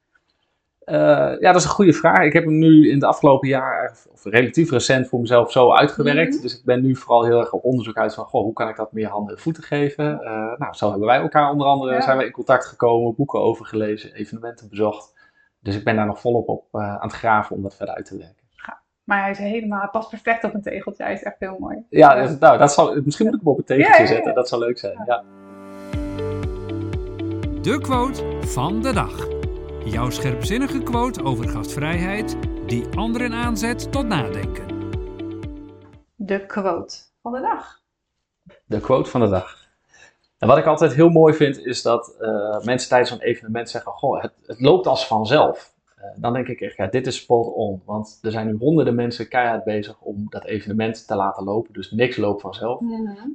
Eh, 0.92 0.98
ja, 1.40 1.52
dat 1.52 1.56
is 1.56 1.64
een 1.64 1.70
goede 1.70 1.94
vraag. 1.94 2.24
Ik 2.26 2.34
heb 2.34 2.44
hem 2.44 2.58
nu 2.58 2.88
in 2.90 2.94
het 2.96 3.04
afgelopen 3.04 3.48
jaar, 3.48 3.98
of 4.12 4.24
relatief 4.26 4.72
recent, 4.72 5.08
voor 5.08 5.20
mezelf 5.20 5.52
zo 5.52 5.72
uitgewerkt. 5.74 6.34
Mhm. 6.34 6.42
Dus 6.42 6.58
ik 6.60 6.66
ben 6.66 6.82
nu 6.82 6.96
vooral 6.96 7.26
heel 7.26 7.40
erg 7.40 7.54
op 7.54 7.64
onderzoek 7.64 7.98
uit 7.98 8.14
van, 8.14 8.26
goh, 8.26 8.44
hoe 8.44 8.54
kan 8.54 8.70
ik 8.70 8.76
dat 8.76 8.92
meer 8.92 9.08
handen 9.08 9.36
en 9.36 9.42
voeten 9.42 9.64
geven? 9.64 10.22
Eh, 10.24 10.32
nou, 10.58 10.74
zo 10.74 10.90
hebben 10.90 11.08
wij 11.08 11.20
elkaar 11.20 11.52
onder 11.52 11.68
andere, 11.68 11.94
Ja. 11.94 12.02
zijn 12.02 12.18
we 12.18 12.26
in 12.26 12.32
contact 12.32 12.66
gekomen, 12.66 13.16
boeken 13.16 13.40
over 13.40 13.66
gelezen, 13.66 14.14
evenementen 14.14 14.70
bezocht. 14.70 15.14
Dus 15.60 15.76
ik 15.76 15.84
ben 15.84 15.96
daar 15.96 16.06
nog 16.06 16.20
volop 16.20 16.48
op 16.48 16.66
eh, 16.72 16.82
aan 16.96 17.08
het 17.08 17.14
graven 17.16 17.56
om 17.56 17.62
dat 17.62 17.76
verder 17.76 17.96
uit 17.96 18.06
te 18.06 18.18
werken. 18.18 18.40
Maar 19.04 19.22
hij 19.22 19.32
is 19.32 19.38
helemaal, 19.38 19.80
hij 19.80 19.90
past 19.92 20.10
perfect 20.10 20.44
op 20.44 20.54
een 20.54 20.62
tegeltje. 20.62 21.04
Hij 21.04 21.14
is 21.14 21.24
echt 21.24 21.40
heel 21.40 21.56
mooi. 21.60 21.86
Ja, 21.90 22.16
Ja. 22.16 22.22
dus, 22.28 22.40
nou, 22.40 22.58
dat 22.58 22.74
zal, 22.74 23.02
misschien 23.04 23.26
moet 23.26 23.36
ik 23.36 23.42
hem 23.42 23.52
op 23.52 23.58
een 23.58 23.64
tegeltje 23.64 23.92
Ja, 23.92 23.98
ja, 23.98 24.10
ja. 24.10 24.16
zetten. 24.16 24.34
Dat 24.34 24.48
zou 24.48 24.62
leuk 24.62 24.78
zijn. 24.80 25.04
Ja. 25.06 25.24
De 27.62 27.78
quote 27.82 28.24
van 28.42 28.82
de 28.82 28.94
dag. 28.94 29.28
Jouw 29.86 30.10
scherpzinnige 30.10 30.84
quote 30.84 31.24
over 31.24 31.50
gastvrijheid 31.50 32.38
die 32.66 32.86
anderen 32.96 33.34
aanzet 33.34 33.92
tot 33.92 34.08
nadenken. 34.08 34.68
De 36.16 36.46
quote 36.46 36.96
van 37.22 37.32
de 37.32 37.42
dag. 37.42 37.82
De 38.66 38.80
quote 38.80 39.10
van 39.10 39.22
de 39.22 39.30
dag. 39.30 39.58
En 40.38 40.48
wat 40.48 40.58
ik 40.58 40.66
altijd 40.66 40.94
heel 40.94 41.10
mooi 41.10 41.34
vind, 41.34 41.66
is 41.66 41.82
dat 41.82 42.16
eh, 42.20 42.60
mensen 42.64 42.90
tijdens 42.90 43.10
zo'n 43.10 43.22
evenement 43.22 43.70
zeggen: 43.70 43.92
Goh, 43.92 44.22
het, 44.22 44.34
het 44.46 44.60
loopt 44.60 44.88
als 44.88 45.08
vanzelf. 45.08 45.74
Eh, 45.96 46.06
dan 46.16 46.34
denk 46.34 46.48
ik 46.48 46.62
echt, 46.62 46.78
ja, 46.78 46.88
dit 46.88 47.08
is 47.08 47.16
spot 47.16 47.54
on. 47.54 47.82
Want 47.86 48.20
er 48.22 48.32
zijn 48.32 48.48
nu 48.48 48.56
honderden 48.58 48.96
mensen 48.96 49.28
keihard 49.28 49.64
bezig 49.64 50.00
om 50.00 50.26
dat 50.30 50.46
evenement 50.46 51.08
te 51.08 51.16
laten 51.16 51.44
lopen. 51.44 51.74
Dus 51.74 51.92
niks 51.92 52.18
loopt 52.18 52.42
vanzelf. 52.42 52.80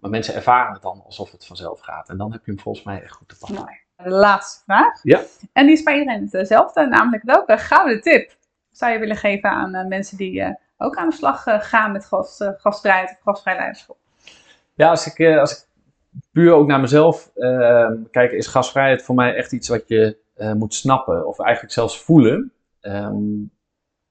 Maar 0.01 0.11
mensen 0.11 0.35
ervaren 0.35 0.73
het 0.73 0.83
dan 0.83 1.03
alsof 1.05 1.31
het 1.33 1.47
vanzelf 1.47 1.81
gaat. 1.81 2.09
En 2.09 2.17
dan 2.17 2.33
heb 2.33 2.45
je 2.45 2.51
hem 2.51 2.61
volgens 2.61 2.85
mij 2.85 3.03
echt 3.03 3.15
goed 3.15 3.29
te 3.29 3.37
pakken. 3.39 3.59
Mooi. 3.59 3.85
De 3.97 4.11
laatste 4.11 4.63
vraag. 4.65 5.03
Ja. 5.03 5.21
En 5.53 5.67
die 5.67 5.75
is 5.75 5.83
bij 5.83 5.99
iedereen 5.99 6.29
hetzelfde, 6.31 6.87
namelijk 6.87 7.23
welke 7.23 7.59
gouden 7.59 8.01
tip 8.01 8.37
zou 8.71 8.93
je 8.93 8.99
willen 8.99 9.17
geven 9.17 9.51
aan 9.51 9.75
eh, 9.75 9.87
mensen 9.87 10.17
die 10.17 10.41
eh, 10.41 10.55
ook 10.79 10.97
aan 10.97 11.09
de 11.09 11.15
slag 11.15 11.47
eh, 11.47 11.61
gaan 11.61 11.93
met 11.93 12.05
gas, 12.05 12.45
gastvrijheid 12.57 13.11
of 13.11 13.19
gasvrij 13.23 13.57
leiderschap? 13.57 13.97
Ja, 14.75 14.91
als 14.91 15.07
ik, 15.07 15.39
als 15.39 15.53
ik 15.53 15.67
puur 16.33 16.53
ook 16.53 16.67
naar 16.67 16.81
mezelf 16.81 17.31
eh, 17.35 17.91
kijk, 18.11 18.33
is 18.33 18.47
gasvrijheid 18.47 19.03
voor 19.03 19.15
mij 19.15 19.35
echt 19.35 19.53
iets 19.53 19.69
wat 19.69 19.89
je 19.89 20.19
moet 20.57 20.75
snappen. 20.75 21.27
Of 21.27 21.39
eigenlijk 21.39 21.75
zelfs 21.75 22.03
voelen. 22.03 22.53
Ehm, 22.81 23.17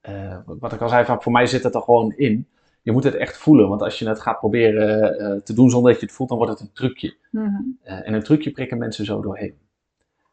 eh, 0.02 0.38
wat 0.46 0.74
ik 0.74 0.82
al 0.82 0.90
zei, 0.90 1.06
van, 1.06 1.22
voor 1.22 1.32
mij 1.32 1.46
zit 1.46 1.64
het 1.64 1.76
er 1.76 1.82
gewoon 1.82 2.12
in. 2.12 2.48
Je 2.82 2.92
moet 2.92 3.04
het 3.04 3.16
echt 3.16 3.38
voelen, 3.38 3.70
want 3.70 3.82
als 3.82 4.00
je 4.00 4.08
het 4.08 4.22
gaat 4.22 4.40
proberen 4.40 5.44
te 5.44 5.54
doen 5.54 5.70
zonder 5.70 5.92
dat 5.92 6.00
je 6.00 6.06
het 6.06 6.16
voelt, 6.16 6.30
dan 6.30 6.38
wordt 6.38 6.54
het 6.54 6.62
een 6.62 6.74
trucje. 6.74 7.18
Mhm. 7.32 7.62
En 7.84 8.14
een 8.14 8.24
trucje 8.24 8.52
prikken 8.52 8.78
mensen 8.78 9.06
zo 9.06 9.22
doorheen. 9.22 9.58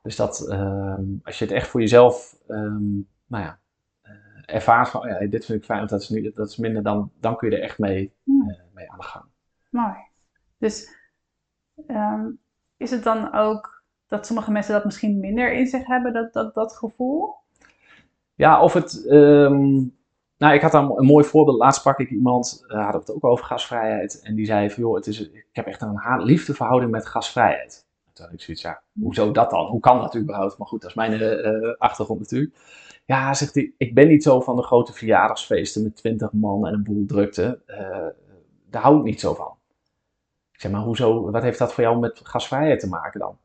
Dus 0.02 0.16
dat, 0.16 0.48
ehm, 0.48 1.04
als 1.22 1.38
je 1.38 1.44
het 1.44 1.54
echt 1.54 1.68
voor 1.68 1.80
jezelf, 1.80 2.36
ehm, 2.48 2.92
nou 3.26 3.44
ja, 3.44 3.58
eh, 4.02 4.12
ervaart 4.54 4.88
van, 4.88 5.00
oh 5.02 5.08
ja, 5.08 5.26
dit 5.26 5.44
vind 5.44 5.58
ik 5.58 5.64
fijn, 5.64 5.82
of 5.82 5.88
dat 5.88 6.00
is, 6.00 6.08
niet, 6.08 6.36
dat 6.36 6.48
is 6.48 6.56
minder, 6.56 6.82
dan, 6.82 7.10
dan 7.20 7.36
kun 7.36 7.50
je 7.50 7.56
er 7.56 7.62
echt 7.62 7.78
mee, 7.78 8.12
Hmm. 8.24 8.50
eh, 8.50 8.56
mee 8.74 8.90
aan 8.90 8.98
de 8.98 9.04
gang. 9.04 9.24
Mooi. 9.70 9.94
Dus 10.58 10.96
ehm, 11.86 12.26
is 12.76 12.90
het 12.90 13.02
dan 13.02 13.34
ook 13.34 13.82
dat 14.06 14.26
sommige 14.26 14.50
mensen 14.50 14.72
dat 14.74 14.84
misschien 14.84 15.20
minder 15.20 15.52
in 15.52 15.66
zich 15.66 15.86
hebben, 15.86 16.12
dat, 16.12 16.32
dat, 16.32 16.54
dat 16.54 16.76
gevoel? 16.76 17.34
Ja, 18.34 18.62
of 18.62 18.72
het. 18.72 19.04
nou, 20.36 20.54
ik 20.54 20.60
had 20.60 20.72
dan 20.72 20.98
een 20.98 21.06
mooi 21.06 21.24
voorbeeld. 21.24 21.58
Laatst 21.58 21.80
sprak 21.80 21.98
ik 21.98 22.10
iemand, 22.10 22.64
uh, 22.66 22.74
hadden 22.74 22.92
we 22.92 23.06
het 23.06 23.14
ook 23.14 23.24
over 23.24 23.44
gasvrijheid. 23.44 24.20
En 24.22 24.34
die 24.34 24.46
zei 24.46 24.70
van, 24.70 24.82
joh, 24.82 24.94
het 24.94 25.06
is, 25.06 25.30
ik 25.30 25.46
heb 25.52 25.66
echt 25.66 25.82
een 25.82 26.22
liefdeverhouding 26.22 26.90
met 26.90 27.06
gasvrijheid. 27.06 27.86
Ik 28.33 28.40
ja, 28.40 28.83
hoezo 29.01 29.31
dat 29.31 29.51
dan? 29.51 29.66
Hoe 29.66 29.81
kan 29.81 30.01
dat 30.01 30.16
überhaupt? 30.16 30.59
Maar 30.59 30.66
goed, 30.66 30.81
dat 30.81 30.90
is 30.90 30.96
mijn 30.96 31.20
eh, 31.20 31.75
achtergrond 31.79 32.20
natuurlijk. 32.20 32.57
Ja, 33.05 33.35
zegt 33.35 33.55
hij, 33.55 33.72
ik 33.77 33.94
ben 33.94 34.09
niet 34.09 34.22
zo 34.22 34.40
van 34.40 34.57
de 34.57 34.62
grote 34.62 34.92
verjaardagsfeesten 34.92 35.83
met 35.83 35.96
twintig 35.96 36.33
man 36.33 36.66
en 36.66 36.75
een 36.75 36.83
boel 36.83 37.07
drukte. 37.07 37.61
Eh, 37.66 38.07
daar 38.70 38.83
hou 38.83 38.98
ik 38.98 39.05
niet 39.05 39.20
zo 39.20 39.35
van. 39.35 39.57
Ik 40.53 40.61
zeg, 40.61 40.70
maar 40.70 40.81
hoezo, 40.81 41.31
wat 41.31 41.42
heeft 41.42 41.59
dat 41.59 41.72
voor 41.72 41.85
jou 41.85 41.98
met 41.98 42.20
gasvrijheid 42.22 42.81
te 42.81 42.88
maken 42.88 43.20
dan? 43.20 43.38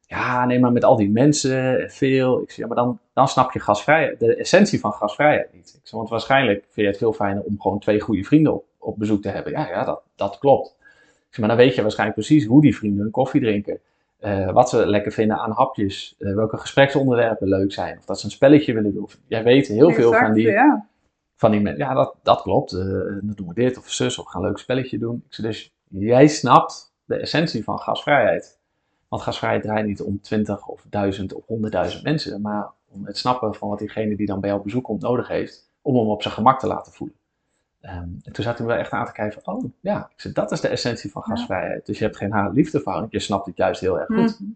Ja, 0.00 0.44
nee, 0.44 0.60
maar 0.60 0.72
met 0.72 0.84
al 0.84 0.96
die 0.96 1.10
mensen 1.10 1.80
en 1.80 1.90
veel. 1.90 2.42
Ik 2.42 2.50
zeg, 2.50 2.56
ja, 2.58 2.66
maar 2.66 2.76
dan, 2.76 2.98
dan 3.12 3.28
snap 3.28 3.52
je 3.52 3.60
gasvrijheid, 3.60 4.20
de 4.20 4.36
essentie 4.36 4.80
van 4.80 4.92
gasvrijheid 4.92 5.52
niet. 5.52 5.68
Ik 5.68 5.80
zeg, 5.82 5.98
want 5.98 6.08
waarschijnlijk 6.08 6.58
vind 6.60 6.74
je 6.74 6.86
het 6.86 6.96
veel 6.96 7.12
fijner 7.12 7.42
om 7.42 7.60
gewoon 7.60 7.78
twee 7.78 8.00
goede 8.00 8.24
vrienden 8.24 8.54
op, 8.54 8.64
op 8.78 8.98
bezoek 8.98 9.22
te 9.22 9.28
hebben. 9.28 9.52
Ja, 9.52 9.68
ja 9.68 9.84
dat, 9.84 10.02
dat 10.16 10.38
klopt. 10.38 10.76
Ik 10.78 11.38
zeg, 11.38 11.38
maar 11.38 11.48
dan 11.48 11.66
weet 11.66 11.74
je 11.74 11.82
waarschijnlijk 11.82 12.18
precies 12.18 12.46
hoe 12.46 12.60
die 12.60 12.76
vrienden 12.76 13.02
hun 13.02 13.10
koffie 13.10 13.40
drinken. 13.40 13.80
Eh, 14.22 14.50
wat 14.52 14.68
ze 14.68 14.86
lekker 14.86 15.12
vinden 15.12 15.38
aan 15.38 15.50
hapjes. 15.50 16.14
eh, 16.18 16.34
welke 16.34 16.56
gespreksonderwerpen 16.56 17.48
leuk 17.48 17.72
zijn. 17.72 17.98
Of 17.98 18.04
dat 18.04 18.18
ze 18.20 18.24
een 18.24 18.30
spelletje 18.32 18.72
willen 18.74 18.94
doen. 18.94 19.08
Jij 19.26 19.42
weet 19.42 19.66
heel 19.66 19.90
veel 19.92 20.12
van 20.12 20.32
die, 20.32 20.46
Ja. 20.50 20.86
van 21.36 21.50
die 21.50 21.60
mensen. 21.60 21.84
Ja, 21.84 21.94
dat, 21.94 22.14
dat 22.22 22.42
klopt. 22.42 22.72
eh, 22.72 22.78
dan 23.20 23.32
doen 23.34 23.48
we 23.48 23.54
dit 23.54 23.78
of 23.78 23.90
zus 23.90 24.18
of 24.18 24.26
gaan 24.26 24.42
een 24.42 24.48
leuk 24.48 24.58
spelletje 24.58 24.98
doen. 24.98 25.22
Ik 25.28 25.34
zeg, 25.34 25.46
dus 25.46 25.74
jij 25.88 26.26
snapt 26.28 26.94
de 27.04 27.16
essentie 27.16 27.64
van 27.64 27.78
gasvrijheid. 27.78 28.60
Want 29.08 29.22
gasvrijheid 29.22 29.62
draait 29.62 29.86
niet 29.86 30.00
om 30.02 30.20
20 30.20 30.66
of 30.66 30.86
1000 30.90 31.32
of 31.34 31.44
100.000 31.96 32.02
mensen, 32.02 32.40
maar 32.40 32.70
om 32.88 33.06
het 33.06 33.18
snappen 33.18 33.54
van 33.54 33.68
wat 33.68 33.78
diegene 33.78 34.16
die 34.16 34.26
dan 34.26 34.40
bij 34.40 34.48
jou 34.48 34.60
op 34.60 34.66
bezoek 34.66 34.84
komt 34.84 35.02
nodig 35.02 35.28
heeft, 35.28 35.70
om 35.82 35.96
hem 35.96 36.06
op 36.08 36.22
zijn 36.22 36.34
gemak 36.34 36.58
te 36.60 36.66
laten 36.66 36.92
voelen. 36.92 37.16
Ehm, 37.82 37.96
en 38.22 38.32
toen 38.32 38.44
zat 38.44 38.58
me 38.58 38.66
wel 38.66 38.76
echt 38.76 38.90
aan 38.92 39.06
te 39.06 39.12
kijken 39.12 39.42
van, 39.42 39.54
oh 39.54 39.64
ja, 39.80 39.98
ik 40.14 40.20
zeg, 40.20 40.32
dat 40.32 40.52
is 40.52 40.60
de 40.60 40.68
essentie 40.68 41.10
van 41.10 41.22
Ja. 41.26 41.34
gasvrijheid. 41.34 41.86
Dus 41.86 41.98
je 41.98 42.04
hebt 42.04 42.16
geen 42.16 42.50
liefdeverhouding, 42.52 43.12
je 43.12 43.18
snapt 43.20 43.46
het 43.46 43.56
juist 43.56 43.80
heel 43.80 43.98
erg 44.00 44.06
goed. 44.06 44.40
Mhm. 44.40 44.50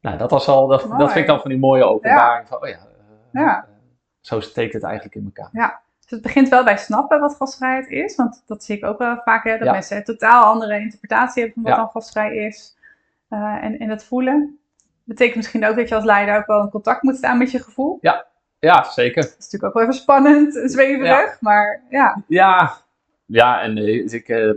Nou, 0.00 0.18
dat 0.18 0.30
was 0.30 0.48
al, 0.48 0.66
dat, 0.66 0.80
dat 0.80 1.12
vind 1.12 1.14
ik 1.14 1.26
dan 1.26 1.40
van 1.40 1.50
die 1.50 1.58
mooie 1.58 1.84
openbaring 1.84 2.48
van, 2.48 2.62
oh 2.62 2.68
ja, 2.68 2.74
eh, 2.74 3.40
Ja. 3.42 3.56
eh, 3.62 3.68
zo 4.20 4.40
steekt 4.40 4.72
het 4.72 4.82
eigenlijk 4.82 5.14
in 5.14 5.24
elkaar. 5.34 5.82
Dus 6.00 6.10
het 6.10 6.22
begint 6.22 6.48
wel 6.48 6.64
bij 6.64 6.76
snappen 6.76 7.20
wat 7.20 7.34
gasvrijheid 7.34 7.88
is, 7.88 8.16
want 8.16 8.42
dat 8.46 8.64
zie 8.64 8.76
ik 8.76 8.84
ook 8.84 8.98
wel 8.98 9.20
vaak, 9.24 9.44
hè, 9.44 9.56
dat 9.58 9.66
Ja. 9.66 9.72
mensen 9.72 9.96
een 9.96 10.04
totaal 10.04 10.44
andere 10.44 10.78
interpretatie 10.80 11.42
hebben 11.42 11.54
van 11.54 11.62
wat 11.62 11.72
Ja. 11.72 11.78
dan 11.78 11.90
gastvrij 11.90 12.36
is. 12.36 12.76
Eh, 13.28 13.38
en, 13.64 13.78
en 13.78 13.88
dat 13.88 14.04
voelen 14.04 14.58
betekent 15.04 15.36
misschien 15.36 15.66
ook 15.66 15.76
dat 15.76 15.88
je 15.88 15.94
als 15.94 16.04
leider 16.04 16.36
ook 16.36 16.46
wel 16.46 16.62
in 16.62 16.70
contact 16.70 17.02
moet 17.02 17.16
staan 17.16 17.38
met 17.38 17.50
je 17.50 17.62
gevoel. 17.62 17.98
Ja, 18.00 18.26
zeker. 18.84 19.22
Dat 19.22 19.30
is 19.30 19.44
natuurlijk 19.44 19.64
ook 19.64 19.74
wel 19.74 19.82
even 19.82 19.94
spannend 19.94 20.56
en 20.56 20.68
zweverig, 20.76 21.40
maar 21.40 21.82
ja. 21.90 22.22
Ja, 22.26 22.76
ja 23.26 23.60
en 23.60 23.76
eh, 23.76 24.02
dus 24.02 24.12
ik, 24.12 24.28
eh, 24.28 24.50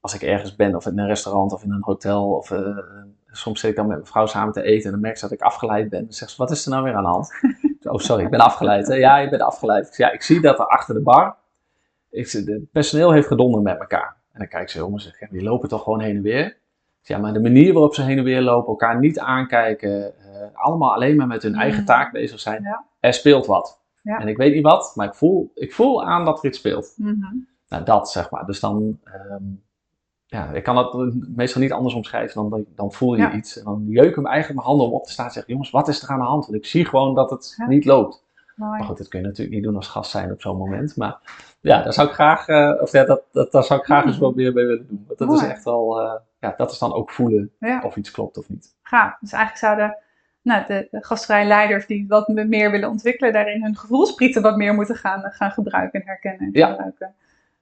als 0.00 0.14
ik 0.14 0.22
ergens 0.22 0.56
ben, 0.56 0.74
of 0.74 0.86
in 0.86 0.98
een 0.98 1.06
restaurant 1.06 1.52
of 1.52 1.62
in 1.62 1.70
een 1.70 1.84
hotel, 1.84 2.32
of 2.32 2.50
eh, 2.50 2.78
soms 3.30 3.60
zit 3.60 3.70
ik 3.70 3.76
dan 3.76 3.86
met 3.86 3.96
mijn 3.96 4.08
vrouw 4.08 4.26
samen 4.26 4.52
te 4.52 4.62
eten 4.62 4.84
en 4.84 4.90
dan 4.90 5.00
merk 5.00 5.16
ze 5.16 5.28
dat 5.28 5.32
ik 5.38 5.40
afgeleid 5.40 5.88
ben. 5.88 6.04
Dan 6.04 6.12
zegt 6.12 6.30
ze, 6.30 6.36
wat 6.36 6.50
is 6.50 6.64
er 6.64 6.70
nou 6.70 6.84
weer 6.84 6.94
aan 6.94 7.02
de 7.02 7.08
hand? 7.08 7.30
oh, 7.92 7.98
sorry, 7.98 8.24
ik 8.24 8.30
ben 8.30 8.40
afgeleid. 8.40 8.86
Hè? 8.86 8.94
Ja, 8.94 9.16
je 9.16 9.28
bent 9.28 9.42
afgeleid. 9.42 9.86
Ik 9.86 9.94
zeg, 9.94 10.06
ja, 10.06 10.14
ik 10.14 10.22
zie 10.22 10.40
dat 10.40 10.58
er 10.58 10.66
achter 10.66 10.94
de 10.94 11.02
bar, 11.02 11.36
ik, 12.10 12.28
zeg, 12.28 12.44
het 12.44 12.70
personeel 12.72 13.12
heeft 13.12 13.26
gedonder 13.26 13.62
met 13.62 13.78
elkaar. 13.78 14.16
En 14.32 14.38
dan 14.38 14.48
kijk 14.48 14.70
ze 14.70 14.84
om 14.84 14.92
en 14.92 15.00
zeg, 15.00 15.20
ja, 15.20 15.26
die 15.30 15.42
lopen 15.42 15.68
toch 15.68 15.82
gewoon 15.82 16.00
heen 16.00 16.16
en 16.16 16.22
weer? 16.22 16.46
Ik 16.46 16.56
ja, 17.14 17.18
maar 17.18 17.32
de 17.32 17.40
manier 17.40 17.72
waarop 17.72 17.94
ze 17.94 18.02
heen 18.02 18.18
en 18.18 18.24
weer 18.24 18.40
lopen, 18.40 18.68
elkaar 18.68 18.98
niet 18.98 19.18
aankijken, 19.18 20.18
eh, 20.18 20.46
allemaal 20.52 20.94
alleen 20.94 21.16
maar 21.16 21.26
met 21.26 21.42
hun 21.42 21.54
eigen 21.54 21.80
Mm. 21.80 21.86
taak 21.86 22.12
bezig 22.12 22.40
zijn, 22.40 22.62
Ja. 22.62 22.84
Er 23.00 23.14
speelt 23.14 23.46
wat. 23.46 23.80
Ja. 24.02 24.18
En 24.20 24.28
ik 24.28 24.36
weet 24.36 24.54
niet 24.54 24.62
wat, 24.62 24.92
maar 24.94 25.06
ik 25.06 25.14
voel, 25.14 25.50
ik 25.54 25.72
voel 25.74 26.04
aan 26.04 26.24
dat 26.24 26.38
er 26.38 26.48
iets 26.48 26.58
speelt. 26.58 26.92
Mhm. 26.96 27.36
Nou, 27.68 27.84
dat 27.84 28.10
zeg 28.10 28.30
maar. 28.30 28.46
Dus 28.46 28.60
dan, 28.60 28.98
ehm, 29.04 29.42
ja, 30.26 30.50
ik 30.50 30.62
kan 30.62 30.74
dat 30.74 31.12
meestal 31.36 31.60
niet 31.60 31.72
anders 31.72 31.94
omschrijven 31.94 32.50
dan, 32.50 32.64
dan 32.74 32.92
voel 32.92 33.14
je 33.14 33.22
Ja. 33.22 33.32
iets. 33.32 33.58
En 33.58 33.64
dan 33.64 33.84
jeuken 33.88 34.22
me 34.22 34.28
eigenlijk 34.28 34.60
mijn 34.60 34.66
handen 34.70 34.86
om 34.86 34.92
op 35.00 35.04
te 35.04 35.12
staan 35.12 35.26
en 35.26 35.32
zeggen, 35.32 35.52
jongens, 35.52 35.70
wat 35.70 35.88
is 35.88 36.02
er 36.02 36.08
aan 36.08 36.18
de 36.18 36.24
hand? 36.24 36.44
Want 36.46 36.58
ik 36.58 36.66
zie 36.66 36.84
gewoon 36.84 37.14
dat 37.14 37.30
het 37.30 37.54
Ja. 37.58 37.66
niet 37.66 37.84
loopt. 37.84 38.26
Mooi. 38.56 38.70
Maar 38.78 38.84
goed, 38.86 38.98
dat 38.98 39.08
kun 39.08 39.20
je 39.20 39.26
natuurlijk 39.26 39.56
niet 39.56 39.64
doen 39.64 39.76
als 39.76 39.88
gast 39.88 40.10
zijn 40.10 40.32
op 40.32 40.40
zo'n 40.40 40.56
moment. 40.56 40.96
Maar 40.96 41.18
ja, 41.60 41.82
daar 41.82 41.92
zou 41.92 42.08
ik 42.08 42.14
graag, 42.14 42.48
eh, 42.48 42.72
of 42.82 42.92
ja, 42.92 43.04
dat, 43.04 43.22
dat, 43.32 43.52
daar 43.52 43.64
zou 43.64 43.78
ik 43.80 43.84
graag 43.84 44.04
eens 44.04 44.18
wat 44.18 44.34
meer 44.34 44.52
mee 44.52 44.66
willen 44.66 44.86
doen. 44.88 45.04
Want 45.06 45.18
dat 45.18 45.32
is 45.32 45.42
echt 45.48 45.64
wel, 45.64 46.00
eh, 46.00 46.12
ja, 46.40 46.54
dat 46.56 46.70
is 46.70 46.78
dan 46.78 46.92
ook 46.92 47.10
voelen 47.10 47.50
Ja, 47.58 47.82
of 47.84 47.96
iets 47.96 48.10
klopt 48.10 48.38
of 48.38 48.48
niet. 48.48 48.74
gaaf. 48.82 49.16
Dus 49.20 49.32
eigenlijk 49.32 49.64
zouden 49.64 49.96
nou, 50.48 50.66
de, 50.66 50.88
de 50.90 51.04
gastvrije 51.04 51.46
leiders 51.46 51.86
die 51.86 52.04
wat 52.08 52.28
meer 52.28 52.70
willen 52.70 52.88
ontwikkelen, 52.88 53.32
daarin 53.32 53.62
hun 53.62 53.76
gevoelsprieten 53.76 54.42
wat 54.42 54.56
meer 54.56 54.74
moeten 54.74 54.96
gaan, 54.96 55.22
gaan 55.32 55.50
gebruiken 55.50 56.00
en 56.00 56.06
herkennen 56.06 56.40
en 56.40 56.50
Ja. 56.52 56.68
gebruiken. 56.68 57.14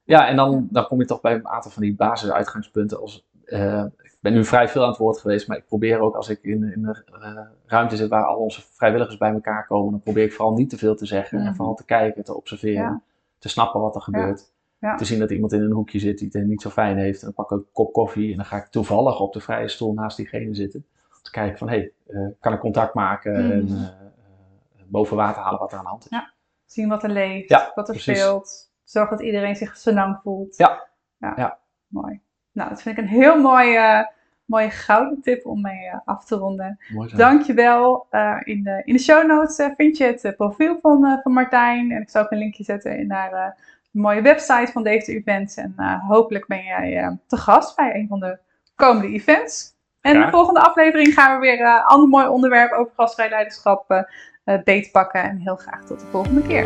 Ja, 0.03 0.27
en 0.27 0.35
dan, 0.35 0.67
dan 0.71 0.87
kom 0.87 0.99
je 0.99 1.05
toch 1.05 1.21
bij 1.21 1.33
een 1.33 1.47
aantal 1.47 1.71
van 1.71 1.81
die 1.81 1.95
basisuitgangspunten. 1.95 2.99
Als, 3.01 3.27
eh, 3.45 3.83
ik 4.01 4.17
ben 4.19 4.33
nu 4.33 4.45
vrij 4.45 4.67
veel 4.67 4.81
aan 4.83 4.89
het 4.89 4.97
woord 4.97 5.17
geweest, 5.19 5.47
maar 5.47 5.57
ik 5.57 5.65
probeer 5.65 5.99
ook 5.99 6.15
als 6.15 6.29
ik 6.29 6.39
in, 6.41 6.63
in 6.73 6.81
de 6.81 7.03
eh, 7.21 7.39
ruimte 7.65 7.95
zit 7.95 8.09
waar 8.09 8.25
al 8.25 8.37
onze 8.37 8.61
vrijwilligers 8.71 9.17
bij 9.17 9.31
elkaar 9.31 9.67
komen, 9.67 9.91
dan 9.91 10.01
probeer 10.01 10.23
ik 10.23 10.33
vooral 10.33 10.53
niet 10.53 10.69
te 10.69 10.77
veel 10.77 10.95
te 10.95 11.05
zeggen 11.05 11.39
en 11.39 11.55
vooral 11.55 11.75
te 11.75 11.85
kijken, 11.85 12.23
te 12.23 12.35
observeren, 12.35 12.81
Ja. 12.83 13.01
te 13.39 13.49
snappen 13.49 13.81
wat 13.81 13.95
er 13.95 14.01
gebeurt. 14.01 14.51
Ja. 14.79 14.95
Te 14.95 15.05
zien 15.05 15.19
dat 15.19 15.31
iemand 15.31 15.53
in 15.53 15.61
een 15.61 15.71
hoekje 15.71 15.99
zit 15.99 16.17
die 16.17 16.29
het 16.31 16.45
niet 16.45 16.61
zo 16.61 16.69
fijn 16.69 16.97
heeft. 16.97 17.19
En 17.19 17.25
dan 17.25 17.33
pak 17.33 17.51
ik 17.51 17.57
een 17.57 17.65
kop 17.71 17.93
koffie 17.93 18.31
en 18.31 18.35
dan 18.37 18.45
ga 18.45 18.57
ik 18.57 18.65
toevallig 18.67 19.19
op 19.19 19.33
de 19.33 19.39
vrije 19.39 19.67
stoel 19.67 19.93
naast 19.93 20.17
diegene 20.17 20.55
zitten. 20.55 20.85
Te 21.27 21.33
kijken 21.33 21.57
van, 21.57 21.69
hé, 21.69 21.75
hey, 21.75 21.91
eh, 22.07 22.27
kan 22.39 22.53
ik 22.53 22.59
contact 22.59 22.93
maken 22.93 23.31
Mhm. 23.45 23.51
en 23.51 23.67
eh, 23.67 23.83
eh, 23.83 24.83
boven 24.85 25.17
water 25.17 25.41
halen 25.41 25.59
wat 25.59 25.71
er 25.71 25.77
aan 25.77 25.83
de 25.83 25.89
hand 25.89 26.03
is. 26.03 26.09
Ja. 26.09 26.31
Zien 26.65 26.89
wat 26.89 27.03
er 27.03 27.09
leeft, 27.09 27.49
Ja, 27.49 27.71
wat 27.75 27.87
er 27.87 27.93
precies. 27.93 28.19
speelt. 28.19 28.71
Zorg 28.83 29.09
dat 29.09 29.21
iedereen 29.21 29.55
zich 29.55 29.77
zo 29.77 29.91
lang 29.93 30.19
voelt. 30.23 30.57
Ja. 30.57 30.87
ja. 31.17 31.33
Ja. 31.35 31.59
Mooi. 31.87 32.19
Nou, 32.51 32.69
dat 32.69 32.81
vind 32.81 32.97
ik 32.97 33.03
een 33.03 33.09
heel 33.09 33.41
mooie, 33.41 34.11
mooie 34.45 34.69
gouden 34.69 35.21
tip 35.21 35.45
om 35.45 35.61
mee 35.61 35.91
af 36.05 36.25
te 36.25 36.35
ronden. 36.35 36.79
Mooi 36.93 37.09
zo. 37.09 37.17
Dankjewel. 37.17 38.07
In, 38.43 38.63
de, 38.63 38.81
in 38.85 38.93
de 38.93 38.99
show 38.99 39.27
notes 39.27 39.69
vind 39.75 39.97
je 39.97 40.03
het 40.21 40.35
profiel 40.35 40.79
van, 40.81 41.19
van 41.23 41.31
Martijn. 41.33 41.91
En 41.91 42.01
ik 42.01 42.09
zal 42.09 42.23
ook 42.23 42.31
een 42.31 42.37
linkje 42.37 42.63
zetten 42.63 43.07
naar 43.07 43.29
de 43.29 43.61
mooie 43.99 44.21
website 44.21 44.71
van 44.71 44.83
deze 44.83 45.11
events. 45.13 45.55
En 45.55 45.73
hopelijk 46.07 46.47
ben 46.47 46.63
jij 46.63 47.17
te 47.27 47.37
gast 47.37 47.75
bij 47.75 47.95
een 47.95 48.07
van 48.07 48.19
de 48.19 48.39
komende 48.75 49.07
events. 49.07 49.75
En 50.07 50.21
de 50.21 50.27
volgende 50.31 50.59
aflevering 50.59 51.13
gaan 51.13 51.33
we 51.33 51.39
weer 51.41 51.59
eh, 51.59 51.73
een 51.73 51.83
ander 51.83 52.09
mooi 52.09 52.27
onderwerp 52.27 52.71
over 52.71 52.93
gastvrij 52.95 53.29
leiderschap 53.29 53.91
eh 53.91 54.01
eh, 54.47 54.63
beetpakken. 54.63 55.23
En 55.23 55.37
heel 55.37 55.55
graag 55.55 55.83
tot 55.83 55.99
de 55.99 56.05
volgende 56.11 56.41
keer. 56.41 56.65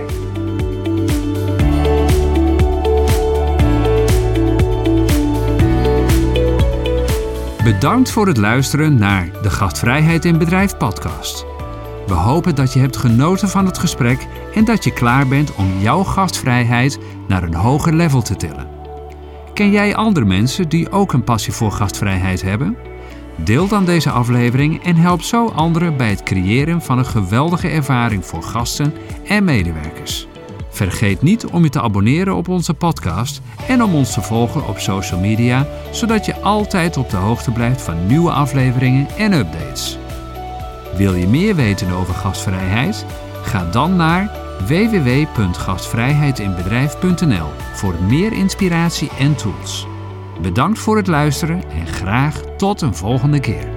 Bedankt 7.64 8.12
voor 8.12 8.28
het 8.28 8.38
luisteren 8.38 9.00
naar 9.00 9.30
de 9.42 9.50
Gastvrijheid 9.50 10.26
in 10.26 10.38
Bedrijf 10.38 10.78
podcast. 10.78 11.46
We 12.08 12.14
hopen 12.14 12.56
dat 12.56 12.74
je 12.74 12.80
hebt 12.80 12.98
genoten 12.98 13.50
van 13.50 13.66
het 13.66 13.78
gesprek 13.78 14.28
en 14.56 14.66
dat 14.66 14.84
je 14.84 14.94
klaar 14.94 15.28
bent 15.28 15.56
om 15.56 15.78
jouw 15.80 16.04
gastvrijheid 16.04 17.00
naar 17.28 17.44
een 17.44 17.54
hoger 17.54 17.94
level 17.94 18.22
te 18.22 18.36
tillen. 18.36 18.68
Ken 19.54 19.72
jij 19.72 19.96
andere 19.96 20.26
mensen 20.26 20.70
die 20.70 20.92
ook 20.92 21.14
een 21.14 21.24
passie 21.24 21.54
voor 21.54 21.72
gastvrijheid 21.72 22.42
hebben? 22.42 22.91
Deel 23.44 23.68
dan 23.68 23.86
deze 23.86 24.10
aflevering 24.10 24.84
en 24.84 24.96
help 24.96 25.22
zo 25.22 25.48
anderen 25.48 25.98
bij 25.98 26.10
het 26.10 26.24
creëren 26.24 26.82
van 26.82 26.98
een 26.98 27.06
geweldige 27.06 27.68
ervaring 27.68 28.26
voor 28.26 28.44
gasten 28.44 28.94
en 29.28 29.44
medewerkers. 29.44 30.28
Vergeet 30.70 31.22
niet 31.22 31.46
om 31.46 31.64
je 31.64 31.70
te 31.70 31.82
abonneren 31.82 32.36
op 32.36 32.48
onze 32.48 32.74
podcast 32.74 33.42
en 33.68 33.84
om 33.84 33.94
ons 33.94 34.14
te 34.14 34.22
volgen 34.22 34.68
op 34.68 34.80
social 34.80 35.20
media, 35.20 35.68
zodat 35.92 36.26
je 36.26 36.40
altijd 36.40 36.98
op 36.98 37.10
de 37.10 37.18
hoogte 37.18 37.52
blijft 37.52 37.82
van 37.82 38.08
nieuwe 38.08 38.32
afleveringen 38.32 39.08
en 39.18 39.34
updates. 39.34 39.98
Wil 40.98 41.14
je 41.14 41.28
meer 41.28 41.56
weten 41.56 41.92
over 41.92 42.14
gastvrijheid? 42.14 43.06
Ga 43.44 43.70
dan 43.72 43.96
naar 43.96 44.32
www.gastvrijheidinbedrijf.nl 44.68 47.48
voor 47.74 47.96
meer 48.08 48.34
inspiratie 48.34 49.10
en 49.20 49.36
tools. 49.36 49.91
Bedankt 50.42 50.80
voor 50.80 50.98
het 50.98 51.08
luisteren 51.08 51.64
en 51.70 51.88
graag 51.88 52.42
tot 52.58 52.82
een 52.82 52.96
volgende 52.96 53.40
keer. 53.40 53.68